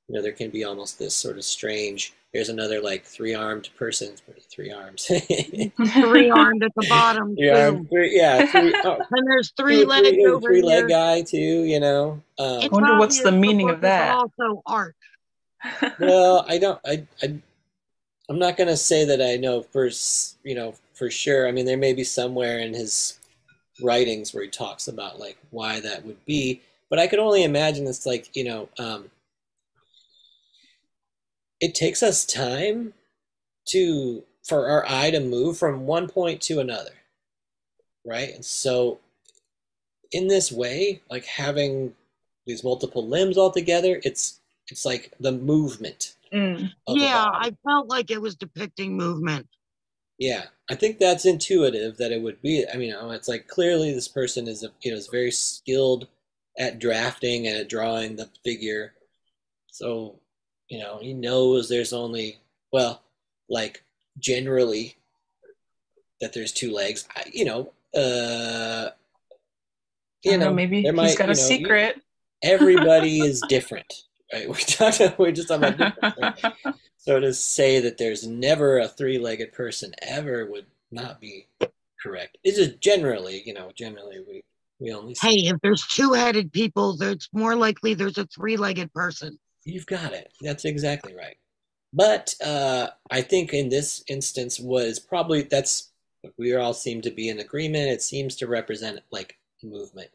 You 0.08 0.14
know, 0.16 0.22
there 0.22 0.32
can 0.32 0.50
be 0.50 0.64
almost 0.64 0.98
this 0.98 1.14
sort 1.14 1.36
of 1.36 1.44
strange 1.44 2.14
here's 2.32 2.50
another 2.50 2.80
like 2.82 3.04
three 3.04 3.34
armed 3.34 3.70
person, 3.78 4.12
three 4.50 4.70
arms. 4.70 5.06
Three 5.06 6.28
armed 6.30 6.62
at 6.62 6.72
the 6.76 6.86
bottom, 6.88 7.34
too. 7.34 7.42
yeah, 7.42 7.70
three, 7.88 8.14
yeah, 8.16 8.44
three, 8.46 8.74
oh, 8.84 8.98
And 9.10 9.26
there's 9.26 9.50
three 9.56 9.80
two- 9.82 9.86
legs 9.86 10.08
three, 10.08 10.26
over 10.26 10.46
three 10.46 10.56
here. 10.56 10.64
leg 10.66 10.88
guy 10.88 11.22
too. 11.22 11.64
You 11.64 11.80
know, 11.80 12.22
um, 12.38 12.60
It's 12.62 12.70
Wonder 12.70 12.98
what's 12.98 13.22
the 13.22 13.32
meaning 13.32 13.68
book 13.68 13.76
of 13.76 13.80
that. 13.82 14.14
Also 14.14 14.62
art. 14.66 14.94
well, 16.00 16.44
I 16.48 16.58
don't, 16.58 16.78
I, 16.84 17.06
I, 17.22 17.38
I'm 18.28 18.38
not 18.38 18.56
gonna 18.58 18.76
say 18.76 19.04
that 19.06 19.22
I 19.22 19.36
know 19.36 19.62
for, 19.62 19.86
s- 19.86 20.36
you 20.44 20.54
know, 20.54 20.74
for 20.94 21.10
sure. 21.10 21.48
I 21.48 21.52
mean, 21.52 21.64
there 21.64 21.76
may 21.78 21.94
be 21.94 22.04
somewhere 22.04 22.58
in 22.58 22.74
his 22.74 23.18
writings 23.82 24.34
where 24.34 24.44
he 24.44 24.50
talks 24.50 24.86
about 24.88 25.18
like 25.18 25.38
why 25.50 25.80
that 25.80 26.04
would 26.04 26.22
be, 26.26 26.60
but 26.90 26.98
I 26.98 27.06
could 27.06 27.18
only 27.20 27.42
imagine 27.44 27.86
it's 27.86 28.04
like 28.06 28.36
you 28.36 28.44
know, 28.44 28.68
um, 28.78 29.10
it 31.60 31.74
takes 31.74 32.02
us 32.02 32.24
time 32.24 32.94
to 33.68 34.24
for 34.44 34.68
our 34.68 34.86
eye 34.88 35.10
to 35.10 35.20
move 35.20 35.58
from 35.58 35.86
one 35.86 36.08
point 36.08 36.40
to 36.42 36.60
another, 36.60 36.94
right? 38.04 38.34
And 38.34 38.44
so, 38.44 38.98
in 40.12 40.28
this 40.28 40.50
way, 40.50 41.02
like 41.10 41.26
having 41.26 41.94
these 42.46 42.64
multiple 42.64 43.06
limbs 43.06 43.36
all 43.36 43.50
together, 43.50 44.00
it's 44.04 44.40
it's 44.68 44.84
like 44.84 45.12
the 45.20 45.32
movement 45.32 46.14
Mm. 46.32 46.70
Yeah. 46.88 47.26
I 47.32 47.56
felt 47.64 47.88
like 47.88 48.10
it 48.10 48.20
was 48.20 48.36
depicting 48.36 48.96
movement. 48.96 49.46
Yeah, 50.18 50.44
I 50.68 50.74
think 50.74 50.98
that's 50.98 51.26
intuitive 51.26 51.96
that 51.98 52.10
it 52.10 52.20
would 52.20 52.42
be. 52.42 52.64
I 52.72 52.76
mean, 52.76 52.92
it's 53.12 53.28
like 53.28 53.46
clearly 53.46 53.92
this 53.92 54.08
person 54.08 54.48
is 54.48 54.64
a, 54.64 54.70
you 54.82 54.90
know 54.90 54.96
is 54.96 55.06
very 55.06 55.30
skilled 55.30 56.08
at 56.58 56.80
drafting 56.80 57.46
and 57.46 57.56
at 57.56 57.68
drawing 57.68 58.16
the 58.16 58.28
figure. 58.44 58.94
So, 59.68 60.18
you 60.68 60.78
know, 60.78 60.98
he 61.00 61.14
knows 61.14 61.68
there's 61.68 61.92
only 61.92 62.38
well, 62.72 63.02
like 63.48 63.82
generally 64.18 64.96
that 66.20 66.32
there's 66.32 66.52
two 66.52 66.72
legs. 66.72 67.06
I, 67.16 67.24
you 67.32 67.44
know, 67.44 67.72
uh, 67.96 68.90
I 68.90 68.92
you 70.24 70.30
don't 70.32 70.40
know, 70.40 70.46
know, 70.48 70.54
maybe 70.54 70.82
there 70.82 70.92
he's 70.92 70.96
might- 70.96 71.18
got 71.18 71.28
you 71.28 71.32
a 71.32 71.36
know, 71.36 71.40
you- 71.42 71.48
secret. 71.48 72.00
everybody 72.42 73.20
is 73.28 73.42
different, 73.48 73.92
right? 74.32 74.48
We 74.54 74.54
talked. 74.56 75.00
We're 75.18 75.32
just 75.32 75.48
talking 75.48 75.72
about 75.74 75.94
different. 76.00 76.42
right? 76.44 76.74
So 77.00 77.18
to 77.20 77.32
say 77.32 77.80
that 77.80 77.96
there's 77.96 78.26
never 78.26 78.80
a 78.80 78.88
three-legged 78.88 79.52
person 79.52 79.94
ever 80.02 80.44
would 80.44 80.66
not 80.90 81.20
be 81.20 81.46
correct. 82.02 82.36
It's 82.44 82.58
just 82.58 82.80
generally, 82.80 83.42
you 83.46 83.54
know, 83.54 83.70
generally 83.74 84.18
we 84.28 84.44
we 84.78 84.92
only 84.92 85.14
see. 85.14 85.26
Hey, 85.44 85.48
if 85.48 85.56
there's 85.62 85.86
two-headed 85.86 86.52
people, 86.52 87.00
it's 87.00 87.30
more 87.32 87.54
likely 87.56 87.94
there's 87.94 88.18
a 88.18 88.26
three-legged 88.26 88.92
person. 88.92 89.38
You've 89.64 89.86
got 89.86 90.12
it. 90.12 90.32
That's 90.40 90.64
exactly 90.64 91.14
right. 91.14 91.36
But 91.92 92.34
uh, 92.44 92.88
I 93.10 93.22
think 93.22 93.52
in 93.52 93.68
this 93.68 94.02
instance 94.08 94.60
was 94.60 94.98
probably 94.98 95.42
that's 95.42 95.90
we 96.36 96.54
all 96.54 96.74
seem 96.74 97.00
to 97.02 97.10
be 97.10 97.28
in 97.28 97.38
agreement. 97.38 97.90
It 97.90 98.02
seems 98.02 98.36
to 98.36 98.46
represent 98.46 99.00
like 99.10 99.36
movement, 99.62 100.10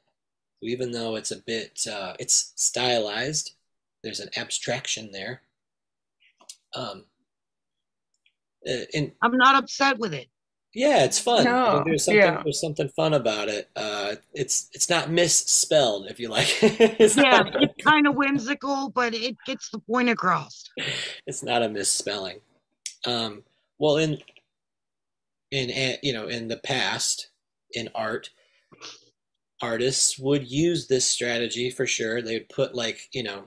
So 0.62 0.68
even 0.68 0.92
though 0.92 1.16
it's 1.16 1.32
a 1.32 1.38
bit 1.38 1.86
uh, 1.92 2.14
it's 2.20 2.54
stylized. 2.56 3.56
There's 4.04 4.20
an 4.20 4.30
abstraction 4.36 5.12
there. 5.12 5.42
Um, 6.76 7.06
uh, 8.68 8.86
and 8.94 9.12
I'm 9.22 9.38
not 9.38 9.56
upset 9.56 9.98
with 9.98 10.14
it. 10.14 10.28
Yeah, 10.74 11.04
it's 11.04 11.20
fun. 11.20 11.42
I 11.42 11.44
No, 11.44 11.84
there's 11.86 12.06
something 12.06 12.20
yeah. 12.20 12.42
there's 12.44 12.60
something 12.60 12.90
fun 12.90 13.14
about 13.14 13.48
it. 13.48 13.70
Uh, 13.76 14.16
it's 14.34 14.70
it's 14.74 14.90
not 14.90 15.12
misspelled, 15.12 16.08
if 16.10 16.20
you 16.20 16.30
like. 16.30 16.48
it's 16.62 17.16
Yeah, 17.16 17.42
not, 17.42 17.62
it's 17.62 17.84
kind 17.84 18.08
of 18.08 18.16
whimsical, 18.16 18.90
but 18.90 19.14
it 19.14 19.38
gets 19.46 19.70
the 19.70 19.80
point 19.80 20.10
across. 20.10 20.64
it's 21.28 21.44
not 21.44 21.62
a 21.62 21.70
misspelling. 21.70 22.40
Um, 23.06 23.44
well, 23.78 23.98
in 23.98 24.18
in 25.52 25.98
you 26.02 26.14
know 26.14 26.28
in 26.28 26.48
the 26.48 26.58
past 26.58 27.30
in 27.74 27.90
art, 27.94 28.32
artists 29.62 30.18
would 30.18 30.50
use 30.50 30.88
this 30.88 31.06
strategy 31.06 31.70
for 31.70 31.86
sure. 31.86 32.22
They'd 32.22 32.50
put 32.50 32.74
like 32.74 33.10
you 33.12 33.22
know 33.22 33.46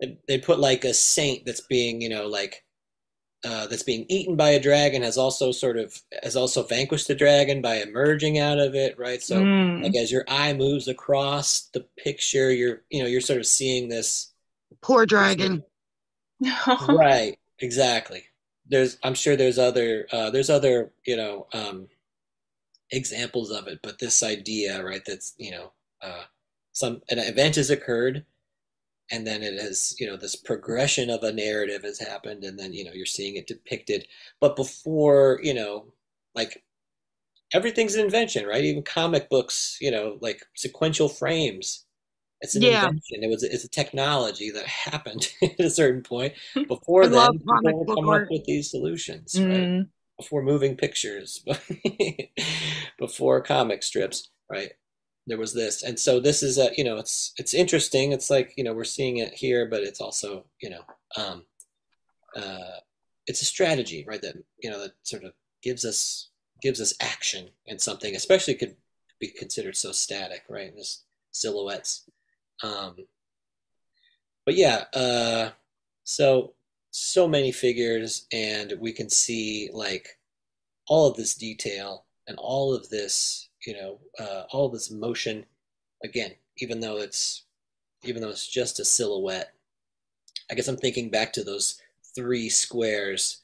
they 0.00 0.18
they 0.26 0.38
put 0.38 0.58
like 0.58 0.84
a 0.84 0.94
saint 0.94 1.44
that's 1.44 1.60
being 1.60 2.00
you 2.00 2.08
know 2.08 2.26
like 2.26 2.64
uh, 3.44 3.66
that's 3.66 3.82
being 3.82 4.06
eaten 4.08 4.36
by 4.36 4.50
a 4.50 4.60
dragon 4.60 5.02
has 5.02 5.18
also 5.18 5.52
sort 5.52 5.76
of 5.78 6.00
has 6.22 6.36
also 6.36 6.62
vanquished 6.62 7.08
the 7.08 7.14
dragon 7.14 7.62
by 7.62 7.76
emerging 7.76 8.38
out 8.38 8.58
of 8.58 8.74
it, 8.74 8.98
right? 8.98 9.22
So 9.22 9.36
Mm. 9.36 9.82
like 9.82 9.96
as 9.96 10.10
your 10.12 10.24
eye 10.28 10.52
moves 10.54 10.88
across 10.88 11.62
the 11.74 11.86
picture, 11.98 12.50
you're 12.52 12.82
you 12.90 13.02
know 13.02 13.08
you're 13.08 13.20
sort 13.20 13.40
of 13.40 13.46
seeing 13.46 13.88
this 13.88 14.32
Poor 14.80 15.04
dragon. 15.04 15.64
right 16.88 17.38
exactly 17.60 18.24
there's 18.68 18.98
i'm 19.02 19.14
sure 19.14 19.36
there's 19.36 19.58
other 19.58 20.06
uh, 20.12 20.30
there's 20.30 20.50
other 20.50 20.92
you 21.06 21.16
know 21.16 21.46
um, 21.52 21.88
examples 22.90 23.50
of 23.50 23.66
it 23.66 23.80
but 23.82 23.98
this 23.98 24.22
idea 24.22 24.82
right 24.84 25.02
that's 25.06 25.34
you 25.38 25.50
know 25.50 25.72
uh, 26.02 26.22
some 26.72 27.00
an 27.10 27.18
event 27.18 27.56
has 27.56 27.70
occurred 27.70 28.24
and 29.10 29.26
then 29.26 29.42
it 29.42 29.60
has 29.60 29.94
you 29.98 30.06
know 30.06 30.16
this 30.16 30.36
progression 30.36 31.10
of 31.10 31.22
a 31.22 31.32
narrative 31.32 31.82
has 31.82 31.98
happened 31.98 32.44
and 32.44 32.58
then 32.58 32.72
you 32.72 32.84
know 32.84 32.92
you're 32.92 33.06
seeing 33.06 33.36
it 33.36 33.46
depicted 33.46 34.06
but 34.40 34.56
before 34.56 35.40
you 35.42 35.54
know 35.54 35.86
like 36.34 36.64
everything's 37.52 37.94
an 37.94 38.04
invention 38.04 38.46
right 38.46 38.64
even 38.64 38.82
comic 38.82 39.28
books 39.30 39.78
you 39.80 39.90
know 39.90 40.18
like 40.20 40.44
sequential 40.56 41.08
frames 41.08 41.86
it's 42.42 42.56
an 42.56 42.64
Yeah. 42.64 42.64
invention 42.64 43.22
it 43.24 43.28
was 43.30 43.42
it's 43.44 43.64
a 43.64 43.68
technology 43.68 44.50
that 44.50 44.66
happened 44.92 45.28
at 45.42 45.60
a 45.60 45.70
certain 45.70 46.02
point 46.02 46.34
before 46.68 47.08
then 47.08 47.40
people 47.48 47.88
come 47.94 48.08
art. 48.08 48.22
up 48.22 48.28
with 48.30 48.44
these 48.46 48.70
solutions 48.70 49.42
right 49.50 49.70
Mm. 49.72 49.90
before 50.18 50.42
moving 50.42 50.76
pictures, 50.76 51.44
before 52.98 53.40
comic 53.42 53.82
strips, 53.82 54.30
right? 54.50 54.72
There 55.26 55.38
was 55.38 55.54
this, 55.54 55.82
and 55.82 55.98
so 55.98 56.20
this 56.20 56.42
is 56.42 56.58
a 56.58 56.70
you 56.76 56.84
know 56.84 56.98
it's 56.98 57.32
it's 57.38 57.54
interesting. 57.54 58.12
It's 58.12 58.28
like 58.28 58.52
you 58.56 58.64
know 58.64 58.74
we're 58.74 58.84
seeing 58.84 59.18
it 59.18 59.32
here, 59.32 59.66
but 59.66 59.82
it's 59.82 60.00
also 60.00 60.44
you 60.60 60.70
know 60.70 60.82
um, 61.16 61.44
uh, 62.36 62.80
it's 63.26 63.42
a 63.42 63.46
strategy, 63.46 64.04
right? 64.06 64.20
That 64.20 64.36
you 64.62 64.70
know 64.70 64.80
that 64.80 64.92
sort 65.02 65.24
of 65.24 65.32
gives 65.62 65.84
us 65.84 66.28
gives 66.60 66.80
us 66.80 66.94
action 67.00 67.48
and 67.66 67.80
something, 67.80 68.14
especially 68.14 68.54
could 68.54 68.76
be 69.18 69.28
considered 69.28 69.76
so 69.76 69.92
static, 69.92 70.44
right? 70.48 70.74
This 70.74 71.04
silhouettes. 71.30 72.08
Um, 72.62 72.96
but 74.44 74.56
yeah, 74.56 74.84
uh, 74.92 75.50
so 76.04 76.54
so 76.90 77.26
many 77.26 77.50
figures 77.50 78.26
and 78.32 78.74
we 78.78 78.92
can 78.92 79.10
see 79.10 79.68
like 79.72 80.18
all 80.86 81.08
of 81.08 81.16
this 81.16 81.34
detail 81.34 82.04
and 82.28 82.36
all 82.38 82.72
of 82.72 82.88
this 82.88 83.48
you 83.66 83.74
know 83.74 84.00
uh, 84.18 84.44
all 84.50 84.68
this 84.68 84.90
motion 84.90 85.46
again 86.02 86.32
even 86.58 86.80
though 86.80 86.98
it's 86.98 87.44
even 88.04 88.22
though 88.22 88.30
it's 88.30 88.48
just 88.48 88.80
a 88.80 88.84
silhouette 88.84 89.54
i 90.50 90.54
guess 90.54 90.68
i'm 90.68 90.76
thinking 90.76 91.10
back 91.10 91.32
to 91.32 91.44
those 91.44 91.80
three 92.14 92.48
squares 92.48 93.42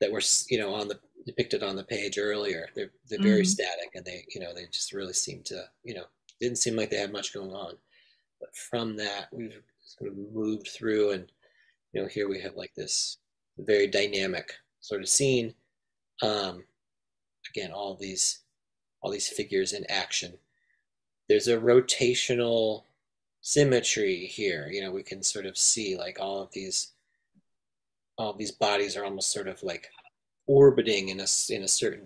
that 0.00 0.12
were 0.12 0.22
you 0.50 0.58
know 0.58 0.74
on 0.74 0.88
the 0.88 0.98
depicted 1.26 1.62
on 1.62 1.74
the 1.74 1.82
page 1.84 2.18
earlier. 2.18 2.68
They're 2.76 2.92
they're 3.08 3.18
very 3.20 3.42
Mhm. 3.42 3.46
static 3.46 3.90
and 3.94 4.04
they 4.04 4.24
you 4.32 4.40
know 4.40 4.54
they 4.54 4.66
just 4.66 4.92
really 4.92 5.12
seem 5.12 5.42
to 5.44 5.70
you 5.82 5.94
know 5.94 6.06
didn't 6.40 6.58
seem 6.58 6.76
like 6.76 6.90
they 6.90 6.98
had 6.98 7.12
much 7.12 7.34
going 7.34 7.52
on. 7.52 7.78
But 8.40 8.54
from 8.56 8.96
that 8.96 9.32
we've 9.32 9.62
sort 9.80 10.10
of 10.12 10.16
moved 10.18 10.68
through 10.68 11.10
and 11.10 11.32
you 11.92 12.00
know 12.02 12.08
here 12.08 12.28
we 12.28 12.40
have 12.42 12.56
like 12.56 12.74
this 12.76 13.18
very 13.58 13.88
dynamic 13.88 14.54
sort 14.80 15.02
of 15.02 15.08
scene. 15.08 15.54
Um 16.22 16.66
again 17.50 17.72
all 17.72 17.96
these 17.96 18.40
all 19.06 19.12
these 19.12 19.28
figures 19.28 19.72
in 19.72 19.84
action 19.88 20.32
there's 21.28 21.46
a 21.46 21.56
rotational 21.56 22.82
symmetry 23.40 24.26
here 24.26 24.68
you 24.68 24.80
know 24.82 24.90
we 24.90 25.04
can 25.04 25.22
sort 25.22 25.46
of 25.46 25.56
see 25.56 25.96
like 25.96 26.18
all 26.20 26.42
of 26.42 26.50
these 26.50 26.88
all 28.18 28.30
of 28.30 28.38
these 28.38 28.50
bodies 28.50 28.96
are 28.96 29.04
almost 29.04 29.30
sort 29.30 29.46
of 29.46 29.62
like 29.62 29.88
orbiting 30.48 31.08
in 31.10 31.20
a 31.20 31.26
in 31.50 31.62
a 31.62 31.68
certain 31.68 32.02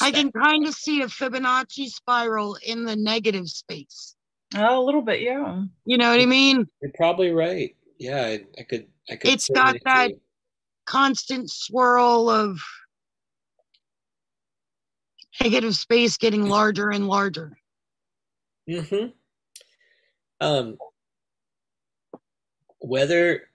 I 0.00 0.12
can 0.12 0.32
kind 0.32 0.66
of 0.66 0.72
see 0.72 1.02
a 1.02 1.08
Fibonacci 1.08 1.88
spiral 1.88 2.56
in 2.66 2.86
the 2.86 2.96
negative 2.96 3.50
space. 3.50 4.16
Oh, 4.54 4.82
a 4.82 4.82
little 4.82 5.02
bit, 5.02 5.20
yeah. 5.20 5.60
You 5.84 5.98
know 5.98 6.08
what 6.08 6.20
I 6.22 6.24
mean? 6.24 6.66
you're 6.80 6.90
probably 6.96 7.32
right 7.32 7.76
yeah 7.98 8.22
i, 8.24 8.44
I 8.58 8.62
could 8.62 8.86
i 9.10 9.16
could 9.16 9.30
It's 9.30 9.50
got 9.50 9.76
that- 9.84 10.12
Constant 10.86 11.50
swirl 11.50 12.30
of 12.30 12.58
negative 15.42 15.74
space 15.74 16.16
getting 16.16 16.48
larger 16.48 16.90
and 16.90 17.08
larger. 17.08 17.56
Mm-hmm. 18.68 19.08
Um, 20.40 20.76
whether 22.80 23.48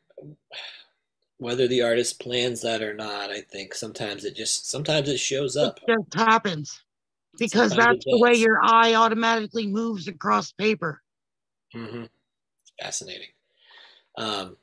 whether 1.37 1.67
the 1.67 1.81
artist 1.81 2.19
plans 2.19 2.61
that 2.61 2.81
or 2.81 2.93
not, 2.93 3.31
I 3.31 3.41
think 3.41 3.73
sometimes 3.73 4.25
it 4.25 4.35
just 4.35 4.69
sometimes 4.69 5.09
it 5.09 5.19
shows 5.19 5.55
up. 5.55 5.79
It 5.87 5.93
just 5.93 6.13
happens 6.13 6.83
because 7.37 7.71
Sometimes 7.71 8.03
that's 8.03 8.05
the 8.05 8.19
way 8.19 8.33
your 8.33 8.59
eye 8.63 8.95
automatically 8.95 9.67
moves 9.67 10.07
across 10.07 10.51
paper. 10.51 11.01
Mm-hmm. 11.75 12.05
Fascinating. 12.81 13.29
Um, 14.17 14.57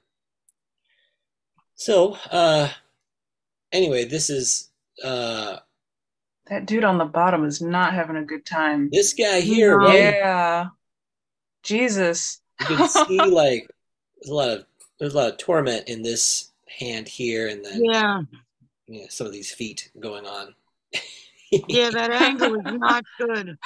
so 1.74 2.16
uh, 2.30 2.68
anyway, 3.72 4.04
this 4.04 4.28
is 4.30 4.70
uh, 5.02 5.58
That 6.49 6.66
dude 6.66 6.84
on 6.84 6.99
the 6.99 7.05
bottom 7.05 7.44
is 7.44 7.61
not 7.61 7.92
having 7.92 8.16
a 8.16 8.22
good 8.24 8.47
time. 8.47 8.88
this 8.92 9.12
guy 9.12 9.40
here, 9.40 9.78
No. 9.78 9.86
right? 9.86 9.99
Yeah. 10.14 10.66
Jesus. 11.62 12.40
You 12.70 12.76
can 12.76 12.88
see 12.88 13.20
like 13.30 13.68
there's 14.20 14.30
a 14.30 14.34
lot 14.34 14.49
of 14.51 14.66
there's 15.01 15.14
a 15.14 15.16
lot 15.16 15.32
of 15.32 15.38
torment 15.38 15.88
in 15.88 16.03
this 16.03 16.51
hand 16.78 17.09
here, 17.09 17.49
and 17.49 17.64
then 17.64 17.84
Yeah, 17.84 18.20
you 18.86 19.01
know, 19.03 19.07
some 19.09 19.26
of 19.26 19.32
these 19.32 19.53
feet 19.53 19.90
going 19.99 20.24
on. 20.26 20.55
yeah, 21.68 21.90
that 21.92 22.11
angle 22.12 22.55
is 22.55 22.64
not 22.78 23.05
good. 23.18 23.59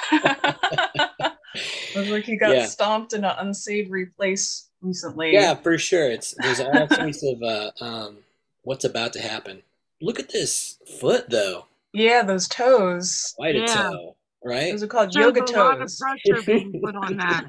Looks 1.95 2.09
like 2.09 2.24
he 2.24 2.37
got 2.37 2.55
Yeah. 2.55 2.66
stomped 2.66 3.12
in 3.12 3.24
an 3.24 3.35
unsavory 3.39 4.07
place 4.07 4.68
recently. 4.81 5.33
Yeah, 5.33 5.55
for 5.55 5.76
sure. 5.78 6.11
It's 6.11 6.35
there's 6.39 6.61
all 6.61 6.89
sorts 6.93 7.22
of 7.22 7.43
uh, 7.43 7.70
um, 7.81 8.18
what's 8.62 8.85
about 8.85 9.12
to 9.14 9.20
happen. 9.20 9.62
Look 10.01 10.18
at 10.18 10.31
this 10.31 10.78
foot, 11.01 11.28
though. 11.28 11.66
Yeah, 11.93 12.22
those 12.22 12.49
toes. 12.49 13.34
Quite 13.36 13.57
a 13.57 13.61
Yeah. 13.61 13.91
toe, 13.91 14.16
right? 14.45 14.72
Those 14.72 14.82
are 14.82 14.86
called 14.86 15.14
Shows 15.14 15.22
yoga 15.22 15.41
a 15.41 15.45
lot 15.45 15.72
of 15.74 15.80
toes. 15.80 16.01
pressure 16.01 16.43
being 16.47 16.80
put 16.82 16.95
on 16.95 17.16
that. 17.16 17.47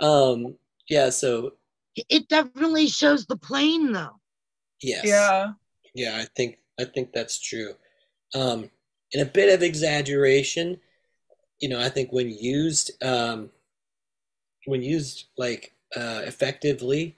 um, 0.00 0.56
yeah. 0.88 1.10
So 1.10 1.54
It 2.08 2.28
definitely 2.28 2.88
shows 2.88 3.26
the 3.26 3.36
plane, 3.36 3.92
though. 3.92 4.20
yes, 4.82 5.04
Yeah. 5.04 5.52
yeah. 5.94 6.16
I 6.20 6.26
think 6.36 6.58
I 6.78 6.84
think 6.84 7.12
that's 7.12 7.38
true. 7.40 7.74
Um, 8.34 8.70
and 9.12 9.22
a 9.22 9.26
bit 9.26 9.52
of 9.54 9.62
exaggeration, 9.62 10.80
you 11.60 11.68
know. 11.68 11.80
I 11.80 11.88
think 11.88 12.12
when 12.12 12.28
used, 12.30 12.92
um, 13.02 13.50
when 14.66 14.82
used 14.82 15.26
like 15.36 15.72
uh, 15.96 16.22
effectively, 16.24 17.16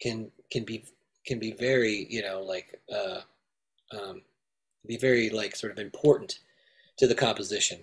can 0.00 0.30
can 0.50 0.64
be 0.64 0.84
can 1.26 1.38
be 1.38 1.52
very 1.52 2.06
you 2.10 2.22
know 2.22 2.42
like 2.42 2.80
uh, 2.94 3.20
um, 3.92 4.22
be 4.86 4.96
very 4.96 5.30
like 5.30 5.56
sort 5.56 5.72
of 5.72 5.78
important 5.78 6.38
to 6.98 7.06
the 7.06 7.14
composition. 7.14 7.80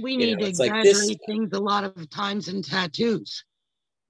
We 0.00 0.12
You 0.12 0.18
need 0.18 0.32
know, 0.34 0.38
to 0.40 0.46
it's 0.50 0.58
like 0.58 0.70
exaggerate 0.70 1.08
this- 1.18 1.26
things 1.26 1.52
a 1.52 1.60
lot 1.60 1.84
of 1.84 2.10
times 2.10 2.48
in 2.48 2.62
tattoos. 2.62 3.44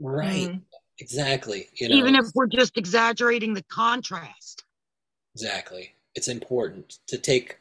Right. 0.01 0.49
Mhm. 0.49 0.63
Exactly. 0.99 1.69
You 1.75 1.89
know, 1.91 1.97
Even 1.97 2.15
if 2.17 2.27
we're 2.35 2.47
just 2.47 2.77
exaggerating 2.79 3.55
the 3.55 3.63
contrast. 3.65 4.65
exactly. 5.35 5.95
It's 6.15 6.29
important 6.29 6.99
to 7.09 7.19
take 7.19 7.59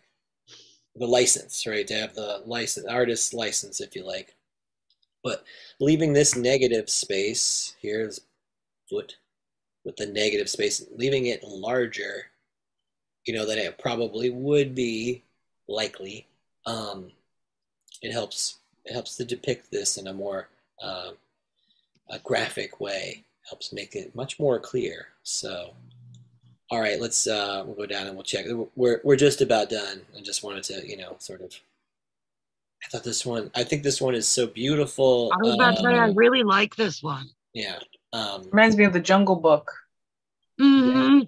the 0.95 1.05
license, 1.05 1.67
right? 1.67 1.85
To 1.87 1.93
have 1.93 2.15
the 2.15 2.41
license, 2.45 2.85
artist's 2.87 3.33
license, 3.33 3.81
if 3.81 3.95
you 3.95 4.03
like. 4.05 4.33
But 5.23 5.43
leaving 5.81 6.13
this 6.13 6.35
negative 6.37 6.89
space, 6.89 7.75
here's 7.81 8.21
foot 8.89 9.17
with 9.83 9.97
the 9.97 10.05
negative 10.05 10.49
space, 10.49 10.85
leaving 10.91 11.25
it 11.25 11.43
larger, 11.43 12.31
you 13.25 13.33
know, 13.33 13.45
than 13.45 13.57
it 13.57 13.77
probably 13.77 14.29
would 14.29 14.75
be 14.75 15.23
likely. 15.67 16.27
Um, 16.65 17.11
it 18.01 18.11
helps. 18.11 18.57
It 18.85 18.93
helps 18.93 19.15
to 19.17 19.25
depict 19.25 19.71
this 19.71 19.97
in 19.97 20.07
a 20.07 20.13
more 20.13 20.47
uh, 20.83 21.11
a 22.09 22.19
graphic 22.19 22.79
way. 22.79 23.23
Helps 23.49 23.73
make 23.73 23.95
it 23.95 24.15
much 24.15 24.39
more 24.39 24.59
clear. 24.59 25.07
So, 25.23 25.71
all 26.71 26.79
right, 26.79 26.99
let's 26.99 27.25
uh, 27.27 27.63
we'll 27.65 27.75
go 27.75 27.85
down 27.85 28.07
and 28.07 28.15
we'll 28.15 28.23
check. 28.23 28.45
We're 28.75 29.01
we're 29.03 29.15
just 29.15 29.41
about 29.41 29.69
done. 29.69 30.01
I 30.17 30.21
just 30.21 30.43
wanted 30.43 30.63
to, 30.65 30.87
you 30.87 30.97
know, 30.97 31.15
sort 31.19 31.41
of. 31.41 31.53
I 32.83 32.87
thought 32.89 33.03
this 33.03 33.25
one. 33.25 33.49
I 33.55 33.63
think 33.63 33.81
this 33.81 33.99
one 34.01 34.13
is 34.13 34.27
so 34.27 34.45
beautiful. 34.45 35.31
I 35.33 35.37
was 35.43 35.55
about 35.55 35.77
to 35.77 35.81
say, 35.83 35.87
I 35.95 36.09
Um, 36.09 36.15
really 36.15 36.43
like 36.43 36.75
this 36.75 37.01
one. 37.01 37.27
yeah, 37.53 37.79
um, 38.13 38.43
Reminds 38.51 38.75
me 38.77 38.83
of 38.83 38.93
the 38.93 38.99
Jungle 38.99 39.37
Book. 39.37 39.71
Mm-hmm. 40.61 41.21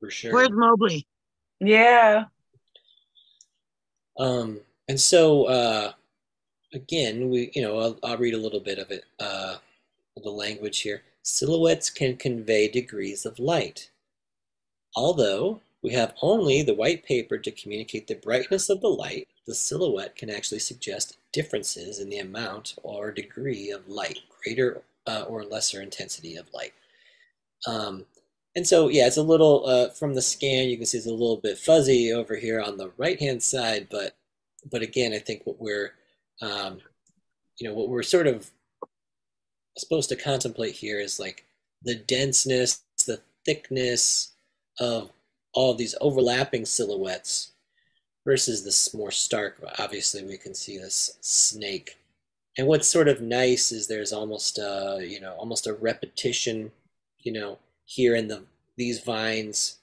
for 0.00 0.10
sure. 0.10 0.32
Where's 0.32 0.50
Mowgli? 0.50 1.06
Yeah. 1.60 2.24
Um, 4.18 4.60
and 4.88 5.00
so 5.00 5.44
uh, 5.44 5.92
again, 6.72 7.30
we 7.30 7.50
you 7.54 7.62
know 7.62 7.78
I'll, 7.78 7.98
I'll 8.02 8.18
read 8.18 8.34
a 8.34 8.38
little 8.38 8.60
bit 8.60 8.78
of 8.78 8.90
it. 8.90 9.04
Uh, 9.18 9.56
the 10.22 10.30
language 10.30 10.80
here. 10.80 11.02
Silhouettes 11.22 11.90
can 11.90 12.16
convey 12.16 12.68
degrees 12.68 13.26
of 13.26 13.38
light. 13.38 13.90
Although 14.94 15.60
we 15.82 15.92
have 15.92 16.14
only 16.22 16.62
the 16.62 16.74
white 16.74 17.04
paper 17.04 17.38
to 17.38 17.50
communicate 17.50 18.06
the 18.06 18.14
brightness 18.14 18.68
of 18.68 18.80
the 18.80 18.88
light, 18.88 19.28
the 19.46 19.54
silhouette 19.54 20.16
can 20.16 20.30
actually 20.30 20.58
suggest 20.58 21.18
differences 21.32 21.98
in 21.98 22.08
the 22.08 22.18
amount 22.18 22.74
or 22.82 23.12
degree 23.12 23.70
of 23.70 23.88
light, 23.88 24.20
greater 24.42 24.82
uh, 25.06 25.24
or 25.28 25.44
lesser 25.44 25.82
intensity 25.82 26.36
of 26.36 26.46
light. 26.54 26.72
Um, 27.66 28.06
and 28.56 28.66
so, 28.66 28.88
yeah, 28.88 29.06
it's 29.06 29.18
a 29.18 29.22
little, 29.22 29.66
uh, 29.66 29.90
from 29.90 30.14
the 30.14 30.22
scan, 30.22 30.68
you 30.68 30.76
can 30.76 30.86
see 30.86 30.98
it's 30.98 31.06
a 31.06 31.10
little 31.10 31.36
bit 31.36 31.58
fuzzy 31.58 32.12
over 32.12 32.34
here 32.34 32.60
on 32.60 32.78
the 32.78 32.90
right-hand 32.96 33.42
side, 33.42 33.86
but, 33.90 34.16
but 34.68 34.82
again, 34.82 35.12
I 35.12 35.18
think 35.18 35.42
what 35.44 35.60
we're, 35.60 35.92
um, 36.42 36.78
you 37.58 37.68
know, 37.68 37.74
what 37.74 37.88
we're 37.88 38.02
sort 38.02 38.26
of 38.26 38.50
supposed 39.78 40.08
to 40.08 40.16
contemplate 40.16 40.74
here 40.74 40.98
is 40.98 41.20
like 41.20 41.44
the 41.82 41.94
denseness, 41.94 42.82
the 43.06 43.20
thickness 43.44 44.32
of 44.80 45.10
all 45.52 45.72
of 45.72 45.78
these 45.78 45.94
overlapping 46.00 46.64
silhouettes 46.64 47.52
versus 48.24 48.64
this 48.64 48.92
more 48.94 49.10
stark. 49.10 49.62
Obviously, 49.78 50.24
we 50.24 50.36
can 50.36 50.54
see 50.54 50.78
this 50.78 51.16
snake. 51.20 51.96
And 52.58 52.66
what's 52.66 52.88
sort 52.88 53.08
of 53.08 53.20
nice 53.20 53.70
is 53.70 53.86
there's 53.86 54.12
almost 54.12 54.58
a, 54.58 54.98
you 55.06 55.20
know, 55.20 55.32
almost 55.32 55.66
a 55.66 55.74
repetition, 55.74 56.72
you 57.20 57.32
know, 57.32 57.58
here 57.86 58.14
in 58.14 58.28
the 58.28 58.44
these 58.76 59.00
vines. 59.00 59.78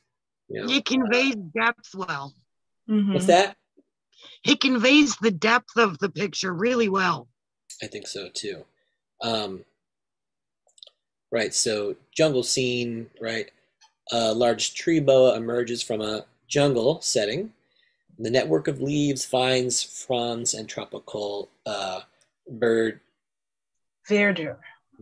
You 0.49 0.61
know, 0.61 0.71
It 0.71 0.85
conveys 0.85 1.35
depth 1.35 1.95
well. 1.95 2.35
Mhm. 2.87 3.13
what's 3.13 3.25
that? 3.25 3.57
It 4.45 4.59
conveys 4.61 5.15
the 5.17 5.31
depth 5.31 5.77
of 5.77 5.97
the 5.99 6.09
picture 6.09 6.53
really 6.53 6.89
well. 6.89 7.27
I 7.81 7.87
think 7.87 8.05
so 8.07 8.29
too. 8.29 8.65
Um, 9.21 9.65
right, 11.31 11.53
so 11.53 11.95
jungle 12.11 12.43
scene, 12.43 13.09
right? 13.19 13.49
A 14.11 14.33
large 14.33 14.75
tree 14.75 14.99
boa 14.99 15.35
emerges 15.35 15.81
from 15.81 16.01
a 16.01 16.25
jungle 16.47 17.01
setting. 17.01 17.53
The 18.19 18.29
network 18.29 18.67
of 18.67 18.79
leaves, 18.81 19.25
vines, 19.25 19.81
fronds, 19.81 20.53
and 20.53 20.69
tropical 20.69 21.49
uh, 21.65 22.01
bird 22.47 22.99
Verdure. 24.07 24.57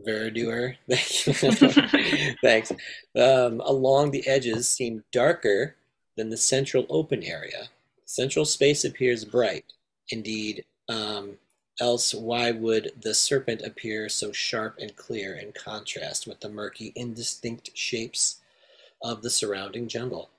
Verdure. 0.06 0.76
Thanks. 2.42 2.72
Um, 3.16 3.62
along 3.62 4.12
the 4.12 4.28
edges 4.28 4.68
seem 4.68 5.04
darker 5.12 5.76
than 6.18 6.30
the 6.30 6.38
central 6.38 6.86
open 6.90 7.24
area. 7.24 7.70
Central 8.06 8.46
space 8.46 8.84
appears 8.84 9.26
bright. 9.26 9.66
Indeed, 10.10 10.66
um, 10.90 11.38
else 11.80 12.14
why 12.14 12.52
would 12.52 12.92
the 13.02 13.14
serpent 13.14 13.62
appear 13.62 14.10
so 14.10 14.32
sharp 14.32 14.78
and 14.80 14.96
clear 14.96 15.36
in 15.36 15.52
contrast 15.54 16.28
with 16.28 16.40
the 16.42 16.50
murky, 16.50 16.92
indistinct 16.96 17.72
shapes 17.74 18.42
of 19.02 19.22
the 19.22 19.30
surrounding 19.30 19.88
jungle? 19.88 20.30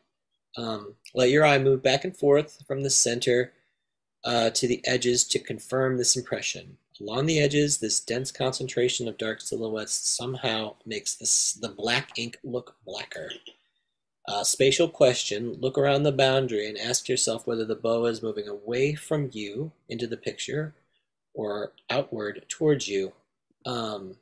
Um, 0.57 0.95
let 1.15 1.31
your 1.31 1.47
eye 1.47 1.59
move 1.59 1.83
back 1.83 2.05
and 2.05 2.17
forth 2.17 2.63
from 2.67 2.83
the 2.83 2.91
center 2.91 3.53
uh, 4.25 4.51
to 4.51 4.69
the 4.69 4.87
edges 4.87 5.25
to 5.25 5.39
confirm 5.39 5.97
this 5.97 6.17
impression. 6.17 6.77
Along 7.03 7.27
the 7.27 7.41
edges, 7.41 7.79
this 7.79 7.99
dense 7.99 8.31
concentration 8.31 9.09
of 9.09 9.19
dark 9.19 9.41
silhouettes 9.41 9.93
somehow 9.93 10.77
makes 10.87 11.17
this, 11.17 11.53
the 11.55 11.69
black 11.69 12.17
ink 12.17 12.39
look 12.45 12.77
blacker. 12.87 13.29
Uh, 14.29 14.45
spatial 14.45 14.89
question 14.89 15.55
look 15.55 15.77
around 15.77 16.05
the 16.05 16.13
boundary 16.13 16.69
and 16.69 16.79
ask 16.79 17.09
yourself 17.09 17.45
whether 17.45 17.65
the 17.65 17.75
boa 17.75 18.09
is 18.09 18.23
moving 18.23 18.47
away 18.47 18.95
from 18.95 19.31
you 19.33 19.73
into 19.89 20.07
the 20.07 20.17
picture 20.17 20.75
or 21.35 21.73
outward 21.91 22.45
towards 22.49 22.87
you. 22.87 23.13
Um, 23.67 24.17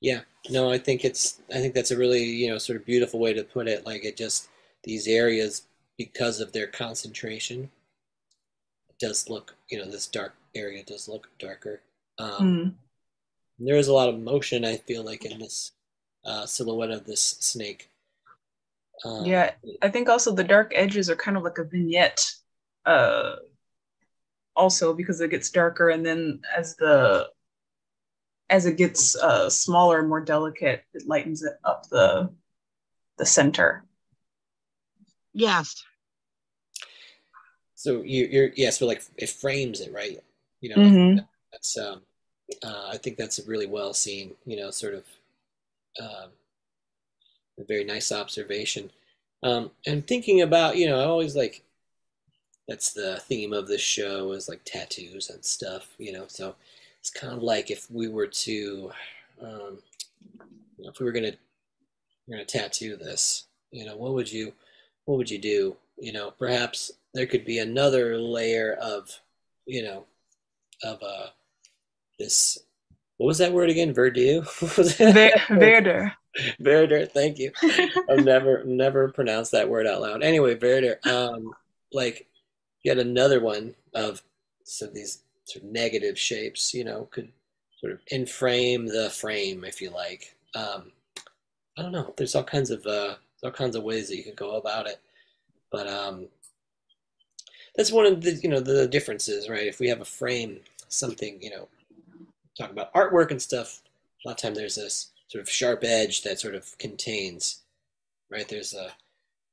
yeah, 0.00 0.22
no, 0.50 0.70
I 0.72 0.78
think 0.78 1.04
it's 1.04 1.40
I 1.50 1.58
think 1.60 1.74
that's 1.74 1.92
a 1.92 1.96
really 1.96 2.24
you 2.24 2.48
know 2.48 2.58
sort 2.58 2.80
of 2.80 2.86
beautiful 2.86 3.20
way 3.20 3.32
to 3.32 3.44
put 3.44 3.68
it. 3.68 3.86
Like 3.86 4.04
it 4.04 4.16
just 4.16 4.48
these 4.82 5.06
areas 5.06 5.62
because 5.96 6.40
of 6.40 6.52
their 6.52 6.66
concentration 6.66 7.70
does 8.98 9.28
look 9.30 9.56
you 9.70 9.78
know 9.78 9.90
this 9.90 10.06
dark 10.06 10.34
area 10.54 10.82
does 10.84 11.08
look 11.08 11.28
darker. 11.38 11.80
Um, 12.18 12.44
Mm. 12.44 12.74
there 13.58 13.76
is 13.76 13.88
a 13.88 13.92
lot 13.92 14.08
of 14.08 14.18
motion 14.18 14.64
I 14.64 14.76
feel 14.78 15.04
like 15.04 15.24
in 15.24 15.38
this 15.38 15.72
uh, 16.24 16.46
silhouette 16.46 16.90
of 16.90 17.04
this 17.06 17.22
snake. 17.40 17.90
Um, 19.04 19.26
Yeah, 19.26 19.52
I 19.82 19.90
think 19.90 20.08
also 20.08 20.32
the 20.34 20.44
dark 20.44 20.72
edges 20.74 21.08
are 21.10 21.16
kind 21.16 21.36
of 21.36 21.42
like 21.42 21.58
a 21.58 21.64
vignette, 21.64 22.24
uh, 22.84 23.36
also 24.56 24.92
because 24.92 25.20
it 25.20 25.30
gets 25.30 25.50
darker, 25.50 25.88
and 25.90 26.04
then 26.04 26.40
as 26.56 26.76
the 26.76 27.28
as 28.50 28.66
it 28.66 28.76
gets 28.76 29.14
uh, 29.16 29.50
smaller 29.50 29.98
and 29.98 30.08
more 30.08 30.20
delicate, 30.20 30.82
it 30.94 31.06
lightens 31.06 31.42
it 31.42 31.54
up 31.64 31.88
the 31.90 32.30
the 33.18 33.26
center. 33.26 33.84
Yes. 35.32 35.84
So 37.78 38.02
you, 38.02 38.26
you're 38.26 38.50
yeah, 38.56 38.70
so 38.70 38.86
like 38.86 39.04
it 39.18 39.30
frames 39.30 39.80
it 39.80 39.92
right. 39.94 40.22
You 40.62 40.70
know, 40.70 40.82
Mhm. 40.82 41.28
that's 41.52 41.78
um, 41.78 42.02
uh, 42.64 42.90
I 42.92 42.98
think 42.98 43.16
that's 43.18 43.38
a 43.40 43.44
really 43.46 43.66
well 43.66 43.94
seen. 43.94 44.34
You 44.46 44.58
know, 44.58 44.70
sort 44.72 44.94
of 44.94 45.04
um, 46.02 46.30
a 47.58 47.64
very 47.64 47.84
nice 47.84 48.12
observation. 48.12 48.90
Um, 49.42 49.70
and 49.86 50.06
thinking 50.06 50.42
about 50.42 50.76
you 50.76 50.86
know, 50.86 51.00
I 51.00 51.04
always 51.04 51.36
like 51.36 51.62
that's 52.66 52.92
the 52.92 53.18
theme 53.20 53.52
of 53.52 53.66
this 53.66 53.80
show 53.80 54.32
is 54.32 54.48
like 54.48 54.60
tattoos 54.64 55.30
and 55.30 55.44
stuff. 55.44 55.94
You 55.98 56.12
know, 56.12 56.24
so 56.28 56.54
it's 57.00 57.10
kind 57.10 57.32
of 57.32 57.42
like 57.42 57.70
if 57.70 57.90
we 57.90 58.08
were 58.08 58.26
to, 58.26 58.92
um, 59.40 59.78
you 60.78 60.84
know, 60.84 60.90
if 60.90 60.98
we 61.00 61.06
were 61.06 61.12
gonna 61.12 61.32
we're 62.28 62.36
gonna 62.36 62.44
tattoo 62.46 62.96
this, 62.96 63.46
you 63.72 63.86
know, 63.86 63.96
what 63.96 64.14
would 64.14 64.32
you 64.32 64.52
what 65.06 65.18
would 65.18 65.30
you 65.30 65.38
do? 65.38 65.76
You 65.98 66.12
know, 66.12 66.32
perhaps 66.32 66.92
there 67.14 67.26
could 67.26 67.44
be 67.44 67.58
another 67.58 68.18
layer 68.18 68.74
of, 68.74 69.20
you 69.66 69.82
know, 69.82 70.04
of 70.84 71.02
uh 71.02 71.26
this 72.18 72.58
what 73.16 73.26
was 73.26 73.38
that 73.38 73.52
word 73.52 73.70
again? 73.70 73.92
Verdure? 73.94 74.44
Ver- 74.98 75.56
Verdure. 75.56 76.12
Verdure, 76.60 77.10
thank 77.10 77.38
you. 77.38 77.50
I've 78.10 78.24
never 78.24 78.62
never 78.64 79.08
pronounced 79.08 79.52
that 79.52 79.68
word 79.68 79.86
out 79.86 80.00
loud. 80.00 80.22
Anyway, 80.22 80.54
Verdure, 80.54 81.04
um 81.06 81.52
like 81.92 82.26
yet 82.84 82.98
another 82.98 83.40
one 83.40 83.74
of 83.94 84.22
some 84.64 84.88
of 84.88 84.94
these 84.94 85.22
sort 85.44 85.64
of 85.64 85.70
negative 85.70 86.18
shapes, 86.18 86.74
you 86.74 86.84
know, 86.84 87.08
could 87.10 87.32
sort 87.80 87.92
of 87.92 88.00
inframe 88.08 88.86
the 88.86 89.10
frame 89.10 89.64
if 89.64 89.80
you 89.80 89.90
like. 89.90 90.36
Um 90.54 90.92
I 91.76 91.82
don't 91.82 91.92
know. 91.92 92.12
There's 92.16 92.34
all 92.34 92.44
kinds 92.44 92.70
of 92.70 92.86
uh 92.86 93.14
all 93.42 93.50
kinds 93.50 93.76
of 93.76 93.82
ways 93.82 94.08
that 94.08 94.16
you 94.16 94.24
could 94.24 94.36
go 94.36 94.56
about 94.56 94.86
it. 94.86 95.00
But 95.72 95.88
um 95.88 96.28
that's 97.78 97.92
one 97.92 98.06
of 98.06 98.22
the 98.22 98.34
you 98.34 98.50
know 98.50 98.60
the 98.60 98.88
differences, 98.88 99.50
right? 99.50 99.68
If 99.68 99.80
we 99.80 99.88
have 99.90 100.02
a 100.02 100.06
frame, 100.06 100.60
something, 100.90 101.42
you 101.42 101.50
know, 101.50 101.68
talk 102.58 102.70
about 102.70 102.92
artwork 102.94 103.30
and 103.30 103.40
stuff, 103.42 103.82
a 104.24 104.28
lot 104.28 104.34
of 104.36 104.42
time 104.42 104.54
there's 104.54 104.76
this 104.76 105.10
sort 105.28 105.42
of 105.42 105.50
sharp 105.50 105.84
edge 105.84 106.22
that 106.22 106.40
sort 106.40 106.54
of 106.54 106.76
contains, 106.78 107.62
right? 108.30 108.48
There's 108.48 108.74
a 108.74 108.92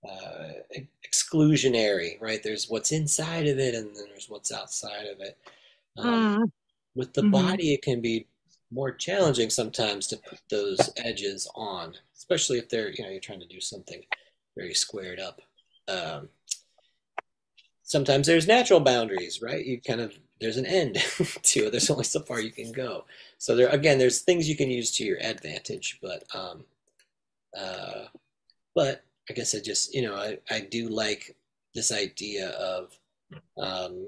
uh, 0.07 0.53
exclusionary, 1.07 2.21
right? 2.21 2.41
There's 2.43 2.69
what's 2.69 2.91
inside 2.91 3.47
of 3.47 3.59
it, 3.59 3.76
and 3.76 3.95
then 3.95 4.05
there's 4.09 4.30
what's 4.30 4.51
outside 4.51 5.07
of 5.07 5.19
it. 5.21 5.38
Um, 5.97 6.32
Mm, 6.38 6.51
with 6.95 7.13
the 7.13 7.23
Mhm. 7.23 7.32
body, 7.32 7.73
it 7.73 7.82
can 7.82 8.01
be 8.01 8.28
more 8.71 8.91
challenging 8.91 9.49
sometimes 9.49 10.07
to 10.07 10.17
put 10.17 10.39
those 10.49 10.89
edges 10.97 11.49
on, 11.55 11.95
especially 12.15 12.57
if 12.57 12.69
they're, 12.69 12.89
you 12.91 13.03
know, 13.03 13.09
you're 13.09 13.19
trying 13.19 13.39
to 13.41 13.47
do 13.47 13.61
something 13.61 14.03
very 14.57 14.73
squared 14.73 15.19
up. 15.19 15.41
Um, 15.88 16.30
sometimes 17.96 18.28
there's 18.28 18.46
natural 18.46 18.82
boundaries, 18.82 19.41
right? 19.41 19.66
You 19.66 19.80
kind 19.80 20.02
of, 20.02 20.14
there's 20.41 20.58
an 20.58 20.66
end 20.66 20.96
to 21.43 21.60
it. 21.62 21.72
There's 21.72 21.89
only 21.89 22.04
so 22.04 22.20
far 22.20 22.41
you 22.41 22.52
can 22.52 22.74
go. 22.74 23.06
So 23.38 23.56
there, 23.56 23.70
again, 23.70 23.98
there's 23.98 24.20
things 24.20 24.50
you 24.50 24.58
can 24.58 24.70
use 24.70 24.91
to 24.98 25.06
your 25.06 25.18
advantage, 25.22 26.00
but, 26.02 26.26
um, 26.36 26.66
uh, 27.58 28.08
but 28.76 29.02
I 29.30 29.34
guess 29.34 29.56
I 29.56 29.60
just, 29.62 29.96
you 29.96 30.02
know, 30.02 30.14
I, 30.14 30.39
I 30.52 30.60
do 30.60 30.89
like 30.89 31.38
this 31.74 31.89
idea 31.89 32.50
of, 32.50 33.00
um, 33.58 34.08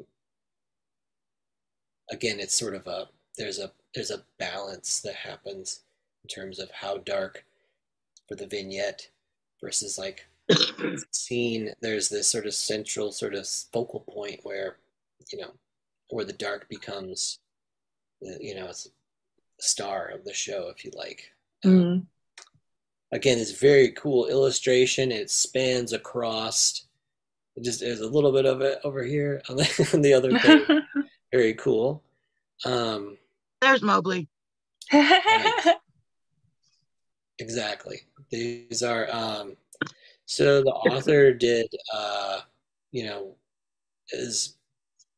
again, 2.11 2.41
it's 2.41 2.59
sort 2.59 2.75
of 2.75 2.87
a 2.87 3.07
there's 3.37 3.59
a 3.59 3.71
there's 3.95 4.11
a 4.11 4.23
balance 4.37 4.99
that 4.99 5.15
happens 5.15 5.81
in 6.25 6.27
terms 6.27 6.59
of 6.59 6.69
how 6.71 6.97
dark 6.97 7.45
for 8.27 8.35
the 8.35 8.47
vignette 8.47 9.07
versus 9.61 9.97
like 9.97 10.27
scene. 11.11 11.73
There's 11.81 12.09
this 12.09 12.27
sort 12.27 12.45
of 12.45 12.53
central 12.53 13.11
sort 13.11 13.33
of 13.35 13.47
focal 13.47 14.01
point 14.01 14.39
where 14.43 14.77
you 15.31 15.39
know 15.39 15.51
where 16.09 16.25
the 16.25 16.33
dark 16.33 16.67
becomes 16.69 17.39
uh, 18.25 18.37
you 18.39 18.55
know 18.55 18.67
it's 18.67 18.85
the 18.85 18.91
star 19.59 20.07
of 20.07 20.23
the 20.23 20.33
show 20.33 20.69
if 20.75 20.83
you 20.85 20.91
like. 20.95 21.31
Um, 21.65 21.71
Mm. 21.71 22.05
again, 23.11 23.37
it's 23.39 23.51
very 23.59 23.91
cool 23.91 24.27
illustration. 24.27 25.11
It 25.11 25.29
spans 25.31 25.93
across. 25.93 26.83
It 27.55 27.63
just 27.63 27.79
there's 27.79 28.01
a 28.01 28.07
little 28.07 28.31
bit 28.31 28.45
of 28.45 28.61
it 28.61 28.79
over 28.83 29.03
here 29.03 29.41
on 29.49 29.55
the, 29.57 29.89
on 29.93 30.01
the 30.01 30.13
other 30.13 30.37
page. 30.37 30.67
Very 31.33 31.55
cool. 31.55 32.01
Um, 32.65 33.17
there's 33.61 33.81
Mowgli. 33.81 34.27
exactly. 37.39 38.01
These 38.29 38.83
are 38.83 39.07
um, 39.11 39.57
so 40.27 40.61
the 40.61 40.69
author 40.69 41.33
did 41.33 41.67
uh, 41.93 42.41
you 42.91 43.05
know 43.05 43.35
is, 44.11 44.57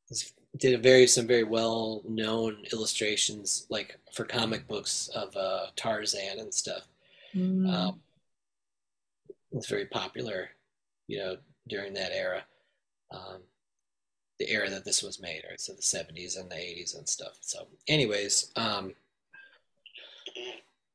is 0.10 0.34
did 0.58 0.76
a 0.76 0.78
very 0.78 1.08
some 1.08 1.28
very 1.28 1.44
well 1.44 2.02
known 2.08 2.58
illustrations 2.72 3.66
like 3.70 4.00
for 4.14 4.24
comic 4.24 4.68
books 4.68 5.10
of 5.16 5.36
uh, 5.36 5.66
Tarzan 5.76 6.40
and 6.40 6.54
stuff. 6.54 6.84
Mm. 7.36 7.72
Um, 7.72 8.00
it's 9.52 9.68
very 9.68 9.86
popular, 9.86 10.50
you 11.08 11.18
know, 11.18 11.38
during 11.68 11.94
that 11.94 12.12
era. 12.12 12.44
Um, 13.12 13.42
the 14.40 14.50
era 14.50 14.70
that 14.70 14.86
this 14.86 15.04
was 15.04 15.20
made, 15.20 15.42
right? 15.50 15.60
So 15.60 15.74
the 15.74 15.82
70s 15.82 16.40
and 16.40 16.50
the 16.50 16.56
80s 16.56 16.98
and 16.98 17.10
stuff. 17.10 17.38
So, 17.42 17.68
anyways, 17.88 18.52
um, 18.56 18.94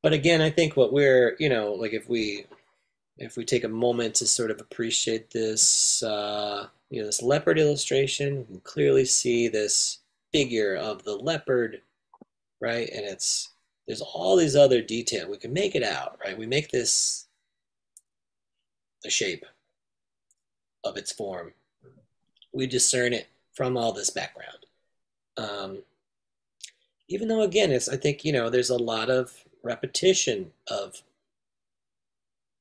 but 0.02 0.12
again, 0.12 0.40
I 0.40 0.50
think 0.50 0.76
what 0.76 0.92
we're, 0.92 1.36
you 1.38 1.48
know, 1.48 1.72
like 1.72 1.92
if 1.92 2.08
we 2.08 2.46
if 3.18 3.36
we 3.36 3.44
take 3.44 3.64
a 3.64 3.68
moment 3.68 4.14
to 4.16 4.26
sort 4.26 4.50
of 4.50 4.60
appreciate 4.60 5.30
this, 5.30 6.02
uh, 6.02 6.66
you 6.90 7.00
know, 7.00 7.06
this 7.06 7.22
leopard 7.22 7.58
illustration, 7.58 8.38
we 8.38 8.44
can 8.44 8.60
clearly 8.60 9.04
see 9.04 9.48
this 9.48 9.98
figure 10.32 10.74
of 10.76 11.04
the 11.04 11.14
leopard, 11.14 11.80
right? 12.60 12.88
And 12.92 13.04
it's 13.04 13.50
there's 13.86 14.00
all 14.00 14.36
these 14.36 14.56
other 14.56 14.80
detail. 14.80 15.30
We 15.30 15.36
can 15.36 15.52
make 15.52 15.74
it 15.74 15.82
out, 15.82 16.18
right? 16.24 16.36
We 16.36 16.46
make 16.46 16.70
this 16.70 17.26
the 19.02 19.10
shape 19.10 19.44
of 20.82 20.96
its 20.96 21.12
form. 21.12 21.52
We 22.52 22.66
discern 22.66 23.12
it 23.12 23.26
from 23.52 23.76
all 23.76 23.92
this 23.92 24.10
background. 24.10 24.66
Um, 25.36 25.78
even 27.08 27.28
though, 27.28 27.42
again, 27.42 27.70
it's 27.70 27.88
I 27.88 27.96
think 27.96 28.24
you 28.24 28.32
know 28.32 28.50
there's 28.50 28.70
a 28.70 28.76
lot 28.76 29.10
of 29.10 29.32
repetition 29.62 30.52
of 30.68 31.02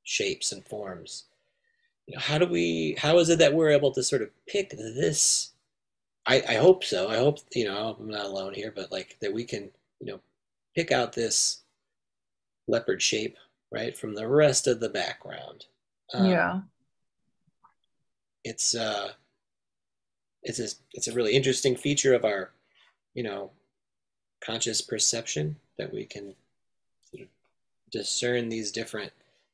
shapes 0.04 0.52
and 0.52 0.66
forms. 0.66 1.26
You 2.08 2.16
know, 2.16 2.22
how 2.22 2.38
do 2.38 2.46
we? 2.46 2.96
How 2.98 3.18
is 3.20 3.30
it 3.30 3.40
that 3.40 3.54
we're 3.54 3.72
able 3.72 3.92
to 3.92 4.04
sort 4.04 4.22
of 4.22 4.30
pick 4.48 4.72
this? 4.72 5.52
I, 6.26 6.44
I 6.48 6.56
hope 6.56 6.84
so. 6.84 7.10
I 7.10 7.18
hope 7.18 7.40
you 7.54 7.66
know 7.66 7.98
I'm 8.00 8.10
not 8.10 8.26
alone 8.26 8.54
here, 8.54 8.72
but 8.76 8.92
like 8.92 9.18
that 9.22 9.34
we 9.34 9.44
can 9.44 9.70
you 10.00 10.08
know 10.08 10.20
pick 10.76 10.92
out 10.92 11.14
this 11.14 11.62
leopard 12.68 13.02
shape 13.02 13.38
right 13.72 13.98
from 13.98 14.16
the 14.16 14.28
rest 14.28 14.68
of 14.68 14.80
the 14.80 14.90
background. 14.90 15.66
Um, 16.14 16.30
yeah. 16.30 16.60
it's 18.44 18.76
uh 18.76 19.14
it's 20.44 20.60
a, 20.60 20.68
it's 20.94 21.08
a 21.08 21.14
really 21.14 21.34
interesting 21.34 21.76
feature 21.76 22.14
of 22.14 22.26
our 22.26 22.52
you 23.14 23.24
know 23.24 23.52
conscious 24.44 24.82
perception 24.82 25.56
that 25.78 25.94
we 25.94 26.06
can 26.06 26.36
sort 27.10 27.24
of 27.24 27.30
discern 27.92 28.50
these 28.50 28.72
different 28.72 29.12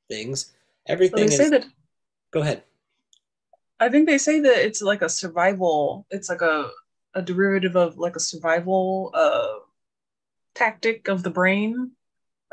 things 0.09 0.51
everything 0.87 1.31
is 1.31 1.51
that 1.51 1.65
go 2.31 2.41
ahead 2.41 2.63
I 3.79 3.89
think 3.89 4.07
they 4.07 4.17
say 4.17 4.39
that 4.41 4.65
it's 4.65 4.81
like 4.81 5.01
a 5.01 5.09
survival. 5.09 6.05
It's 6.09 6.29
like 6.29 6.41
a 6.41 6.69
a 7.15 7.21
derivative 7.21 7.75
of 7.75 7.97
like 7.97 8.15
a 8.15 8.19
survival 8.19 9.09
uh 9.13 9.59
tactic 10.53 11.07
of 11.07 11.23
the 11.23 11.29
brain 11.29 11.91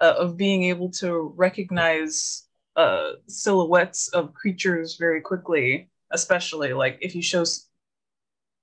uh, 0.00 0.14
of 0.18 0.36
being 0.36 0.64
able 0.64 0.90
to 0.90 1.32
recognize 1.36 2.46
uh 2.76 3.12
silhouettes 3.26 4.08
of 4.08 4.34
creatures 4.34 4.96
very 4.96 5.20
quickly, 5.20 5.90
especially 6.10 6.72
like 6.72 6.98
if 7.00 7.14
you 7.14 7.22
show 7.22 7.44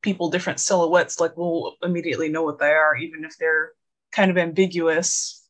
people 0.02 0.30
different 0.30 0.60
silhouettes, 0.60 1.20
like 1.20 1.36
we'll 1.38 1.76
immediately 1.84 2.30
know 2.30 2.44
what 2.44 2.60
they 2.60 2.72
are, 2.72 2.96
even 2.96 3.26
if 3.26 3.38
they're 3.38 3.72
kind 4.12 4.32
of 4.32 4.38
ambiguous. 4.38 5.41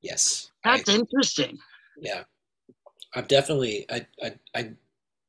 yes 0.00 0.50
I- 0.66 0.76
That's 0.78 0.88
interesting. 0.90 1.58
yeah 1.98 2.24
i've 3.14 3.28
definitely 3.28 3.86
I, 3.90 4.06
I 4.22 4.32
i 4.54 4.70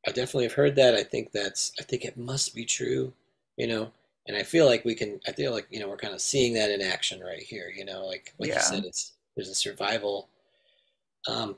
i 0.07 0.11
definitely 0.11 0.43
have 0.45 0.53
heard 0.53 0.75
that 0.75 0.95
i 0.95 1.03
think 1.03 1.31
that's 1.31 1.71
i 1.79 1.83
think 1.83 2.03
it 2.05 2.17
must 2.17 2.53
be 2.55 2.65
true 2.65 3.13
you 3.57 3.67
know 3.67 3.91
and 4.27 4.35
i 4.35 4.43
feel 4.43 4.65
like 4.65 4.83
we 4.83 4.95
can 4.95 5.19
i 5.27 5.31
feel 5.31 5.51
like 5.53 5.67
you 5.69 5.79
know 5.79 5.88
we're 5.88 5.97
kind 5.97 6.13
of 6.13 6.21
seeing 6.21 6.53
that 6.55 6.69
in 6.71 6.81
action 6.81 7.21
right 7.21 7.41
here 7.43 7.71
you 7.75 7.85
know 7.85 8.05
like 8.05 8.33
like 8.39 8.49
Yeah. 8.49 8.55
you 8.55 8.61
said 8.61 8.85
it's 8.85 9.13
there's 9.35 9.49
a 9.49 9.55
survival 9.55 10.27
um 11.27 11.55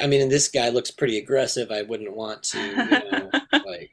i 0.00 0.06
mean 0.06 0.22
and 0.22 0.30
this 0.30 0.48
guy 0.48 0.68
looks 0.70 0.90
pretty 0.90 1.18
aggressive 1.18 1.70
i 1.70 1.82
wouldn't 1.82 2.16
want 2.16 2.42
to 2.44 2.58
you 2.60 2.76
know 2.76 3.30
like 3.66 3.90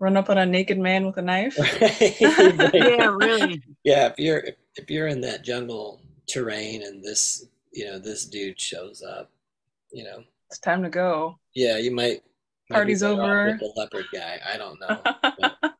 Run 0.00 0.16
up 0.16 0.30
on 0.30 0.38
a 0.38 0.46
naked 0.46 0.78
man 0.78 1.06
with 1.06 1.16
a 1.16 1.22
knife. 1.22 1.58
Like, 1.80 2.20
Yeah, 2.72 3.16
really. 3.18 3.60
yeah 3.82 4.06
if 4.06 4.14
you're 4.18 4.38
if, 4.38 4.54
if 4.76 4.88
you're 4.90 5.08
in 5.08 5.20
that 5.22 5.42
jungle 5.42 6.00
terrain 6.28 6.84
and 6.84 7.02
this 7.02 7.46
you 7.72 7.84
know 7.86 7.98
this 7.98 8.24
dude 8.26 8.60
shows 8.60 9.02
up 9.02 9.30
you 9.90 10.04
know. 10.04 10.22
It's 10.50 10.58
time 10.58 10.82
to 10.82 10.90
go. 10.90 11.38
yeah 11.54 11.76
you 11.78 11.90
might 11.90 12.22
Party's 12.70 13.02
over. 13.02 13.56
the 13.58 13.72
leopard 13.76 14.04
guy. 14.12 14.38
I 14.46 14.56
don't 14.58 14.78
know. 14.80 15.00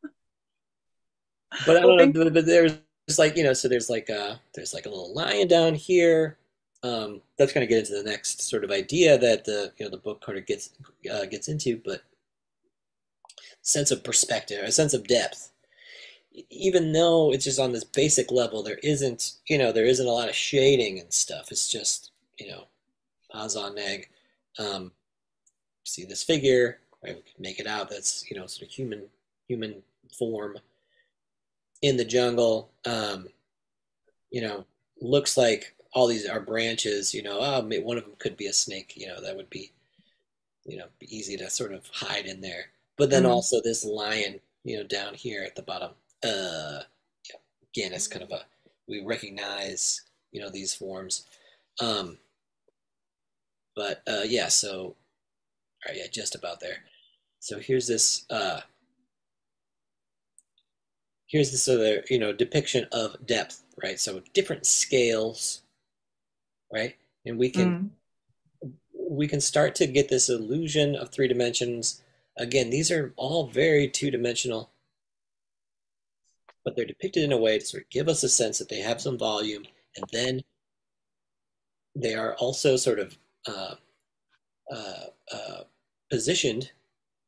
But 1.65 1.77
i 1.77 1.81
don't 1.81 1.97
know 1.97 2.23
but, 2.23 2.33
but 2.33 2.45
there's 2.45 2.77
like 3.17 3.35
you 3.35 3.43
know 3.43 3.53
so 3.53 3.67
there's 3.67 3.89
like 3.89 4.09
a 4.09 4.39
there's 4.53 4.73
like 4.73 4.85
a 4.85 4.89
little 4.89 5.13
lion 5.13 5.47
down 5.47 5.73
here. 5.75 6.37
Um 6.83 7.21
that's 7.37 7.51
going 7.53 7.67
to 7.67 7.69
get 7.69 7.79
into 7.79 8.01
the 8.01 8.09
next 8.09 8.41
sort 8.47 8.63
of 8.63 8.71
idea 8.71 9.17
that 9.17 9.45
the 9.45 9.73
you 9.77 9.85
know 9.85 9.89
the 9.89 9.97
book 9.97 10.21
kind 10.23 10.37
of 10.37 10.45
gets 10.45 10.69
uh, 11.11 11.25
gets 11.25 11.47
into 11.47 11.81
but 11.83 12.03
sense 13.61 13.91
of 13.91 14.03
perspective 14.03 14.63
a 14.63 14.71
sense 14.71 14.93
of 14.93 15.07
depth 15.07 15.51
even 16.49 16.91
though 16.93 17.31
it's 17.33 17.45
just 17.45 17.59
on 17.59 17.71
this 17.71 17.83
basic 17.83 18.31
level 18.31 18.63
there 18.63 18.79
isn't 18.83 19.33
you 19.47 19.57
know 19.57 19.71
there 19.71 19.85
isn't 19.85 20.07
a 20.07 20.11
lot 20.11 20.29
of 20.29 20.35
shading 20.35 20.99
and 20.99 21.13
stuff. 21.13 21.51
It's 21.51 21.67
just 21.69 22.11
you 22.39 22.49
know 22.49 22.65
pause 23.31 23.55
on 23.57 23.77
egg 23.77 24.09
um 24.59 24.91
see 25.85 26.05
this 26.05 26.23
figure 26.23 26.79
right? 27.03 27.15
We 27.15 27.21
can 27.23 27.41
make 27.41 27.59
it 27.59 27.67
out. 27.67 27.89
That's 27.89 28.29
you 28.31 28.37
know 28.37 28.47
sort 28.47 28.69
of 28.69 28.73
human 28.75 29.03
human 29.47 29.83
form 30.17 30.57
in 31.81 31.97
the 31.97 32.05
jungle. 32.05 32.71
Um 32.85 33.29
you 34.31 34.41
know 34.41 34.65
looks 35.01 35.37
like 35.37 35.75
all 35.93 36.07
these 36.07 36.27
are 36.27 36.39
branches 36.39 37.13
you 37.13 37.23
know 37.23 37.39
oh, 37.41 37.61
one 37.81 37.97
of 37.97 38.03
them 38.03 38.13
could 38.19 38.37
be 38.37 38.47
a 38.47 38.53
snake 38.53 38.93
you 38.95 39.07
know 39.07 39.21
that 39.21 39.35
would 39.35 39.49
be 39.49 39.71
you 40.65 40.77
know 40.77 40.87
easy 41.01 41.37
to 41.37 41.49
sort 41.49 41.73
of 41.73 41.87
hide 41.93 42.25
in 42.25 42.41
there. 42.41 42.67
But 42.97 43.09
then 43.11 43.23
Mhm. 43.23 43.29
also 43.29 43.61
this 43.61 43.85
lion 43.85 44.41
you 44.63 44.77
know 44.77 44.83
down 44.83 45.13
here 45.15 45.43
at 45.43 45.55
the 45.55 45.61
bottom 45.63 45.91
uh 46.23 46.81
again 47.73 47.93
it's 47.93 48.07
kind 48.07 48.23
of 48.23 48.31
a 48.31 48.43
we 48.87 49.03
recognize 49.03 50.01
you 50.31 50.41
know 50.41 50.49
these 50.49 50.73
forms. 50.73 51.25
Um 51.81 52.17
but 53.75 54.01
uh 54.07 54.23
yeah 54.25 54.47
so 54.47 54.79
all 54.81 54.95
right 55.87 55.97
yeah 55.97 56.07
just 56.11 56.35
about 56.35 56.59
there. 56.59 56.79
So 57.39 57.59
here's 57.59 57.87
this 57.87 58.25
uh 58.29 58.61
here's 61.27 61.51
this 61.51 61.67
other 61.69 62.03
you 62.09 62.19
know 62.19 62.33
depiction 62.33 62.85
of 62.91 63.25
depth 63.25 63.63
right? 63.81 63.99
So 63.99 64.21
different 64.33 64.65
scales 64.65 65.61
right? 66.71 66.95
And 67.25 67.37
we 67.37 67.49
can 67.49 67.77
Mm. 67.77 67.91
we 69.09 69.27
can 69.27 69.41
start 69.41 69.75
to 69.75 69.87
get 69.87 70.09
this 70.09 70.29
illusion 70.29 70.95
of 70.95 71.09
three 71.11 71.27
dimensions. 71.27 72.01
Again, 72.37 72.69
these 72.69 72.91
are 72.91 73.13
all 73.17 73.47
very 73.47 73.87
two-dimensional, 73.87 74.69
but 76.69 76.75
they're 76.75 76.85
depicted 76.85 77.23
in 77.23 77.31
a 77.31 77.37
way 77.37 77.57
to 77.57 77.65
sort 77.65 77.83
of 77.83 77.89
give 77.89 78.07
us 78.07 78.21
a 78.21 78.29
sense 78.29 78.59
that 78.59 78.69
they 78.69 78.81
have 78.81 79.01
some 79.01 79.17
volume, 79.17 79.63
and 79.95 80.05
then 80.13 80.41
they 81.95 82.13
are 82.13 82.35
also 82.35 82.75
sort 82.75 82.99
of 82.99 83.17
uh, 83.47 83.73
uh, 84.71 85.05
uh, 85.33 85.61
positioned 86.11 86.71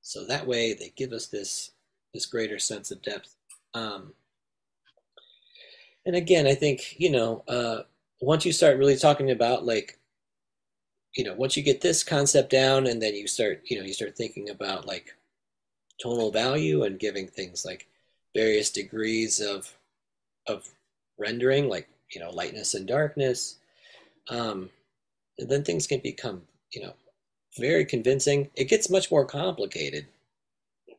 so 0.01 0.25
that 0.25 0.45
way 0.45 0.73
they 0.73 0.93
give 0.95 1.11
us 1.11 1.27
this 1.27 1.71
this 2.13 2.25
greater 2.25 2.59
sense 2.59 2.91
of 2.91 3.01
depth. 3.01 3.35
Um, 3.73 4.13
and 6.05 6.15
again, 6.15 6.45
I 6.45 6.53
think 6.53 6.99
you 6.99 7.09
know 7.09 7.43
uh, 7.47 7.83
once 8.19 8.45
you 8.45 8.51
start 8.51 8.77
really 8.77 8.97
talking 8.97 9.31
about 9.31 9.65
like 9.65 9.97
you 11.15 11.23
know 11.23 11.33
once 11.33 11.57
you 11.57 11.63
get 11.63 11.81
this 11.81 12.03
concept 12.03 12.51
down 12.51 12.85
and 12.85 13.01
then 13.01 13.15
you 13.15 13.27
start 13.27 13.61
you 13.65 13.79
know 13.79 13.85
you 13.85 13.93
start 13.93 14.15
thinking 14.15 14.49
about 14.49 14.85
like 14.87 15.15
tonal 15.99 16.31
value 16.31 16.83
and 16.83 16.99
giving 16.99 17.27
things 17.27 17.65
like 17.65 17.87
various 18.36 18.69
degrees 18.69 19.39
of 19.39 19.75
of 20.47 20.67
rendering 21.17 21.69
like 21.69 21.88
you 22.13 22.19
know 22.21 22.29
lightness 22.32 22.73
and 22.73 22.88
darkness 22.88 23.57
um, 24.29 24.69
and 25.38 25.49
then 25.49 25.63
things 25.63 25.88
can 25.88 25.99
become 25.99 26.41
you 26.73 26.82
know 26.82 26.93
very 27.59 27.86
convincing 27.86 28.49
it 28.55 28.65
gets 28.65 28.89
much 28.89 29.11
more 29.11 29.25
complicated 29.25 30.05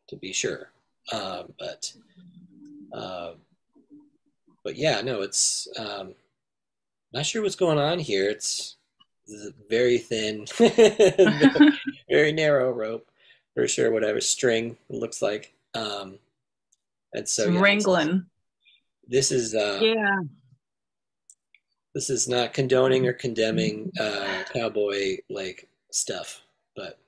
to 0.08 0.16
be 0.16 0.32
sure 0.32 0.70
uh, 1.12 1.44
but 1.58 1.92
uh, 2.92 3.32
but 4.64 4.76
yeah 4.76 5.00
no 5.00 5.22
it's 5.22 5.66
um, 5.78 6.14
not 7.12 7.26
sure 7.26 7.42
what's 7.42 7.56
going 7.56 7.78
on 7.78 7.98
here 7.98 8.28
it's 8.28 8.76
very 9.68 9.98
thin, 9.98 10.46
very 12.08 12.32
narrow 12.32 12.70
rope 12.70 13.08
for 13.54 13.68
sure. 13.68 13.90
Whatever 13.90 14.20
string 14.20 14.76
looks 14.88 15.22
like. 15.22 15.52
Um, 15.74 16.18
and 17.12 17.28
so 17.28 17.48
yeah, 17.48 17.60
wrangling. 17.60 18.26
This 19.06 19.30
is 19.30 19.54
uh, 19.54 19.78
yeah. 19.82 20.18
This 21.94 22.08
is 22.08 22.26
not 22.26 22.54
condoning 22.54 23.06
or 23.06 23.12
condemning 23.12 23.90
uh, 24.00 24.44
cowboy 24.52 25.18
like 25.28 25.68
stuff, 25.90 26.42
but 26.74 26.98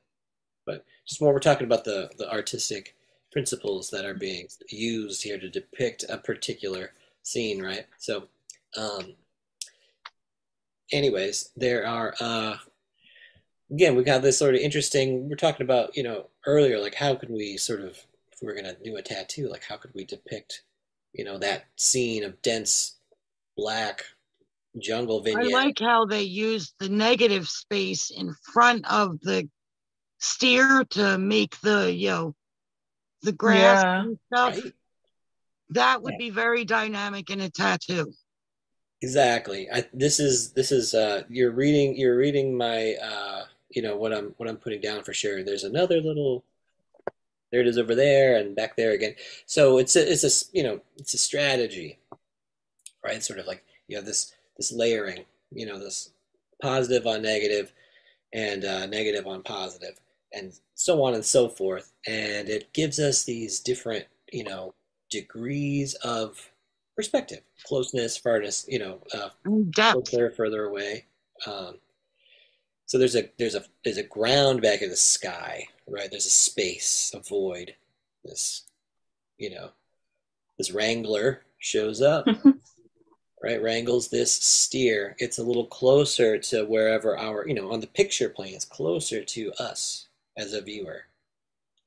but 0.67 0.85
just 1.07 1.23
more 1.23 1.33
we're 1.33 1.41
talking 1.41 1.67
about 1.67 1.85
the 1.85 2.11
the 2.19 2.31
artistic 2.31 2.95
principles 3.33 3.91
that 3.91 4.05
are 4.05 4.15
being 4.15 4.47
used 4.71 5.23
here 5.23 5.39
to 5.39 5.49
depict 5.49 6.05
a 6.09 6.19
particular 6.19 6.93
scene, 7.23 7.63
right? 7.63 7.87
So 7.99 8.29
um, 8.77 9.15
anyways, 10.93 11.51
there 11.57 11.87
are 11.87 12.15
uh, 12.21 12.57
again 13.71 13.97
we 13.97 14.05
got 14.05 14.23
this 14.23 14.39
sort 14.39 14.55
of 14.55 14.61
interesting. 14.61 15.29
We're 15.29 15.37
talking 15.37 15.65
about 15.65 15.97
you 15.97 16.03
know 16.03 16.27
earlier, 16.47 16.79
like 16.79 16.95
how 16.95 17.15
can 17.15 17.33
we 17.33 17.57
sort 17.57 17.81
of 17.81 17.99
we 18.45 18.53
were 18.53 18.61
gonna 18.61 18.76
do 18.84 18.97
a 18.97 19.03
tattoo, 19.03 19.49
like 19.49 19.64
how 19.64 19.76
could 19.76 19.92
we 19.95 20.05
depict 20.05 20.62
you 21.12 21.24
know 21.24 21.38
that 21.38 21.64
scene 21.76 22.24
of 22.24 22.42
dense 22.42 22.97
black 23.57 24.05
jungle 24.78 25.22
vignette. 25.22 25.47
I 25.47 25.49
like 25.49 25.78
how 25.78 26.05
they 26.05 26.22
use 26.22 26.74
the 26.80 26.88
negative 26.88 27.49
space 27.49 28.11
in 28.11 28.34
front 28.53 28.90
of 28.90 29.20
the 29.20 29.49
steer 30.18 30.84
to 30.90 31.16
make 31.18 31.59
the 31.61 31.92
you 31.92 32.09
know 32.09 32.34
the 33.22 33.32
grass 33.32 33.82
yeah. 33.82 34.03
and 34.03 34.18
stuff. 34.32 34.55
Right. 34.62 34.72
That 35.70 36.03
would 36.03 36.14
yeah. 36.14 36.26
be 36.26 36.30
very 36.30 36.64
dynamic 36.64 37.30
in 37.30 37.40
a 37.40 37.49
tattoo. 37.49 38.12
Exactly. 39.01 39.68
I, 39.72 39.84
this 39.92 40.20
is 40.20 40.53
this 40.53 40.72
is 40.72 40.95
uh, 40.95 41.22
you're 41.28 41.53
reading 41.53 41.97
you're 41.97 42.16
reading 42.16 42.57
my 42.57 42.95
uh, 43.03 43.45
you 43.70 43.82
know 43.82 43.97
what 43.97 44.12
I'm 44.12 44.34
what 44.36 44.49
I'm 44.49 44.57
putting 44.57 44.80
down 44.80 45.05
for 45.05 45.14
sure. 45.14 45.42
There's 45.42 45.64
another 45.64 46.01
little 46.01 46.45
there 47.55 47.61
it 47.61 47.69
is 47.69 47.79
over 47.79 47.95
there 47.95 48.37
and 48.37 48.57
back 48.57 48.77
there 48.77 48.91
again. 48.91 49.15
So 49.47 49.79
it's 49.79 49.95
a 49.95 50.11
it's 50.11 50.25
a 50.25 50.57
you 50.57 50.65
know 50.65 50.81
it's 50.97 51.15
a 51.15 51.19
strategy, 51.19 52.01
right? 53.05 53.23
Sort 53.23 53.39
of 53.39 53.47
like 53.47 53.63
you 53.87 53.97
have 53.97 54.05
this 54.05 54.35
this 54.57 54.73
layering, 54.73 55.25
you 55.53 55.65
know, 55.65 55.79
this 55.79 56.11
positive 56.61 57.07
on 57.07 57.23
negative 57.23 57.73
and 58.33 58.65
uh, 58.65 58.87
negative 58.87 59.29
on 59.29 59.45
positive, 59.45 60.01
and 60.33 60.53
so 60.75 61.01
on 61.05 61.15
and 61.15 61.25
so 61.25 61.49
forth. 61.49 61.93
And 62.09 62.49
it 62.49 62.73
gives 62.73 62.99
us 62.99 63.23
these 63.23 63.61
different 63.61 64.07
you 64.33 64.43
know 64.43 64.75
degrees 65.09 65.95
of 66.03 66.51
perspective, 66.97 67.43
closeness, 67.65 68.21
farness, 68.21 68.67
you 68.67 68.81
know, 68.81 68.99
uh, 69.15 69.29
closer, 69.93 70.33
further 70.33 70.65
away. 70.65 71.05
Um, 71.47 71.77
so 72.95 72.99
there's 72.99 73.16
a 73.16 73.28
there's 73.40 73.57
a 73.57 73.64
there's 73.82 73.99
a 73.99 74.05
ground 74.05 74.62
back 74.62 74.80
in 74.80 74.88
the 74.88 74.97
sky, 74.97 75.66
right? 75.88 76.09
There's 76.09 76.26
a 76.26 76.30
space, 76.30 77.11
a 77.12 77.18
void. 77.18 77.74
This, 78.24 78.62
you 79.36 79.51
know, 79.51 79.70
this 80.59 80.70
wrangler 80.70 81.42
shows 81.59 82.01
up, 82.01 82.28
right? 83.42 83.61
Wrangles 83.61 84.11
this 84.11 84.32
steer. 84.32 85.16
It's 85.18 85.38
a 85.38 85.42
little 85.42 85.66
closer 85.66 86.38
to 86.38 86.66
wherever 86.66 87.18
our, 87.18 87.49
you 87.49 87.55
know, 87.55 87.72
on 87.72 87.80
the 87.80 87.88
picture 87.88 88.28
plane, 88.28 88.55
it's 88.55 88.64
closer 88.64 89.24
to 89.24 89.53
us 89.59 90.07
as 90.38 90.53
a 90.53 90.62
viewer. 90.62 91.07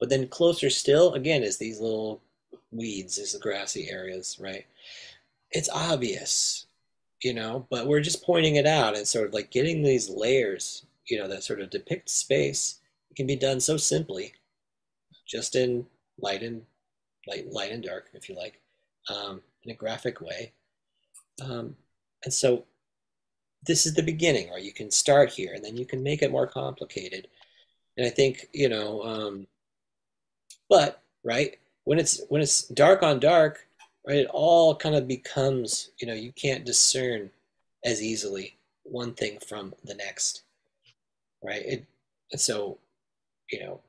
But 0.01 0.09
then 0.09 0.27
closer 0.27 0.69
still, 0.69 1.13
again, 1.13 1.41
is 1.41 1.57
these 1.57 1.79
little 1.79 2.21
weeds, 2.73 3.17
is 3.17 3.31
the 3.31 3.39
grassy 3.39 3.89
areas, 3.89 4.37
right? 4.41 4.65
it's 5.51 5.69
obvious, 5.69 6.67
you 7.23 7.33
know, 7.33 7.65
but 7.69 7.87
we're 7.87 8.01
just 8.01 8.23
pointing 8.23 8.57
it 8.57 8.67
out 8.67 8.97
and 8.97 9.07
sort 9.07 9.27
of 9.27 9.33
like 9.33 9.51
getting 9.51 9.83
these 9.83 10.09
layers, 10.09 10.85
you 11.07 11.17
know, 11.17 11.27
that 11.27 11.43
sort 11.43 11.61
of 11.61 11.69
depicts 11.69 12.13
space. 12.13 12.79
It 13.09 13.15
can 13.15 13.27
be 13.27 13.35
done 13.35 13.59
so 13.59 13.77
simply, 13.77 14.33
just 15.25 15.55
in 15.55 15.85
light 16.19 16.43
and 16.43 16.63
light, 17.27 17.51
light 17.51 17.71
and 17.71 17.83
dark, 17.83 18.09
if 18.13 18.29
you 18.29 18.35
like, 18.35 18.61
um, 19.09 19.41
in 19.63 19.71
a 19.71 19.75
graphic 19.75 20.21
way. 20.21 20.53
Um, 21.41 21.75
and 22.23 22.33
so 22.33 22.65
this 23.65 23.85
is 23.85 23.93
the 23.93 24.03
beginning, 24.03 24.49
or 24.51 24.59
you 24.59 24.73
can 24.73 24.91
start 24.91 25.31
here 25.31 25.53
and 25.53 25.63
then 25.63 25.77
you 25.77 25.85
can 25.85 26.03
make 26.03 26.21
it 26.21 26.31
more 26.31 26.47
complicated. 26.47 27.27
And 27.97 28.05
I 28.05 28.09
think, 28.09 28.47
you 28.53 28.69
know, 28.69 29.01
um, 29.03 29.47
but 30.69 31.01
right 31.23 31.57
when 31.83 31.99
it's 31.99 32.21
when 32.29 32.41
it's 32.41 32.63
dark 32.67 33.01
on 33.01 33.19
dark, 33.19 33.65
right? 34.05 34.17
It 34.17 34.29
all 34.31 34.75
kind 34.75 34.95
of 34.95 35.07
becomes, 35.07 35.91
you 35.99 36.07
know, 36.07 36.13
you 36.13 36.31
can't 36.33 36.65
discern 36.65 37.29
as 37.85 38.01
easily 38.01 38.57
one 38.83 39.13
thing 39.13 39.39
from 39.39 39.73
the 39.83 39.93
next, 39.93 40.43
right? 41.43 41.63
It, 41.65 41.85
and 42.31 42.41
so, 42.41 42.77
you 43.51 43.59
know, 43.59 43.81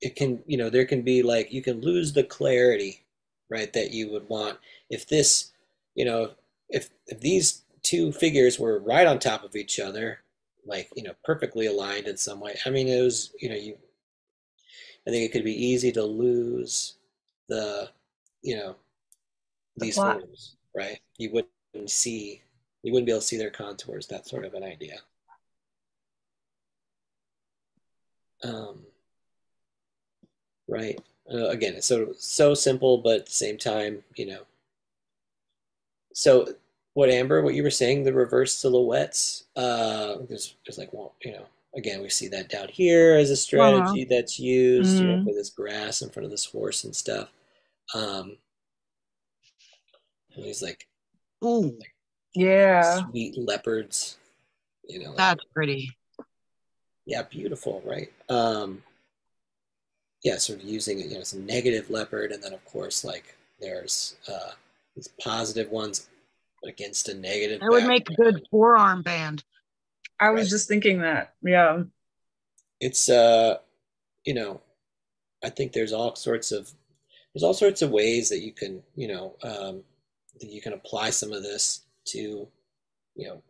it 0.00 0.16
can, 0.16 0.42
you 0.46 0.56
know, 0.56 0.70
there 0.70 0.86
can 0.86 1.02
be 1.02 1.22
like, 1.22 1.52
you 1.52 1.62
can 1.62 1.80
lose 1.80 2.12
the 2.12 2.24
clarity, 2.24 3.02
right, 3.48 3.72
that 3.72 3.92
you 3.92 4.10
would 4.10 4.28
want 4.28 4.58
if 4.90 5.06
this, 5.08 5.52
you 5.94 6.04
know, 6.04 6.32
if, 6.68 6.90
if 7.06 7.20
these 7.20 7.62
two 7.82 8.12
figures 8.12 8.58
were 8.58 8.78
right 8.78 9.06
on 9.06 9.18
top 9.18 9.44
of 9.44 9.56
each 9.56 9.80
other, 9.80 10.20
like, 10.66 10.90
you 10.96 11.02
know, 11.02 11.14
perfectly 11.24 11.66
aligned 11.66 12.06
in 12.06 12.16
some 12.16 12.40
way. 12.40 12.56
I 12.66 12.70
mean, 12.70 12.88
it 12.88 13.02
was, 13.02 13.32
you 13.40 13.48
know, 13.48 13.56
you, 13.56 13.76
I 15.06 15.10
think 15.10 15.24
it 15.24 15.32
could 15.32 15.44
be 15.44 15.66
easy 15.66 15.90
to 15.92 16.04
lose 16.04 16.94
the, 17.48 17.88
you 18.42 18.56
know, 18.56 18.76
these 19.76 19.96
forms, 19.96 20.56
right? 20.74 21.00
You 21.16 21.30
wouldn't 21.30 21.90
see, 21.90 22.42
you 22.82 22.92
wouldn't 22.92 23.06
be 23.06 23.12
able 23.12 23.20
to 23.20 23.26
see 23.26 23.38
their 23.38 23.50
contours. 23.50 24.06
that 24.08 24.26
sort 24.26 24.44
of 24.44 24.54
an 24.54 24.64
idea. 24.64 24.98
Um, 28.44 28.80
right. 30.68 31.00
Uh, 31.32 31.48
again, 31.48 31.74
it's 31.74 31.86
so 31.86 32.14
so 32.18 32.54
simple, 32.54 32.98
but 32.98 33.20
at 33.20 33.26
the 33.26 33.32
same 33.32 33.58
time, 33.58 34.02
you 34.16 34.26
know. 34.26 34.40
So, 36.14 36.48
what 36.94 37.10
Amber, 37.10 37.42
what 37.42 37.54
you 37.54 37.62
were 37.62 37.70
saying, 37.70 38.04
the 38.04 38.12
reverse 38.12 38.54
silhouettes. 38.56 39.44
Uh, 39.54 40.16
there's 40.28 40.54
there's 40.64 40.78
like 40.78 40.92
well, 40.92 41.14
you 41.22 41.32
know, 41.32 41.44
again, 41.76 42.00
we 42.00 42.08
see 42.08 42.28
that 42.28 42.48
down 42.48 42.68
here 42.68 43.14
as 43.14 43.30
a 43.30 43.36
strategy 43.36 44.02
uh-huh. 44.02 44.16
that's 44.16 44.38
used 44.38 44.96
mm-hmm. 44.96 45.02
you 45.02 45.08
know, 45.08 45.16
mm-hmm. 45.18 45.28
for 45.28 45.34
this 45.34 45.50
grass 45.50 46.02
in 46.02 46.08
front 46.10 46.24
of 46.24 46.30
this 46.30 46.46
horse 46.46 46.84
and 46.84 46.96
stuff. 46.96 47.28
Um, 47.94 48.38
and 50.34 50.44
these 50.44 50.62
like, 50.62 50.86
ooh, 51.44 51.76
like 51.78 51.94
yeah, 52.34 53.06
sweet 53.10 53.36
leopards. 53.36 54.16
You 54.88 55.00
know, 55.00 55.14
that's 55.14 55.40
like, 55.40 55.54
pretty. 55.54 55.97
Yeah, 57.08 57.22
beautiful, 57.22 57.82
right? 57.86 58.12
Um, 58.28 58.82
yeah, 60.22 60.36
sort 60.36 60.60
of 60.60 60.66
using 60.66 61.00
it, 61.00 61.06
you 61.06 61.14
know 61.14 61.22
some 61.22 61.46
negative 61.46 61.88
leopard, 61.88 62.32
and 62.32 62.42
then 62.42 62.52
of 62.52 62.62
course 62.66 63.02
like 63.02 63.34
there's 63.60 64.16
uh, 64.30 64.50
these 64.94 65.08
positive 65.18 65.70
ones 65.70 66.06
against 66.66 67.08
a 67.08 67.14
negative. 67.14 67.60
That 67.60 67.70
would 67.70 67.86
make 67.86 68.10
a 68.10 68.14
good 68.14 68.46
forearm 68.50 69.00
band. 69.00 69.42
I 70.20 70.30
was 70.30 70.50
just 70.50 70.68
thinking 70.68 71.00
that. 71.00 71.32
Yeah. 71.42 71.84
It's 72.78 73.08
uh, 73.08 73.56
you 74.26 74.34
know, 74.34 74.60
I 75.42 75.48
think 75.48 75.72
there's 75.72 75.94
all 75.94 76.14
sorts 76.14 76.52
of 76.52 76.70
there's 77.32 77.42
all 77.42 77.54
sorts 77.54 77.80
of 77.80 77.90
ways 77.90 78.28
that 78.28 78.40
you 78.40 78.52
can 78.52 78.82
you 78.96 79.08
know 79.08 79.34
um, 79.42 79.82
that 80.40 80.50
you 80.50 80.60
can 80.60 80.74
apply 80.74 81.08
some 81.08 81.32
of 81.32 81.42
this 81.42 81.86
to, 82.08 82.46
you 83.16 83.26
know, 83.26 83.42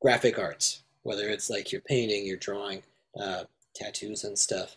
graphic 0.00 0.38
arts, 0.38 0.81
whether 1.02 1.28
it's 1.28 1.50
like 1.50 1.72
you're 1.72 1.80
painting, 1.82 2.26
you're 2.26 2.36
drawing, 2.36 2.82
uh, 3.20 3.44
tattoos 3.74 4.24
and 4.24 4.38
stuff. 4.38 4.76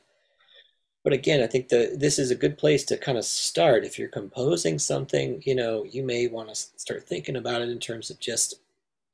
But 1.03 1.13
again, 1.13 1.43
I 1.43 1.47
think 1.47 1.69
that 1.69 1.99
this 1.99 2.17
is 2.17 2.31
a 2.31 2.35
good 2.35 2.57
place 2.57 2.83
to 2.85 2.97
kind 2.97 3.17
of 3.17 3.25
start. 3.25 3.85
If 3.85 3.99
you're 3.99 4.07
composing 4.07 4.79
something, 4.79 5.41
you 5.45 5.53
know, 5.53 5.83
you 5.83 6.01
may 6.01 6.25
want 6.27 6.49
to 6.49 6.55
start 6.55 7.03
thinking 7.03 7.35
about 7.35 7.61
it 7.61 7.69
in 7.69 7.79
terms 7.79 8.09
of 8.09 8.19
just 8.19 8.55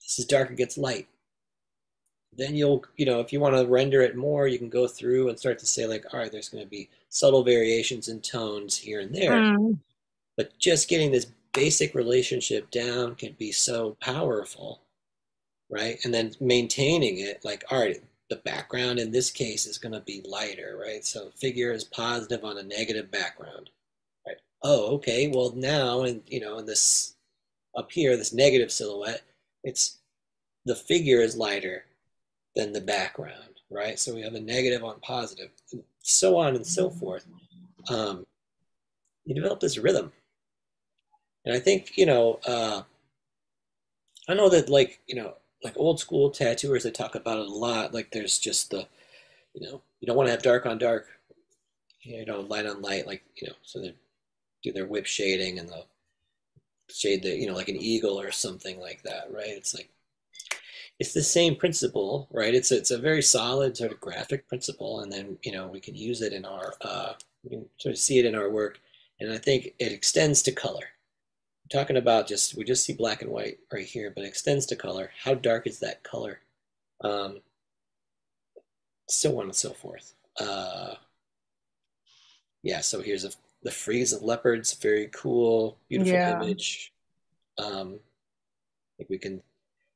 this 0.01 0.18
is 0.18 0.26
dark, 0.26 0.49
it 0.49 0.57
gets 0.57 0.78
light. 0.78 1.07
Then 2.34 2.55
you'll, 2.55 2.86
you 2.95 3.05
know, 3.05 3.20
if 3.20 3.34
you 3.34 3.41
want 3.41 3.57
to 3.57 3.66
render 3.66 4.01
it 4.01 4.16
more, 4.16 4.47
you 4.47 4.57
can 4.57 4.70
go 4.70 4.88
through 4.88 5.28
and 5.28 5.38
start 5.38 5.59
to 5.59 5.66
say, 5.66 5.86
like, 5.86 6.05
all 6.14 6.20
right, 6.22 6.32
there's 6.32 6.47
going 6.47 6.64
to 6.64 6.70
be 6.70 6.89
subtle 7.09 7.43
variations 7.43 8.07
in 8.07 8.22
tones 8.22 8.78
here 8.78 9.01
and 9.01 9.14
there. 9.14 9.32
Mm. 9.32 9.78
But 10.38 10.57
just 10.57 10.88
getting 10.88 11.12
this 11.12 11.28
basic 11.53 11.93
relationship 11.93 12.72
down 12.72 13.16
can 13.16 13.36
be 13.38 13.51
so 13.51 13.97
powerful, 13.99 14.80
right? 15.72 15.97
And 16.03 16.13
then 16.13 16.36
maintaining 16.39 17.19
it, 17.19 17.43
like, 17.43 17.63
all 17.72 17.80
right, 17.80 17.97
the 18.30 18.36
background 18.38 18.99
in 18.99 19.11
this 19.11 19.32
case 19.32 19.65
is 19.65 19.78
going 19.78 19.93
to 19.93 20.01
be 20.01 20.22
lighter, 20.26 20.78
right? 20.80 21.03
So 21.03 21.32
figure 21.32 21.72
is 21.72 21.84
positive 21.86 22.43
on 22.43 22.57
a 22.57 22.63
negative 22.63 23.09
background, 23.09 23.69
right? 24.28 24.38
Oh, 24.61 24.95
okay. 24.95 25.32
Well, 25.34 25.53
now, 25.55 26.03
and 26.03 26.22
you 26.28 26.41
know, 26.41 26.57
in 26.57 26.65
this 26.65 27.15
up 27.76 27.91
here, 27.91 28.15
this 28.15 28.34
negative 28.34 28.72
silhouette, 28.72 29.22
it's 29.63 29.97
the 30.65 30.76
figure 30.76 31.22
is 31.22 31.38
lighter 31.38 31.86
than 32.55 32.74
the 32.74 32.82
background, 32.82 33.59
right? 33.69 33.97
So 33.97 34.13
we 34.13 34.22
have 34.22 34.36
a 34.36 34.41
negative 34.41 34.84
on 34.84 34.99
positive, 34.99 35.49
and 35.72 35.84
so 36.01 36.38
on 36.38 36.55
and 36.55 36.65
so 36.65 36.89
forth. 36.89 37.26
Um, 37.89 38.26
you 39.26 39.36
develop 39.36 39.59
this 39.59 39.78
rhythm, 39.78 40.11
and 41.45 41.55
I 41.55 41.59
think 41.59 41.97
you 41.97 42.05
know. 42.05 42.39
Uh, 42.45 42.84
I 44.30 44.36
know 44.36 44.49
that, 44.49 44.69
like 44.69 44.99
you 45.07 45.15
know, 45.15 45.34
like 45.64 45.74
old 45.78 45.99
school 45.99 46.30
tattooers, 46.30 46.84
they 46.84 46.91
talk 46.91 47.16
about 47.16 47.39
it 47.39 47.47
a 47.47 47.53
lot. 47.53 47.93
Like 47.93 48.12
there's 48.12 48.39
just 48.39 48.72
the, 48.72 48.88
you 49.53 49.68
know, 49.68 49.82
you 49.99 50.07
don't 50.07 50.18
want 50.18 50.28
to 50.28 50.32
have 50.32 50.43
dark 50.43 50.66
on 50.66 50.78
dark, 50.78 51.07
you 52.01 52.26
know, 52.26 52.41
light 52.41 52.66
on 52.66 52.82
light. 52.82 53.07
Like 53.07 53.24
you 53.36 53.47
know, 53.47 53.55
so 53.64 53.80
they 53.80 53.93
do 54.64 54.72
their 54.72 54.86
whip 54.86 55.05
shading 55.05 55.59
and 55.59 55.70
the 55.70 55.84
shade 56.89 57.24
the 57.24 57.30
you 57.30 57.47
know 57.47 57.53
like 57.53 57.70
an 57.70 57.78
eagle 57.78 58.20
or 58.20 58.32
something 58.32 58.80
like 58.80 59.03
that, 59.03 59.32
right? 59.32 59.49
It's 59.49 59.74
like 59.74 59.89
it's 60.99 61.14
the 61.14 61.24
same 61.24 61.55
principle, 61.55 62.28
right? 62.32 62.53
It's 62.53 62.72
it's 62.72 62.91
a 62.91 62.97
very 62.97 63.22
solid 63.22 63.78
sort 63.78 63.91
of 63.91 63.99
graphic 63.99 64.47
principle, 64.47 65.01
and 65.01 65.12
then 65.12 65.38
you 65.43 65.51
know 65.51 65.68
we 65.68 65.80
can 65.80 65.95
use 65.95 66.22
it 66.22 66.34
in 66.34 66.45
our 66.45 66.74
uh, 66.82 67.14
we 67.43 67.51
can 67.51 67.66
sort 67.78 67.93
of 67.93 67.99
see 67.99 68.20
it 68.20 68.26
in 68.26 68.36
our 68.36 68.49
work, 68.49 68.80
and 69.20 69.32
I 69.32 69.38
think 69.38 69.74
it 69.80 69.91
extends 69.91 70.41
to 70.43 70.51
color 70.51 70.89
talking 71.72 71.97
about 71.97 72.28
just, 72.28 72.55
we 72.55 72.63
just 72.63 72.84
see 72.84 72.93
black 72.93 73.22
and 73.22 73.32
white 73.32 73.59
right 73.72 73.86
here, 73.86 74.11
but 74.13 74.26
extends 74.26 74.65
to 74.67 74.76
color. 74.76 75.11
How 75.24 75.34
dark 75.34 75.67
is 75.67 75.80
that 75.80 76.03
color? 76.03 76.41
Um, 77.03 77.39
so 79.07 79.39
on 79.39 79.45
and 79.45 79.55
so 79.55 79.72
forth. 79.72 80.13
Uh, 80.39 80.95
yeah, 82.63 82.82
so 82.82 83.01
here's 83.01 83.26
a, 83.26 83.32
the 83.63 83.72
frieze 83.72 84.13
of 84.13 84.22
leopards, 84.22 84.74
very 84.74 85.09
cool, 85.13 85.78
beautiful 85.89 86.13
yeah. 86.13 86.41
image. 86.41 86.93
Um, 87.57 87.99
I 87.99 88.91
think 88.97 89.09
we 89.09 89.17
can, 89.17 89.41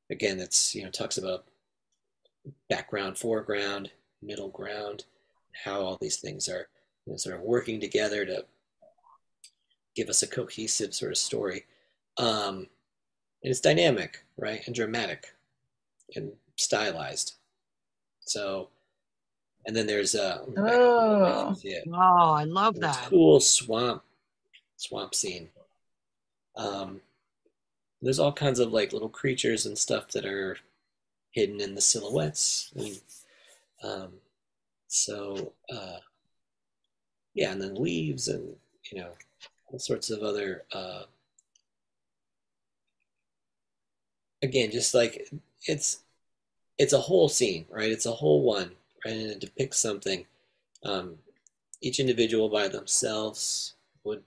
again, 0.10 0.40
it's, 0.40 0.74
you 0.74 0.84
know, 0.84 0.90
talks 0.90 1.18
about 1.18 1.46
background, 2.70 3.18
foreground, 3.18 3.92
middle 4.22 4.50
ground, 4.50 5.06
how 5.64 5.82
all 5.82 5.98
these 6.00 6.18
things 6.18 6.48
are 6.48 6.68
you 7.06 7.14
know, 7.14 7.18
sort 7.18 7.36
of 7.36 7.42
working 7.42 7.80
together 7.80 8.26
to 8.26 8.46
give 9.96 10.10
us 10.10 10.22
a 10.22 10.28
cohesive 10.28 10.94
sort 10.94 11.12
of 11.12 11.18
story. 11.18 11.66
Um, 12.18 12.68
and 13.44 13.52
it's 13.52 13.62
dynamic, 13.62 14.24
right? 14.38 14.62
And 14.66 14.76
dramatic 14.76 15.34
and 16.16 16.32
stylized. 16.56 17.34
So, 18.22 18.70
and 19.66 19.76
then 19.76 19.88
there's 19.88 20.16
a 20.16 20.42
oh, 20.58 21.56
oh, 21.94 22.32
I 22.34 22.44
love 22.44 22.80
that 22.80 23.08
cool 23.10 23.40
swamp 23.40 24.04
swamp 24.78 25.16
scene. 25.16 25.50
Um, 26.56 27.02
there's 28.02 28.20
all 28.20 28.34
kinds 28.34 28.60
of 28.60 28.72
like 28.72 28.94
little 28.94 29.10
creatures 29.10 29.66
and 29.66 29.78
stuff 29.78 30.12
that 30.12 30.26
are 30.26 30.58
hidden 31.32 31.60
in 31.62 31.76
the 31.76 31.82
silhouettes. 31.82 32.72
And, 32.76 33.02
um, 33.84 34.14
so, 34.88 35.54
uh, 35.74 35.98
yeah, 37.34 37.52
and 37.52 37.62
then 37.62 37.76
leaves 37.76 38.28
and 38.28 38.56
you 38.92 39.02
know 39.02 39.12
all 39.68 39.80
sorts 39.80 40.10
of 40.10 40.22
other 40.22 40.64
uh, 40.74 41.04
again 44.42 44.72
just 44.72 44.94
like 44.94 45.30
it's 45.66 46.00
it's 46.78 46.94
a 46.94 47.00
whole 47.00 47.30
scene 47.30 47.66
right? 47.70 47.92
It's 47.92 48.06
a 48.06 48.12
whole 48.12 48.44
one 48.44 48.72
right? 49.06 49.16
And 49.16 49.32
it 49.32 49.40
depicts 49.40 49.78
something. 49.78 50.26
Um, 50.84 51.16
each 51.82 52.00
individual 52.00 52.50
by 52.50 52.68
themselves 52.68 53.76
would 54.04 54.24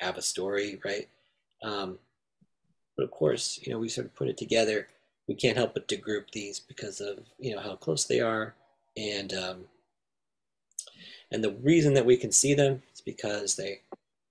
have 0.00 0.16
a 0.16 0.22
story 0.22 0.80
right? 0.84 1.08
Um, 1.62 1.98
but 2.96 3.04
of 3.04 3.10
course 3.10 3.60
you 3.62 3.72
know 3.72 3.78
we 3.78 3.88
sort 3.88 4.06
of 4.06 4.14
put 4.14 4.28
it 4.28 4.36
together. 4.36 4.88
We 5.28 5.34
can't 5.34 5.58
help 5.58 5.74
but 5.74 5.88
to 5.88 5.96
group 5.96 6.30
these 6.30 6.58
because 6.58 7.00
of 7.00 7.18
you 7.38 7.54
know 7.54 7.60
how 7.60 7.76
close 7.76 8.04
they 8.04 8.20
are. 8.20 8.54
And 8.96 9.32
um, 9.34 9.64
and 11.30 11.44
the 11.44 11.52
reason 11.62 11.94
that 11.94 12.06
we 12.06 12.16
can 12.16 12.32
see 12.32 12.54
them 12.54 12.82
is 12.94 13.00
because 13.00 13.56
they 13.56 13.82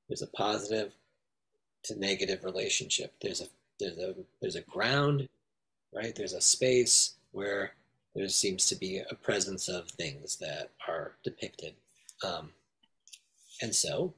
there's 0.08 0.22
a 0.22 0.28
positive 0.28 0.94
to 1.84 2.00
negative 2.00 2.44
relationship. 2.44 3.14
There's 3.22 3.42
a 3.42 3.48
there's 3.80 3.98
a 3.98 4.16
there's 4.42 4.56
a 4.56 4.62
ground, 4.62 5.28
right? 5.94 6.16
There's 6.16 6.34
a 6.34 6.42
space 6.42 7.16
where 7.32 7.72
there 8.16 8.28
seems 8.30 8.66
to 8.68 8.76
be 8.76 9.00
a 9.00 9.16
presence 9.16 9.68
of 9.68 9.90
things 9.90 10.38
that 10.38 10.72
are 10.88 11.14
depicted, 11.24 11.74
um, 12.24 12.52
and 13.62 13.74
so 13.74 14.14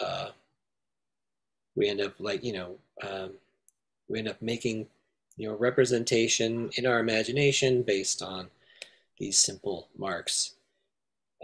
uh, 0.00 0.28
we 1.74 1.88
end 1.88 2.00
up 2.00 2.14
like 2.18 2.42
you 2.42 2.52
know 2.52 2.76
um, 3.02 3.32
we 4.08 4.18
end 4.18 4.28
up 4.28 4.40
making 4.40 4.86
you 5.36 5.48
know 5.48 5.56
representation 5.56 6.70
in 6.76 6.86
our 6.86 6.98
imagination 6.98 7.82
based 7.82 8.22
on 8.22 8.48
these 9.18 9.38
simple 9.38 9.88
marks. 9.96 10.54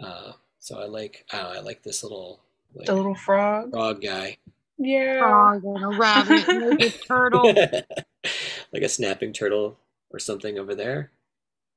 Uh, 0.03 0.33
so 0.59 0.79
I 0.79 0.85
like 0.85 1.25
uh, 1.33 1.53
I 1.55 1.59
like 1.59 1.83
this 1.83 2.03
little 2.03 2.39
like, 2.75 2.87
the 2.87 2.93
little 2.93 3.15
frog. 3.15 3.71
Frog 3.71 4.01
guy. 4.01 4.37
Yeah. 4.77 5.19
Frog 5.19 5.63
and 5.63 5.83
a 5.83 5.97
rabbit 5.97 6.47
and 6.47 6.81
a 6.81 6.89
turtle. 7.07 7.43
like 8.73 8.83
a 8.83 8.89
snapping 8.89 9.33
turtle 9.33 9.77
or 10.11 10.19
something 10.19 10.59
over 10.59 10.75
there. 10.75 11.11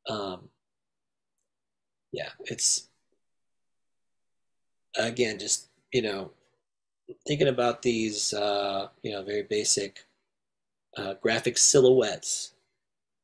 Um, 0.09 0.49
yeah, 2.13 2.31
it's 2.41 2.89
again 4.97 5.39
just 5.39 5.69
you 5.93 6.03
know 6.03 6.31
thinking 7.27 7.49
about 7.49 7.83
these 7.83 8.33
uh, 8.33 8.89
you 9.03 9.13
know 9.13 9.23
very 9.23 9.43
basic 9.43 10.05
uh, 10.97 11.15
graphic 11.15 11.59
silhouettes. 11.59 12.53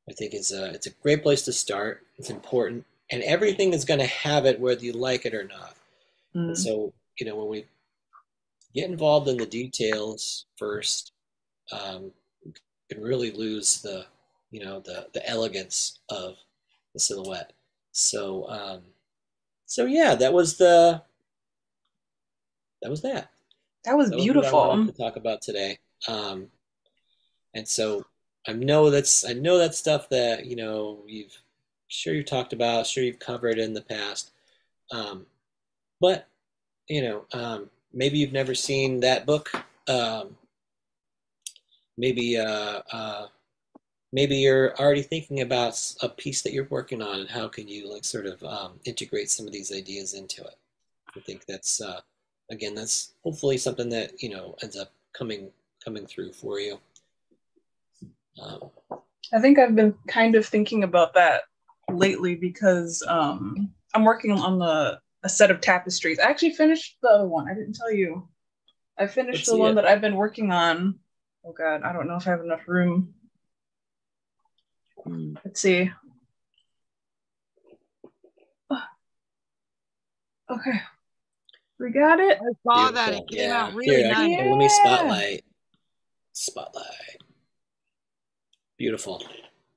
I 0.09 0.13
think 0.13 0.35
it's 0.35 0.53
a 0.53 0.67
it's 0.67 0.87
a 0.87 0.91
great 0.91 1.23
place 1.23 1.43
to 1.43 1.53
start. 1.53 2.07
It's 2.19 2.31
important, 2.31 2.85
and 3.11 3.23
everything 3.23 3.73
is 3.73 3.85
going 3.85 4.01
to 4.01 4.07
have 4.07 4.45
it 4.45 4.61
whether 4.61 4.85
you 4.85 4.93
like 4.93 5.25
it 5.25 5.35
or 5.35 5.45
not. 5.45 5.75
Mm. 6.37 6.57
So 6.57 6.93
you 7.19 7.27
know, 7.27 7.37
when 7.37 7.49
we 7.49 7.67
get 8.75 8.91
involved 8.91 9.29
in 9.29 9.37
the 9.37 9.47
details 9.47 10.47
first, 10.57 11.13
um, 11.73 12.11
can 12.91 13.03
really 13.03 13.31
lose 13.31 13.81
the, 13.83 14.07
you 14.51 14.65
know, 14.65 14.81
the 14.81 15.09
the 15.15 15.29
elegance 15.29 15.99
of 16.09 16.37
the 16.93 17.01
silhouette. 17.01 17.53
So, 17.93 18.49
um, 18.49 18.81
so 19.67 19.87
yeah, 19.87 20.15
that 20.15 20.33
was 20.33 20.57
the, 20.57 21.03
that 22.83 22.91
was 22.91 23.03
that. 23.03 23.31
That 23.85 23.97
was, 23.97 24.11
that 24.11 24.17
was 24.17 24.25
beautiful. 24.25 24.87
to 24.87 24.93
talk 24.93 25.17
about 25.17 25.43
today. 25.43 25.79
Um, 26.09 26.49
and 27.55 27.67
so 27.67 28.05
I 28.47 28.53
know 28.53 28.91
that's 28.91 29.25
I 29.25 29.33
know 29.33 29.59
that 29.59 29.75
stuff 29.75 30.09
that 30.11 30.47
you 30.47 30.57
know 30.57 31.03
you've 31.07 31.37
sure 31.89 32.15
you've 32.15 32.27
talked 32.27 32.53
about, 32.53 32.87
sure 32.87 33.05
you've 33.05 33.19
covered 33.19 33.59
in 33.59 33.73
the 33.73 33.83
past. 33.83 34.33
Um, 34.91 35.27
but 36.01 36.29
you 36.89 37.03
know, 37.03 37.25
um, 37.33 37.71
maybe 37.93 38.19
you've 38.19 38.33
never 38.33 38.55
seen 38.55 39.01
that 39.01 39.27
book. 39.27 39.51
Um, 39.89 40.37
maybe 41.97 42.37
uh, 42.37 42.81
uh, 42.93 43.27
maybe 44.13 44.37
you're 44.37 44.77
already 44.79 45.03
thinking 45.03 45.41
about 45.41 45.81
a 46.03 46.09
piece 46.09 46.43
that 46.43 46.53
you're 46.53 46.69
working 46.71 47.03
on, 47.03 47.21
and 47.21 47.31
how 47.31 47.49
can 47.49 47.69
you 47.69 47.93
like 47.93 48.05
sort 48.05 48.27
of 48.27 48.43
um, 48.45 48.73
integrate 48.85 49.31
some 49.31 49.47
of 49.47 49.53
these 49.53 49.73
ideas 49.73 50.15
into 50.15 50.43
it? 50.43 50.57
I 51.17 51.21
think 51.21 51.47
that's 51.47 51.81
uh, 51.81 52.01
again, 52.51 52.75
that's 52.75 53.15
hopefully 53.23 53.59
something 53.59 53.89
that 53.91 54.23
you 54.23 54.31
know 54.31 54.57
ends 54.63 54.77
up 54.77 54.93
coming 55.13 55.51
coming 55.85 56.07
through 56.07 56.33
for 56.33 56.59
you. 56.61 56.79
Um, 58.43 58.71
I 59.33 59.41
think 59.41 59.59
I've 59.59 59.77
been 59.77 59.95
kind 60.09 60.35
of 60.35 60.45
thinking 60.45 60.85
about 60.85 61.15
that 61.15 61.43
lately 61.91 62.35
because 62.35 63.03
um, 63.09 63.73
I'm 63.95 64.05
working 64.05 64.33
on 64.33 64.59
the 64.59 65.01
a 65.25 65.29
set 65.29 65.51
of 65.51 65.61
tapestries. 65.61 66.19
I 66.19 66.29
actually 66.29 66.53
finished 66.53 66.99
the 67.03 67.09
other 67.09 67.27
one. 67.27 67.49
I 67.51 67.55
didn't 67.55 67.75
tell 67.75 67.93
you. 67.93 68.29
I 68.97 69.07
finished 69.07 69.39
Let's 69.39 69.51
the 69.51 69.57
one 69.57 69.73
it. 69.73 69.75
that 69.77 69.87
I've 69.87 70.03
been 70.03 70.15
working 70.15 70.53
on. 70.53 71.01
Oh 71.45 71.53
god, 71.53 71.83
I 71.83 71.93
don't 71.93 72.07
know 72.07 72.17
if 72.17 72.29
I 72.29 72.31
have 72.31 72.41
enough 72.41 72.69
room. 72.69 73.15
Mm. 75.07 75.37
Let's 75.45 75.61
see. 75.61 75.91
Oh. 78.71 78.83
Okay. 80.51 80.81
We 81.81 81.91
got 81.91 82.21
it. 82.21 82.39
I 82.39 82.53
saw 82.63 82.91
Beautiful. 82.91 82.95
that. 82.95 83.15
It 83.15 83.29
came 83.29 83.49
yeah. 83.49 83.65
out 83.65 83.75
really 83.75 83.97
Here, 83.97 84.13
nice. 84.13 84.31
Yeah. 84.31 84.51
Let 84.51 84.59
me 84.59 84.69
spotlight. 84.69 85.45
Spotlight. 86.33 87.23
Beautiful. 88.79 89.25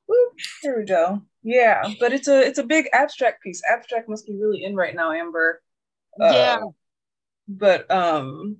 Woo. 0.07 0.15
There 0.63 0.77
we 0.77 0.85
go. 0.85 1.21
Yeah, 1.47 1.93
but 2.01 2.11
it's 2.11 2.27
a 2.27 2.41
it's 2.41 2.59
a 2.59 2.63
big 2.63 2.89
abstract 2.91 3.41
piece. 3.41 3.61
Abstract 3.63 4.09
must 4.09 4.27
be 4.27 4.33
really 4.33 4.65
in 4.65 4.75
right 4.75 4.93
now, 4.93 5.13
Amber. 5.13 5.61
Uh, 6.21 6.33
Yeah. 6.33 6.59
But 7.47 7.89
um 7.89 8.57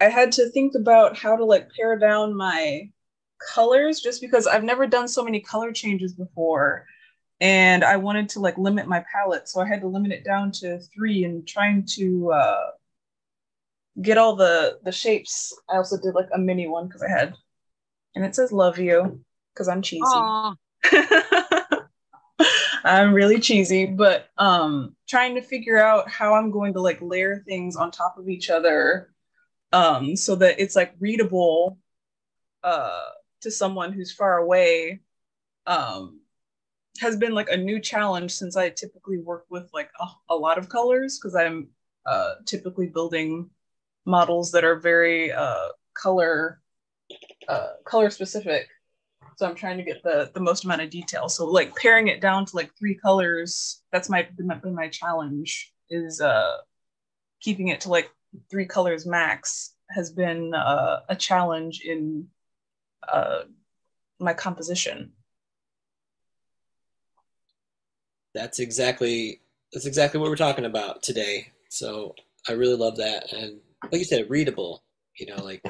I 0.00 0.04
had 0.04 0.30
to 0.32 0.48
think 0.50 0.76
about 0.76 1.18
how 1.18 1.34
to 1.34 1.44
like 1.44 1.68
pare 1.76 1.98
down 1.98 2.36
my 2.36 2.88
colors 3.54 4.00
just 4.00 4.20
because 4.20 4.46
I've 4.46 4.62
never 4.62 4.86
done 4.86 5.08
so 5.08 5.24
many 5.24 5.40
color 5.40 5.72
changes 5.72 6.12
before. 6.14 6.86
And 7.40 7.82
I 7.82 7.96
wanted 7.96 8.28
to 8.30 8.40
like 8.40 8.56
limit 8.56 8.86
my 8.86 9.04
palette, 9.12 9.48
so 9.48 9.60
I 9.60 9.66
had 9.66 9.80
to 9.80 9.88
limit 9.88 10.12
it 10.12 10.24
down 10.24 10.52
to 10.60 10.78
three 10.94 11.24
and 11.24 11.44
trying 11.44 11.84
to 11.96 12.30
uh 12.32 12.66
get 14.00 14.16
all 14.16 14.36
the 14.36 14.78
the 14.84 14.92
shapes. 14.92 15.52
I 15.68 15.76
also 15.76 15.96
did 16.00 16.14
like 16.14 16.28
a 16.32 16.38
mini 16.38 16.68
one 16.68 16.86
because 16.86 17.02
I 17.02 17.10
had 17.10 17.34
and 18.14 18.24
it 18.24 18.36
says 18.36 18.52
love 18.52 18.78
you 18.78 19.24
because 19.52 19.66
I'm 19.66 19.82
cheesy. 19.82 20.04
I'm 22.86 23.12
really 23.14 23.40
cheesy, 23.40 23.86
but 23.86 24.28
um 24.38 24.96
trying 25.08 25.34
to 25.36 25.42
figure 25.42 25.78
out 25.78 26.08
how 26.10 26.34
I'm 26.34 26.50
going 26.50 26.72
to 26.74 26.80
like 26.80 27.00
layer 27.02 27.42
things 27.46 27.76
on 27.76 27.90
top 27.90 28.18
of 28.18 28.28
each 28.28 28.50
other 28.50 29.12
um 29.72 30.16
so 30.16 30.36
that 30.36 30.60
it's 30.60 30.76
like 30.76 30.94
readable 31.00 31.78
uh 32.64 33.02
to 33.42 33.50
someone 33.50 33.92
who's 33.92 34.12
far 34.12 34.38
away 34.38 35.00
um 35.66 36.20
has 37.00 37.16
been 37.16 37.34
like 37.34 37.50
a 37.50 37.56
new 37.56 37.80
challenge 37.80 38.32
since 38.32 38.56
I 38.56 38.70
typically 38.70 39.18
work 39.18 39.46
with 39.50 39.68
like 39.74 39.90
a, 40.00 40.06
a 40.30 40.36
lot 40.36 40.58
of 40.58 40.68
colors 40.68 41.18
because 41.18 41.34
I'm 41.36 41.68
uh 42.06 42.34
typically 42.46 42.86
building 42.88 43.50
models 44.06 44.52
that 44.52 44.64
are 44.64 44.76
very 44.80 45.32
uh 45.32 45.68
color 45.94 46.60
uh 47.48 47.68
color 47.84 48.10
specific 48.10 48.68
so 49.36 49.46
i'm 49.46 49.54
trying 49.54 49.76
to 49.76 49.84
get 49.84 50.02
the 50.02 50.30
the 50.34 50.40
most 50.40 50.64
amount 50.64 50.82
of 50.82 50.90
detail 50.90 51.28
so 51.28 51.46
like 51.46 51.74
paring 51.76 52.08
it 52.08 52.20
down 52.20 52.44
to 52.44 52.56
like 52.56 52.70
three 52.78 52.94
colors 52.94 53.82
that's 53.92 54.08
my 54.08 54.28
my, 54.38 54.58
my 54.70 54.88
challenge 54.88 55.72
is 55.88 56.20
uh 56.20 56.56
keeping 57.40 57.68
it 57.68 57.80
to 57.80 57.88
like 57.88 58.10
three 58.50 58.66
colors 58.66 59.06
max 59.06 59.74
has 59.90 60.10
been 60.10 60.52
uh, 60.52 61.00
a 61.08 61.14
challenge 61.14 61.82
in 61.84 62.26
uh 63.12 63.42
my 64.18 64.34
composition 64.34 65.12
That's 68.36 68.58
exactly 68.58 69.40
that's 69.72 69.86
exactly 69.86 70.20
what 70.20 70.28
we're 70.28 70.36
talking 70.36 70.66
about 70.66 71.02
today. 71.02 71.52
So 71.70 72.14
I 72.46 72.52
really 72.52 72.76
love 72.76 72.98
that, 72.98 73.32
and 73.32 73.58
like 73.84 73.94
you 73.94 74.04
said, 74.04 74.28
readable. 74.28 74.82
You 75.16 75.26
know, 75.26 75.42
like 75.42 75.64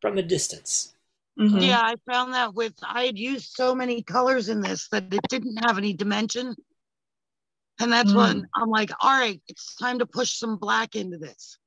from 0.00 0.18
a 0.18 0.22
distance. 0.22 0.93
Mhm. 1.38 1.66
Yeah, 1.66 1.80
I 1.82 1.96
found 2.10 2.34
that 2.34 2.54
with 2.54 2.74
I 2.82 3.04
had 3.04 3.18
used 3.18 3.50
so 3.52 3.74
many 3.74 4.02
colors 4.02 4.48
in 4.48 4.60
this 4.60 4.88
that 4.88 5.12
it 5.12 5.20
didn't 5.28 5.56
have 5.64 5.78
any 5.78 5.92
dimension. 5.92 6.54
And 7.80 7.92
that's 7.92 8.12
when 8.14 8.46
I'm 8.54 8.70
like, 8.70 8.90
all 9.00 9.18
right, 9.18 9.42
it's 9.48 9.74
time 9.74 9.98
to 9.98 10.06
push 10.06 10.38
some 10.38 10.56
black 10.58 10.94
into 10.94 11.18
this 11.18 11.58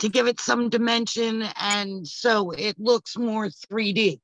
to 0.00 0.08
give 0.08 0.26
it 0.26 0.40
some 0.40 0.68
dimension 0.68 1.42
and 1.60 2.06
so 2.06 2.50
it 2.50 2.78
looks 2.80 3.16
more 3.16 3.48
3D. 3.48 4.20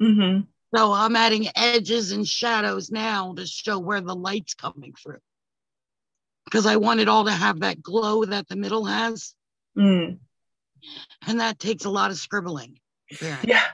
Mhm. 0.00 0.46
So 0.74 0.92
I'm 0.92 1.16
adding 1.16 1.48
edges 1.56 2.12
and 2.12 2.26
shadows 2.26 2.92
now 2.92 3.34
to 3.34 3.44
show 3.44 3.80
where 3.80 4.00
the 4.00 4.14
light's 4.14 4.54
coming 4.54 4.94
through. 4.94 5.18
Because 6.44 6.64
I 6.64 6.76
want 6.76 7.00
it 7.00 7.08
all 7.08 7.24
to 7.24 7.32
have 7.32 7.60
that 7.60 7.82
glow 7.82 8.24
that 8.24 8.46
the 8.46 8.56
middle 8.56 8.84
has. 8.84 9.34
Mm. 9.76 10.20
And 11.26 11.40
that 11.40 11.58
takes 11.58 11.84
a 11.84 11.90
lot 11.90 12.12
of 12.12 12.16
scribbling. 12.18 12.78
apparently. 13.12 13.50
yeah 13.50 13.66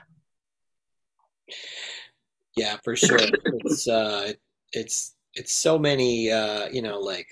Yeah, 2.55 2.77
for 2.83 2.95
sure. 2.95 3.19
It's 3.19 3.87
uh, 3.87 4.33
it's 4.73 5.15
it's 5.35 5.53
so 5.53 5.77
many 5.77 6.31
uh, 6.31 6.67
you 6.69 6.81
know, 6.81 6.99
like 6.99 7.31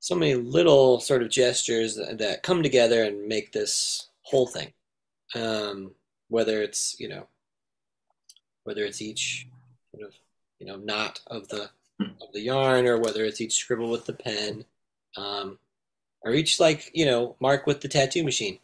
so 0.00 0.14
many 0.14 0.34
little 0.34 1.00
sort 1.00 1.22
of 1.22 1.30
gestures 1.30 1.96
that, 1.96 2.42
come 2.42 2.62
together 2.62 3.02
and 3.04 3.26
make 3.26 3.52
this 3.52 4.08
whole 4.22 4.46
thing. 4.46 4.72
Um, 5.34 5.92
whether 6.28 6.62
it's 6.62 6.96
you 6.98 7.08
know, 7.08 7.26
whether 8.64 8.84
it's 8.84 9.02
each 9.02 9.46
sort 9.94 10.06
of 10.06 10.14
you 10.58 10.66
know 10.66 10.76
knot 10.76 11.20
of 11.26 11.48
the 11.48 11.70
of 12.00 12.32
the 12.32 12.40
yarn, 12.40 12.86
or 12.86 12.98
whether 12.98 13.24
it's 13.24 13.40
each 13.40 13.56
scribble 13.56 13.90
with 13.90 14.06
the 14.06 14.12
pen, 14.12 14.64
um, 15.16 15.58
or 16.22 16.32
each 16.32 16.60
like 16.60 16.90
you 16.94 17.06
know 17.06 17.36
mark 17.40 17.66
with 17.66 17.80
the 17.80 17.88
tattoo 17.88 18.24
machine. 18.24 18.58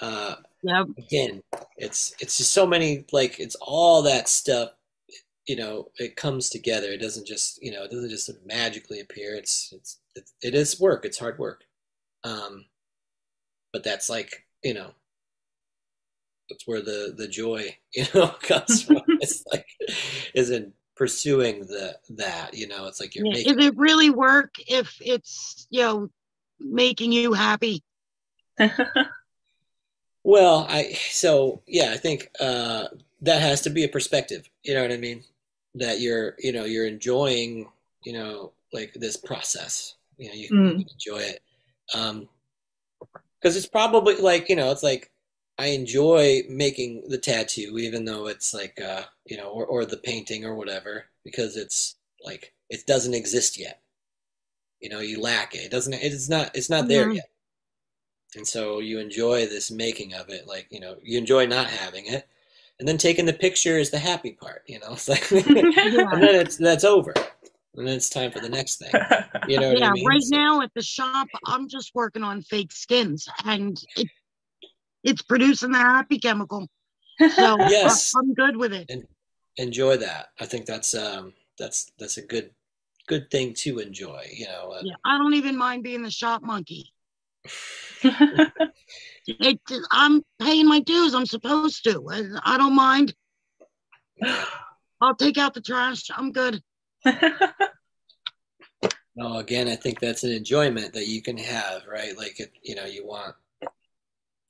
Uh, 0.00 0.36
Yep. 0.62 0.88
again 0.98 1.42
it's 1.76 2.14
it's 2.20 2.36
just 2.38 2.52
so 2.52 2.66
many 2.66 3.04
like 3.12 3.40
it's 3.40 3.56
all 3.60 4.02
that 4.02 4.28
stuff 4.28 4.70
you 5.46 5.56
know 5.56 5.90
it 5.98 6.16
comes 6.16 6.50
together. 6.50 6.88
It 6.88 7.00
doesn't 7.00 7.26
just 7.26 7.62
you 7.62 7.72
know 7.72 7.84
it 7.84 7.90
doesn't 7.90 8.10
just 8.10 8.30
magically 8.46 9.00
appear. 9.00 9.34
It's 9.36 9.72
it's 9.76 9.98
it, 10.14 10.30
it 10.42 10.54
is 10.54 10.80
work. 10.80 11.04
It's 11.04 11.18
hard 11.18 11.38
work. 11.38 11.64
Um 12.24 12.66
but 13.72 13.82
that's 13.84 14.08
like 14.08 14.46
you 14.62 14.74
know 14.74 14.92
that's 16.48 16.66
where 16.66 16.82
the 16.82 17.14
the 17.16 17.28
joy 17.28 17.76
you 17.94 18.04
know 18.14 18.28
comes 18.42 18.82
from. 18.82 19.02
It's 19.20 19.44
like 19.52 19.66
isn't 20.34 20.74
pursuing 20.96 21.60
the 21.60 21.96
that 22.10 22.54
you 22.54 22.68
know 22.68 22.86
it's 22.86 23.00
like 23.00 23.14
you're 23.14 23.24
Yeah, 23.24 23.32
making 23.32 23.52
Is 23.52 23.66
it 23.66 23.76
really 23.76 24.10
work 24.10 24.54
if 24.66 24.96
it's, 25.00 25.66
you 25.70 25.82
know, 25.82 26.10
making 26.58 27.12
you 27.12 27.32
happy? 27.32 27.82
Well, 30.24 30.66
I 30.68 30.92
so 30.92 31.62
yeah, 31.66 31.90
I 31.92 31.96
think 31.96 32.30
uh, 32.40 32.88
that 33.22 33.40
has 33.40 33.62
to 33.62 33.70
be 33.70 33.84
a 33.84 33.88
perspective. 33.88 34.48
You 34.62 34.74
know 34.74 34.82
what 34.82 34.92
I 34.92 34.96
mean? 34.98 35.24
That 35.74 36.00
you're 36.00 36.34
you 36.38 36.52
know 36.52 36.64
you're 36.64 36.86
enjoying 36.86 37.68
you 38.04 38.12
know 38.12 38.52
like 38.72 38.92
this 38.94 39.16
process. 39.16 39.94
You 40.18 40.28
know 40.28 40.34
you 40.34 40.48
can 40.50 40.58
Mm. 40.58 40.90
enjoy 40.92 41.18
it 41.20 41.42
because 43.40 43.56
it's 43.56 43.66
probably 43.66 44.16
like 44.16 44.48
you 44.48 44.56
know 44.56 44.70
it's 44.70 44.82
like 44.82 45.10
I 45.58 45.68
enjoy 45.68 46.42
making 46.48 47.08
the 47.08 47.18
tattoo 47.18 47.78
even 47.78 48.04
though 48.04 48.26
it's 48.26 48.54
like 48.54 48.80
uh, 48.80 49.04
you 49.26 49.36
know 49.36 49.48
or 49.48 49.66
or 49.66 49.84
the 49.84 49.96
painting 49.98 50.44
or 50.44 50.54
whatever 50.54 51.06
because 51.24 51.56
it's 51.56 51.96
like 52.24 52.52
it 52.68 52.86
doesn't 52.86 53.14
exist 53.14 53.58
yet. 53.58 53.80
You 54.80 54.90
know 54.90 55.00
you 55.00 55.20
lack 55.20 55.54
it. 55.54 55.64
It 55.64 55.70
doesn't. 55.70 55.94
It's 55.94 56.28
not. 56.28 56.50
It's 56.54 56.70
not 56.70 56.88
there 56.88 57.08
Mhm. 57.08 57.14
yet 57.14 57.30
and 58.36 58.46
so 58.46 58.78
you 58.80 58.98
enjoy 58.98 59.46
this 59.46 59.70
making 59.70 60.14
of 60.14 60.28
it 60.28 60.46
like 60.46 60.66
you 60.70 60.80
know 60.80 60.96
you 61.02 61.18
enjoy 61.18 61.46
not 61.46 61.66
having 61.68 62.06
it 62.06 62.28
and 62.78 62.86
then 62.88 62.96
taking 62.96 63.26
the 63.26 63.32
picture 63.32 63.76
is 63.78 63.90
the 63.90 63.98
happy 63.98 64.32
part 64.32 64.62
you 64.66 64.78
know 64.80 64.88
it's 64.92 65.08
like 65.08 65.30
and 65.32 66.22
then 66.22 66.34
it's 66.34 66.56
that's 66.56 66.84
over 66.84 67.12
and 67.76 67.86
then 67.86 67.96
it's 67.96 68.10
time 68.10 68.30
for 68.30 68.40
the 68.40 68.48
next 68.48 68.76
thing 68.76 68.92
you 69.48 69.58
know 69.60 69.68
what 69.70 69.78
yeah, 69.78 69.88
i 69.90 69.92
mean 69.92 70.06
right 70.06 70.22
So- 70.22 70.36
now 70.36 70.60
at 70.60 70.70
the 70.74 70.82
shop, 70.82 71.28
I'm 71.46 71.68
just 71.68 71.92
working 71.94 72.22
on 72.22 72.42
fake 72.42 72.72
skins 72.72 73.28
and 73.44 73.76
it, 73.96 74.08
it's 75.02 75.22
producing 75.22 75.72
the 75.72 75.78
happy 75.78 76.18
chemical. 76.18 76.68
So 77.34 77.56
I- 77.60 77.68
Yes. 77.70 78.12
I'm 78.16 78.34
good 78.34 78.56
with 78.56 78.72
it. 78.72 78.90
enjoy 79.56 79.96
that 79.96 80.28
i 80.40 80.46
think 80.46 80.64
that's 80.66 80.94
um 80.94 81.32
that's 81.58 81.90
that's 81.98 82.16
a 82.16 82.22
good 82.22 82.50
good 83.06 83.30
thing 83.30 83.52
to 83.54 83.78
enjoy 83.80 84.24
you 84.32 84.46
know 84.46 84.70
uh, 84.76 84.80
Yeah, 84.84 84.94
I 85.04 85.18
don't 85.18 85.34
even 85.34 85.56
mind 85.56 85.82
being 85.82 86.02
the 86.02 86.10
shop 86.10 86.42
monkey. 86.42 86.92
It, 89.26 89.60
I'm 89.92 90.22
paying 90.40 90.66
my 90.66 90.80
dues. 90.80 91.14
I'm 91.14 91.26
supposed 91.26 91.84
to. 91.84 92.04
I, 92.10 92.54
I 92.54 92.58
don't 92.58 92.74
mind. 92.74 93.14
I'll 95.00 95.14
take 95.14 95.38
out 95.38 95.54
the 95.54 95.60
trash. 95.60 96.10
I'm 96.12 96.32
good. 96.32 96.60
no 99.16 99.38
again 99.38 99.66
i 99.66 99.74
think 99.74 99.98
that's 99.98 100.22
an 100.22 100.30
enjoyment 100.30 100.92
that 100.92 101.06
you 101.08 101.22
can 101.22 101.36
have 101.36 101.82
right 101.90 102.16
like 102.16 102.38
it, 102.38 102.52
you 102.62 102.74
know 102.74 102.84
you 102.84 103.06
want 103.06 103.34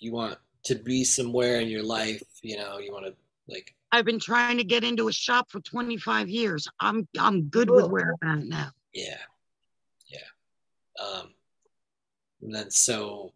you 0.00 0.12
want 0.12 0.36
to 0.64 0.74
be 0.74 1.04
somewhere 1.04 1.60
in 1.60 1.68
your 1.68 1.82
life 1.82 2.22
you 2.42 2.56
know 2.56 2.78
you 2.78 2.92
want 2.92 3.06
to 3.06 3.14
like 3.48 3.74
I've 3.92 4.04
been 4.04 4.20
trying 4.20 4.58
to 4.58 4.64
get 4.64 4.84
into 4.84 5.08
a 5.08 5.12
shop 5.12 5.50
for 5.50 5.60
25 5.60 6.28
years. 6.28 6.68
I'm 6.78 7.08
I'm 7.18 7.48
good 7.48 7.68
with 7.70 7.88
where 7.88 8.14
I'm 8.22 8.38
at 8.38 8.44
now. 8.44 8.70
Yeah. 8.94 9.18
Yeah. 10.08 11.04
Um, 11.04 11.34
and 12.42 12.54
then 12.54 12.70
so 12.70 13.32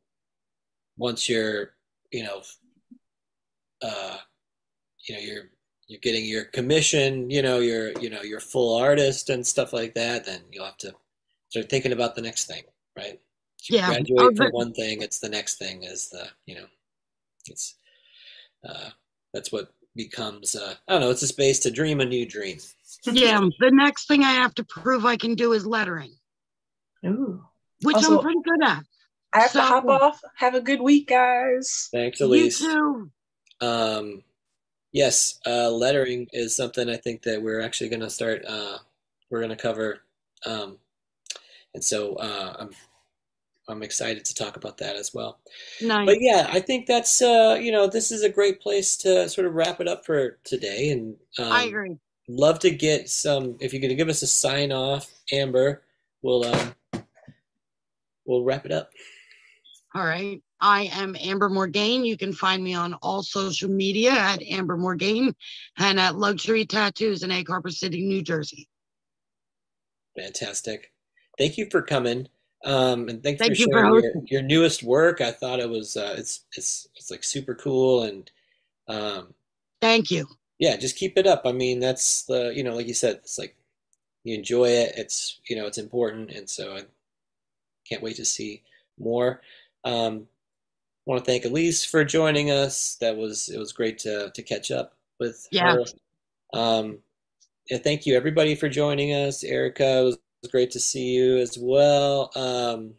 once 0.96 1.28
you're, 1.28 1.74
you 2.12 2.22
know, 2.24 2.42
uh, 3.82 4.18
you 5.08 5.14
know, 5.14 5.20
you're 5.20 5.50
you're 5.86 6.00
getting 6.00 6.24
your 6.24 6.44
commission, 6.44 7.30
you 7.30 7.42
know, 7.42 7.58
you're 7.60 7.92
you 8.00 8.08
know, 8.10 8.22
you're 8.22 8.40
full 8.40 8.76
artist 8.78 9.30
and 9.30 9.46
stuff 9.46 9.72
like 9.72 9.94
that, 9.94 10.24
then 10.24 10.40
you'll 10.50 10.64
have 10.64 10.78
to 10.78 10.94
start 11.50 11.68
thinking 11.68 11.92
about 11.92 12.14
the 12.14 12.22
next 12.22 12.46
thing, 12.46 12.62
right? 12.96 13.20
You 13.68 13.76
Yeah. 13.78 13.86
graduate 13.88 14.20
Oh, 14.20 14.34
from 14.36 14.52
one 14.52 14.72
thing, 14.72 15.02
it's 15.02 15.18
the 15.18 15.28
next 15.28 15.56
thing 15.58 15.82
is 15.84 16.08
the, 16.08 16.28
you 16.46 16.54
know, 16.56 16.66
it's 17.48 17.76
uh 18.66 18.90
that's 19.34 19.52
what 19.52 19.74
becomes 19.94 20.56
uh 20.56 20.74
I 20.88 20.92
don't 20.92 21.02
know, 21.02 21.10
it's 21.10 21.22
a 21.22 21.26
space 21.26 21.58
to 21.60 21.70
dream 21.70 22.00
a 22.00 22.06
new 22.06 22.24
dream. 22.26 22.58
Yeah, 23.04 23.40
the 23.60 23.70
next 23.70 24.06
thing 24.08 24.22
I 24.22 24.32
have 24.32 24.54
to 24.54 24.64
prove 24.64 25.04
I 25.04 25.16
can 25.16 25.34
do 25.34 25.52
is 25.52 25.66
lettering. 25.66 26.14
Ooh. 27.04 27.44
which 27.82 27.96
Also- 27.96 28.16
I'm 28.16 28.22
pretty 28.22 28.40
good 28.42 28.64
at. 28.64 28.84
I 29.34 29.40
have 29.40 29.52
to 29.52 29.60
hop 29.62 29.84
off. 29.86 30.20
Have 30.36 30.54
a 30.54 30.60
good 30.60 30.80
week, 30.80 31.08
guys. 31.08 31.88
Thanks, 31.92 32.20
Elise. 32.20 32.60
You 32.60 32.66
Elise. 32.66 33.10
too. 33.60 33.66
Um, 33.66 34.22
yes, 34.92 35.40
uh, 35.46 35.70
lettering 35.70 36.28
is 36.32 36.56
something 36.56 36.88
I 36.88 36.96
think 36.96 37.22
that 37.22 37.42
we're 37.42 37.60
actually 37.60 37.90
going 37.90 38.00
to 38.00 38.10
start. 38.10 38.44
Uh, 38.46 38.78
we're 39.30 39.40
going 39.40 39.50
to 39.50 39.56
cover, 39.56 40.00
um, 40.46 40.78
and 41.74 41.82
so 41.82 42.14
uh, 42.14 42.56
I'm 42.60 42.70
I'm 43.68 43.82
excited 43.82 44.24
to 44.26 44.34
talk 44.34 44.56
about 44.56 44.78
that 44.78 44.96
as 44.96 45.12
well. 45.14 45.40
Nice. 45.82 46.06
But 46.06 46.20
yeah, 46.20 46.48
I 46.52 46.60
think 46.60 46.86
that's 46.86 47.20
uh, 47.20 47.58
you 47.60 47.72
know 47.72 47.86
this 47.86 48.12
is 48.12 48.22
a 48.22 48.28
great 48.28 48.60
place 48.60 48.96
to 48.98 49.28
sort 49.28 49.46
of 49.46 49.54
wrap 49.54 49.80
it 49.80 49.88
up 49.88 50.06
for 50.06 50.38
today, 50.44 50.90
and 50.90 51.16
um, 51.38 51.52
I 51.52 51.64
agree. 51.64 51.98
love 52.28 52.60
to 52.60 52.70
get 52.70 53.08
some. 53.08 53.56
If 53.60 53.72
you're 53.72 53.80
going 53.80 53.88
to 53.88 53.96
give 53.96 54.08
us 54.08 54.22
a 54.22 54.26
sign 54.26 54.70
off, 54.70 55.10
Amber, 55.32 55.82
we'll 56.22 56.44
um, 56.44 56.74
we'll 58.26 58.44
wrap 58.44 58.66
it 58.66 58.72
up. 58.72 58.90
All 59.94 60.04
right. 60.04 60.42
I 60.60 60.90
am 60.92 61.16
Amber 61.20 61.48
Morgaine. 61.48 62.04
You 62.04 62.16
can 62.16 62.32
find 62.32 62.64
me 62.64 62.74
on 62.74 62.94
all 62.94 63.22
social 63.22 63.70
media 63.70 64.10
at 64.10 64.42
Amber 64.42 64.76
Morgaine 64.76 65.34
and 65.78 66.00
at 66.00 66.16
Luxury 66.16 66.64
Tattoos 66.64 67.22
in 67.22 67.30
Egg 67.30 67.48
Harbor 67.48 67.70
City, 67.70 68.04
New 68.04 68.22
Jersey. 68.22 68.68
Fantastic. 70.16 70.92
Thank 71.38 71.58
you 71.58 71.68
for 71.70 71.82
coming. 71.82 72.28
Um, 72.64 73.08
and 73.08 73.22
thanks 73.22 73.40
Thank 73.40 73.56
for 73.56 73.60
you 73.60 73.66
for 73.70 73.78
sharing 73.78 74.02
your, 74.02 74.12
your 74.26 74.42
newest 74.42 74.82
work. 74.82 75.20
I 75.20 75.32
thought 75.32 75.60
it 75.60 75.68
was 75.68 75.96
uh, 75.96 76.14
it's 76.16 76.46
it's 76.56 76.88
it's 76.96 77.10
like 77.10 77.22
super 77.22 77.54
cool 77.54 78.04
and 78.04 78.30
um, 78.88 79.34
Thank 79.82 80.10
you. 80.10 80.26
yeah, 80.58 80.76
just 80.76 80.96
keep 80.96 81.18
it 81.18 81.26
up. 81.26 81.42
I 81.44 81.52
mean, 81.52 81.78
that's 81.78 82.22
the 82.22 82.52
you 82.56 82.64
know, 82.64 82.74
like 82.74 82.88
you 82.88 82.94
said, 82.94 83.16
it's 83.16 83.38
like 83.38 83.54
you 84.22 84.34
enjoy 84.34 84.68
it. 84.70 84.94
It's 84.96 85.40
you 85.48 85.56
know, 85.56 85.66
it's 85.66 85.78
important, 85.78 86.30
and 86.30 86.48
so 86.48 86.74
I 86.74 86.82
can't 87.86 88.02
wait 88.02 88.16
to 88.16 88.24
see 88.24 88.62
more. 88.98 89.42
Um, 89.84 90.28
want 91.06 91.24
to 91.24 91.30
thank 91.30 91.44
Elise 91.44 91.84
for 91.84 92.04
joining 92.04 92.50
us. 92.50 92.96
That 93.00 93.16
was 93.16 93.48
it 93.48 93.58
was 93.58 93.72
great 93.72 93.98
to 94.00 94.30
to 94.34 94.42
catch 94.42 94.70
up 94.70 94.94
with 95.20 95.48
Yeah. 95.50 95.76
her. 95.76 95.84
Um, 96.54 96.98
yeah, 97.70 97.78
thank 97.78 98.06
you 98.06 98.16
everybody 98.16 98.54
for 98.54 98.68
joining 98.68 99.12
us. 99.12 99.44
Erica, 99.44 100.00
it 100.00 100.04
was, 100.04 100.14
it 100.16 100.20
was 100.42 100.50
great 100.52 100.70
to 100.72 100.80
see 100.80 101.12
you 101.14 101.38
as 101.38 101.58
well. 101.58 102.30
Um, 102.36 102.94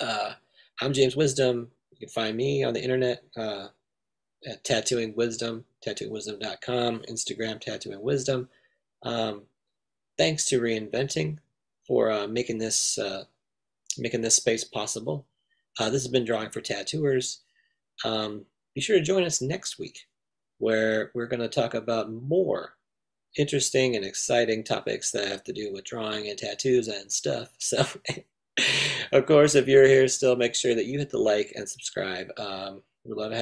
uh, 0.00 0.32
I'm 0.80 0.92
James 0.92 1.16
Wisdom. 1.16 1.70
You 1.92 1.98
can 1.98 2.08
find 2.08 2.36
me 2.36 2.64
on 2.64 2.74
the 2.74 2.82
internet 2.82 3.24
uh, 3.36 3.68
at 4.46 4.64
Tattooing 4.64 5.14
Wisdom, 5.16 5.64
tattooingwisdom.com, 5.86 7.00
Instagram, 7.10 7.60
Tattooing 7.60 8.02
Wisdom. 8.02 8.48
Um, 9.02 9.42
thanks 10.18 10.46
to 10.46 10.60
Reinventing 10.60 11.38
for 11.86 12.10
uh, 12.10 12.26
making 12.28 12.58
this 12.58 12.98
uh, 12.98 13.24
making 13.98 14.22
this 14.22 14.36
space 14.36 14.64
possible. 14.64 15.26
Uh, 15.78 15.90
this 15.90 16.02
has 16.02 16.08
been 16.08 16.24
Drawing 16.24 16.50
for 16.50 16.60
Tattooers. 16.60 17.42
Um, 18.04 18.44
be 18.74 18.80
sure 18.80 18.98
to 18.98 19.04
join 19.04 19.24
us 19.24 19.40
next 19.40 19.78
week, 19.78 19.98
where 20.58 21.10
we're 21.14 21.26
going 21.26 21.40
to 21.40 21.48
talk 21.48 21.74
about 21.74 22.12
more 22.12 22.74
interesting 23.38 23.96
and 23.96 24.04
exciting 24.04 24.62
topics 24.62 25.10
that 25.10 25.28
have 25.28 25.42
to 25.44 25.52
do 25.52 25.72
with 25.72 25.84
drawing 25.84 26.28
and 26.28 26.38
tattoos 26.38 26.88
and 26.88 27.10
stuff. 27.10 27.50
So, 27.58 27.86
of 29.12 29.24
course, 29.24 29.54
if 29.54 29.66
you're 29.66 29.86
here 29.86 30.06
still, 30.08 30.36
make 30.36 30.54
sure 30.54 30.74
that 30.74 30.84
you 30.84 30.98
hit 30.98 31.08
the 31.08 31.18
like 31.18 31.52
and 31.54 31.66
subscribe. 31.66 32.28
Um, 32.38 32.82
we'd 33.02 33.16
love 33.16 33.30
to 33.30 33.36
have 33.36 33.40